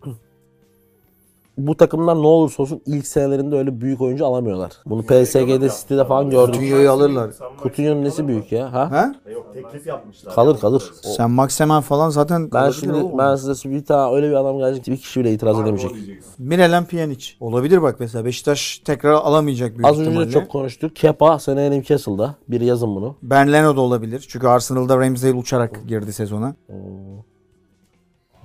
[1.68, 4.72] Bu takımlar ne olursa olsun ilk senelerinde öyle büyük oyuncu alamıyorlar.
[4.86, 6.54] Bunu PSG'de City'de falan gördük.
[6.54, 7.32] Coutinho'yu alırlar.
[7.64, 8.74] Coutinho'nun nesi büyük ya?
[8.74, 8.92] Ha?
[8.92, 9.16] Ha?
[9.26, 10.36] E Yok teklif yapmışlar.
[10.36, 10.92] Kalır kalır.
[11.06, 14.88] O- Sen Maximen falan zaten Ben şimdi ben size bir tane öyle bir adam gelecek
[14.88, 15.92] bir kişi bile itiraz edemeyecek.
[16.40, 17.26] Mirelem Pjanic.
[17.40, 20.28] Olabilir bak mesela Beşiktaş tekrar alamayacak büyük Az önce ihtimalle.
[20.28, 20.96] de çok konuştuk.
[20.96, 22.36] Kepa seneye Newcastle'da.
[22.48, 23.16] Bir yazın bunu.
[23.24, 24.26] Ben Leno da olabilir.
[24.30, 26.56] Çünkü Arsenal'da Ramsdale uçarak girdi sezona.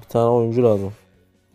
[0.02, 0.92] Bir tane oyuncu lazım.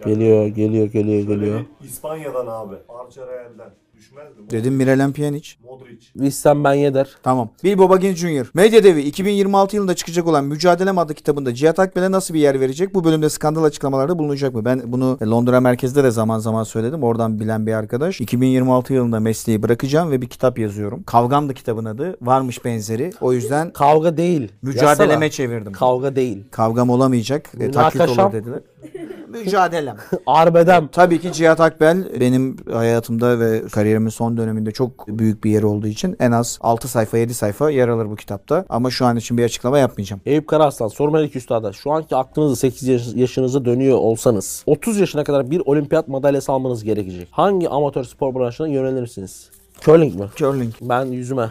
[0.05, 1.61] Geliyor, geliyor, geliyor, geliyor.
[1.83, 2.75] İspanya'dan abi.
[2.89, 3.69] Arça Real'den.
[3.97, 4.49] Düşmez mi?
[4.51, 5.49] Dedim Mirelem Pjanic.
[5.63, 6.05] Modric.
[6.13, 7.09] Wissam Ben Yedder.
[7.23, 7.49] Tamam.
[7.63, 8.51] Bilbo Baggins Jr.
[8.53, 12.93] Medya Devi 2026 yılında çıkacak olan Mücadelem adlı kitabında Cihat Akbel'e nasıl bir yer verecek?
[12.93, 14.65] Bu bölümde skandal açıklamalarda bulunacak mı?
[14.65, 17.03] Ben bunu Londra merkezde de zaman zaman söyledim.
[17.03, 18.21] Oradan bilen bir arkadaş.
[18.21, 21.03] 2026 yılında mesleği bırakacağım ve bir kitap yazıyorum.
[21.03, 22.17] Kavgam da kitabın adı.
[22.21, 23.11] Varmış benzeri.
[23.21, 24.51] O yüzden Kavga değil.
[24.61, 25.29] mücadeleme Yazsana.
[25.29, 25.73] çevirdim.
[25.73, 26.43] Kavga değil.
[26.51, 27.49] Kavgam olamayacak.
[27.59, 28.25] E, taklit Münakaşam.
[28.25, 28.59] olur dediler.
[29.27, 29.97] Mücadelem.
[30.25, 30.87] Arbedem.
[30.91, 35.87] Tabii ki Cihat Akbel benim hayatımda ve kariyerimin son döneminde çok büyük bir yer olduğu
[35.87, 38.65] için en az 6 sayfa 7 sayfa yer alır bu kitapta.
[38.69, 40.21] Ama şu an için bir açıklama yapmayacağım.
[40.25, 45.51] Eyüp Karaslan, Sormelik Üstad'a şu anki aklınızda 8 yaş- yaşınıza dönüyor olsanız 30 yaşına kadar
[45.51, 47.27] bir olimpiyat madalyası almanız gerekecek.
[47.31, 49.49] Hangi amatör spor branşına yönelirsiniz?
[49.85, 50.25] Curling mi?
[50.35, 50.73] Curling.
[50.81, 51.49] Ben yüzüme.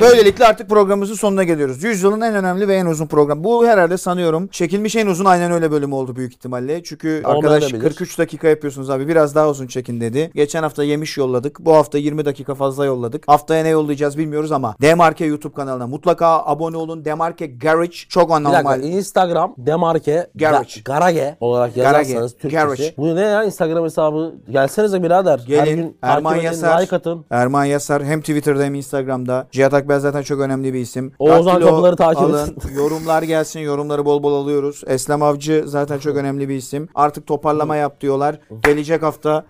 [0.00, 1.82] Böylelikle artık programımızın sonuna geliyoruz.
[1.84, 3.44] Yüzyılın en önemli ve en uzun program.
[3.44, 6.82] Bu herhalde sanıyorum çekilmiş en uzun aynen öyle bölüm oldu büyük ihtimalle.
[6.82, 7.80] Çünkü arkadaş Olmayabilir.
[7.80, 10.30] 43 dakika yapıyorsunuz abi biraz daha uzun çekin dedi.
[10.34, 11.60] Geçen hafta yemiş yolladık.
[11.60, 13.28] Bu hafta 20 dakika fazla yolladık.
[13.28, 17.04] Haftaya ne yollayacağız bilmiyoruz ama Demarke YouTube kanalına mutlaka abone olun.
[17.04, 18.82] Demarke Garage çok Bir dakika anormal.
[18.82, 20.68] Instagram Demarke Garage.
[20.68, 21.98] Ga- Garage olarak Garage.
[21.98, 22.52] yazarsanız Türkçesi.
[22.56, 22.94] Garage.
[22.96, 24.34] Bu ne ya Instagram hesabı?
[24.50, 25.38] Gelsenize birader.
[25.38, 27.24] Her Gelin gün Erman Yasar, like atın.
[27.30, 29.46] Erman Yasar hem Twitter'da hem Instagram'da.
[29.50, 31.12] Cihat Akbel zaten çok önemli bir isim.
[31.18, 32.56] Oğuzhan Daktilo Kapıları takip alın.
[32.76, 33.60] Yorumlar gelsin.
[33.60, 34.82] Yorumları bol bol alıyoruz.
[34.86, 36.88] Eslem Avcı zaten çok önemli bir isim.
[36.94, 38.38] Artık toparlama yap diyorlar.
[38.64, 39.44] Gelecek hafta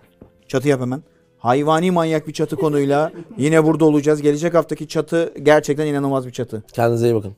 [0.47, 1.03] çatı yap hemen.
[1.37, 4.21] Hayvani manyak bir çatı konuyla yine burada olacağız.
[4.21, 6.63] Gelecek haftaki çatı gerçekten inanılmaz bir çatı.
[6.73, 7.35] Kendinize iyi bakın.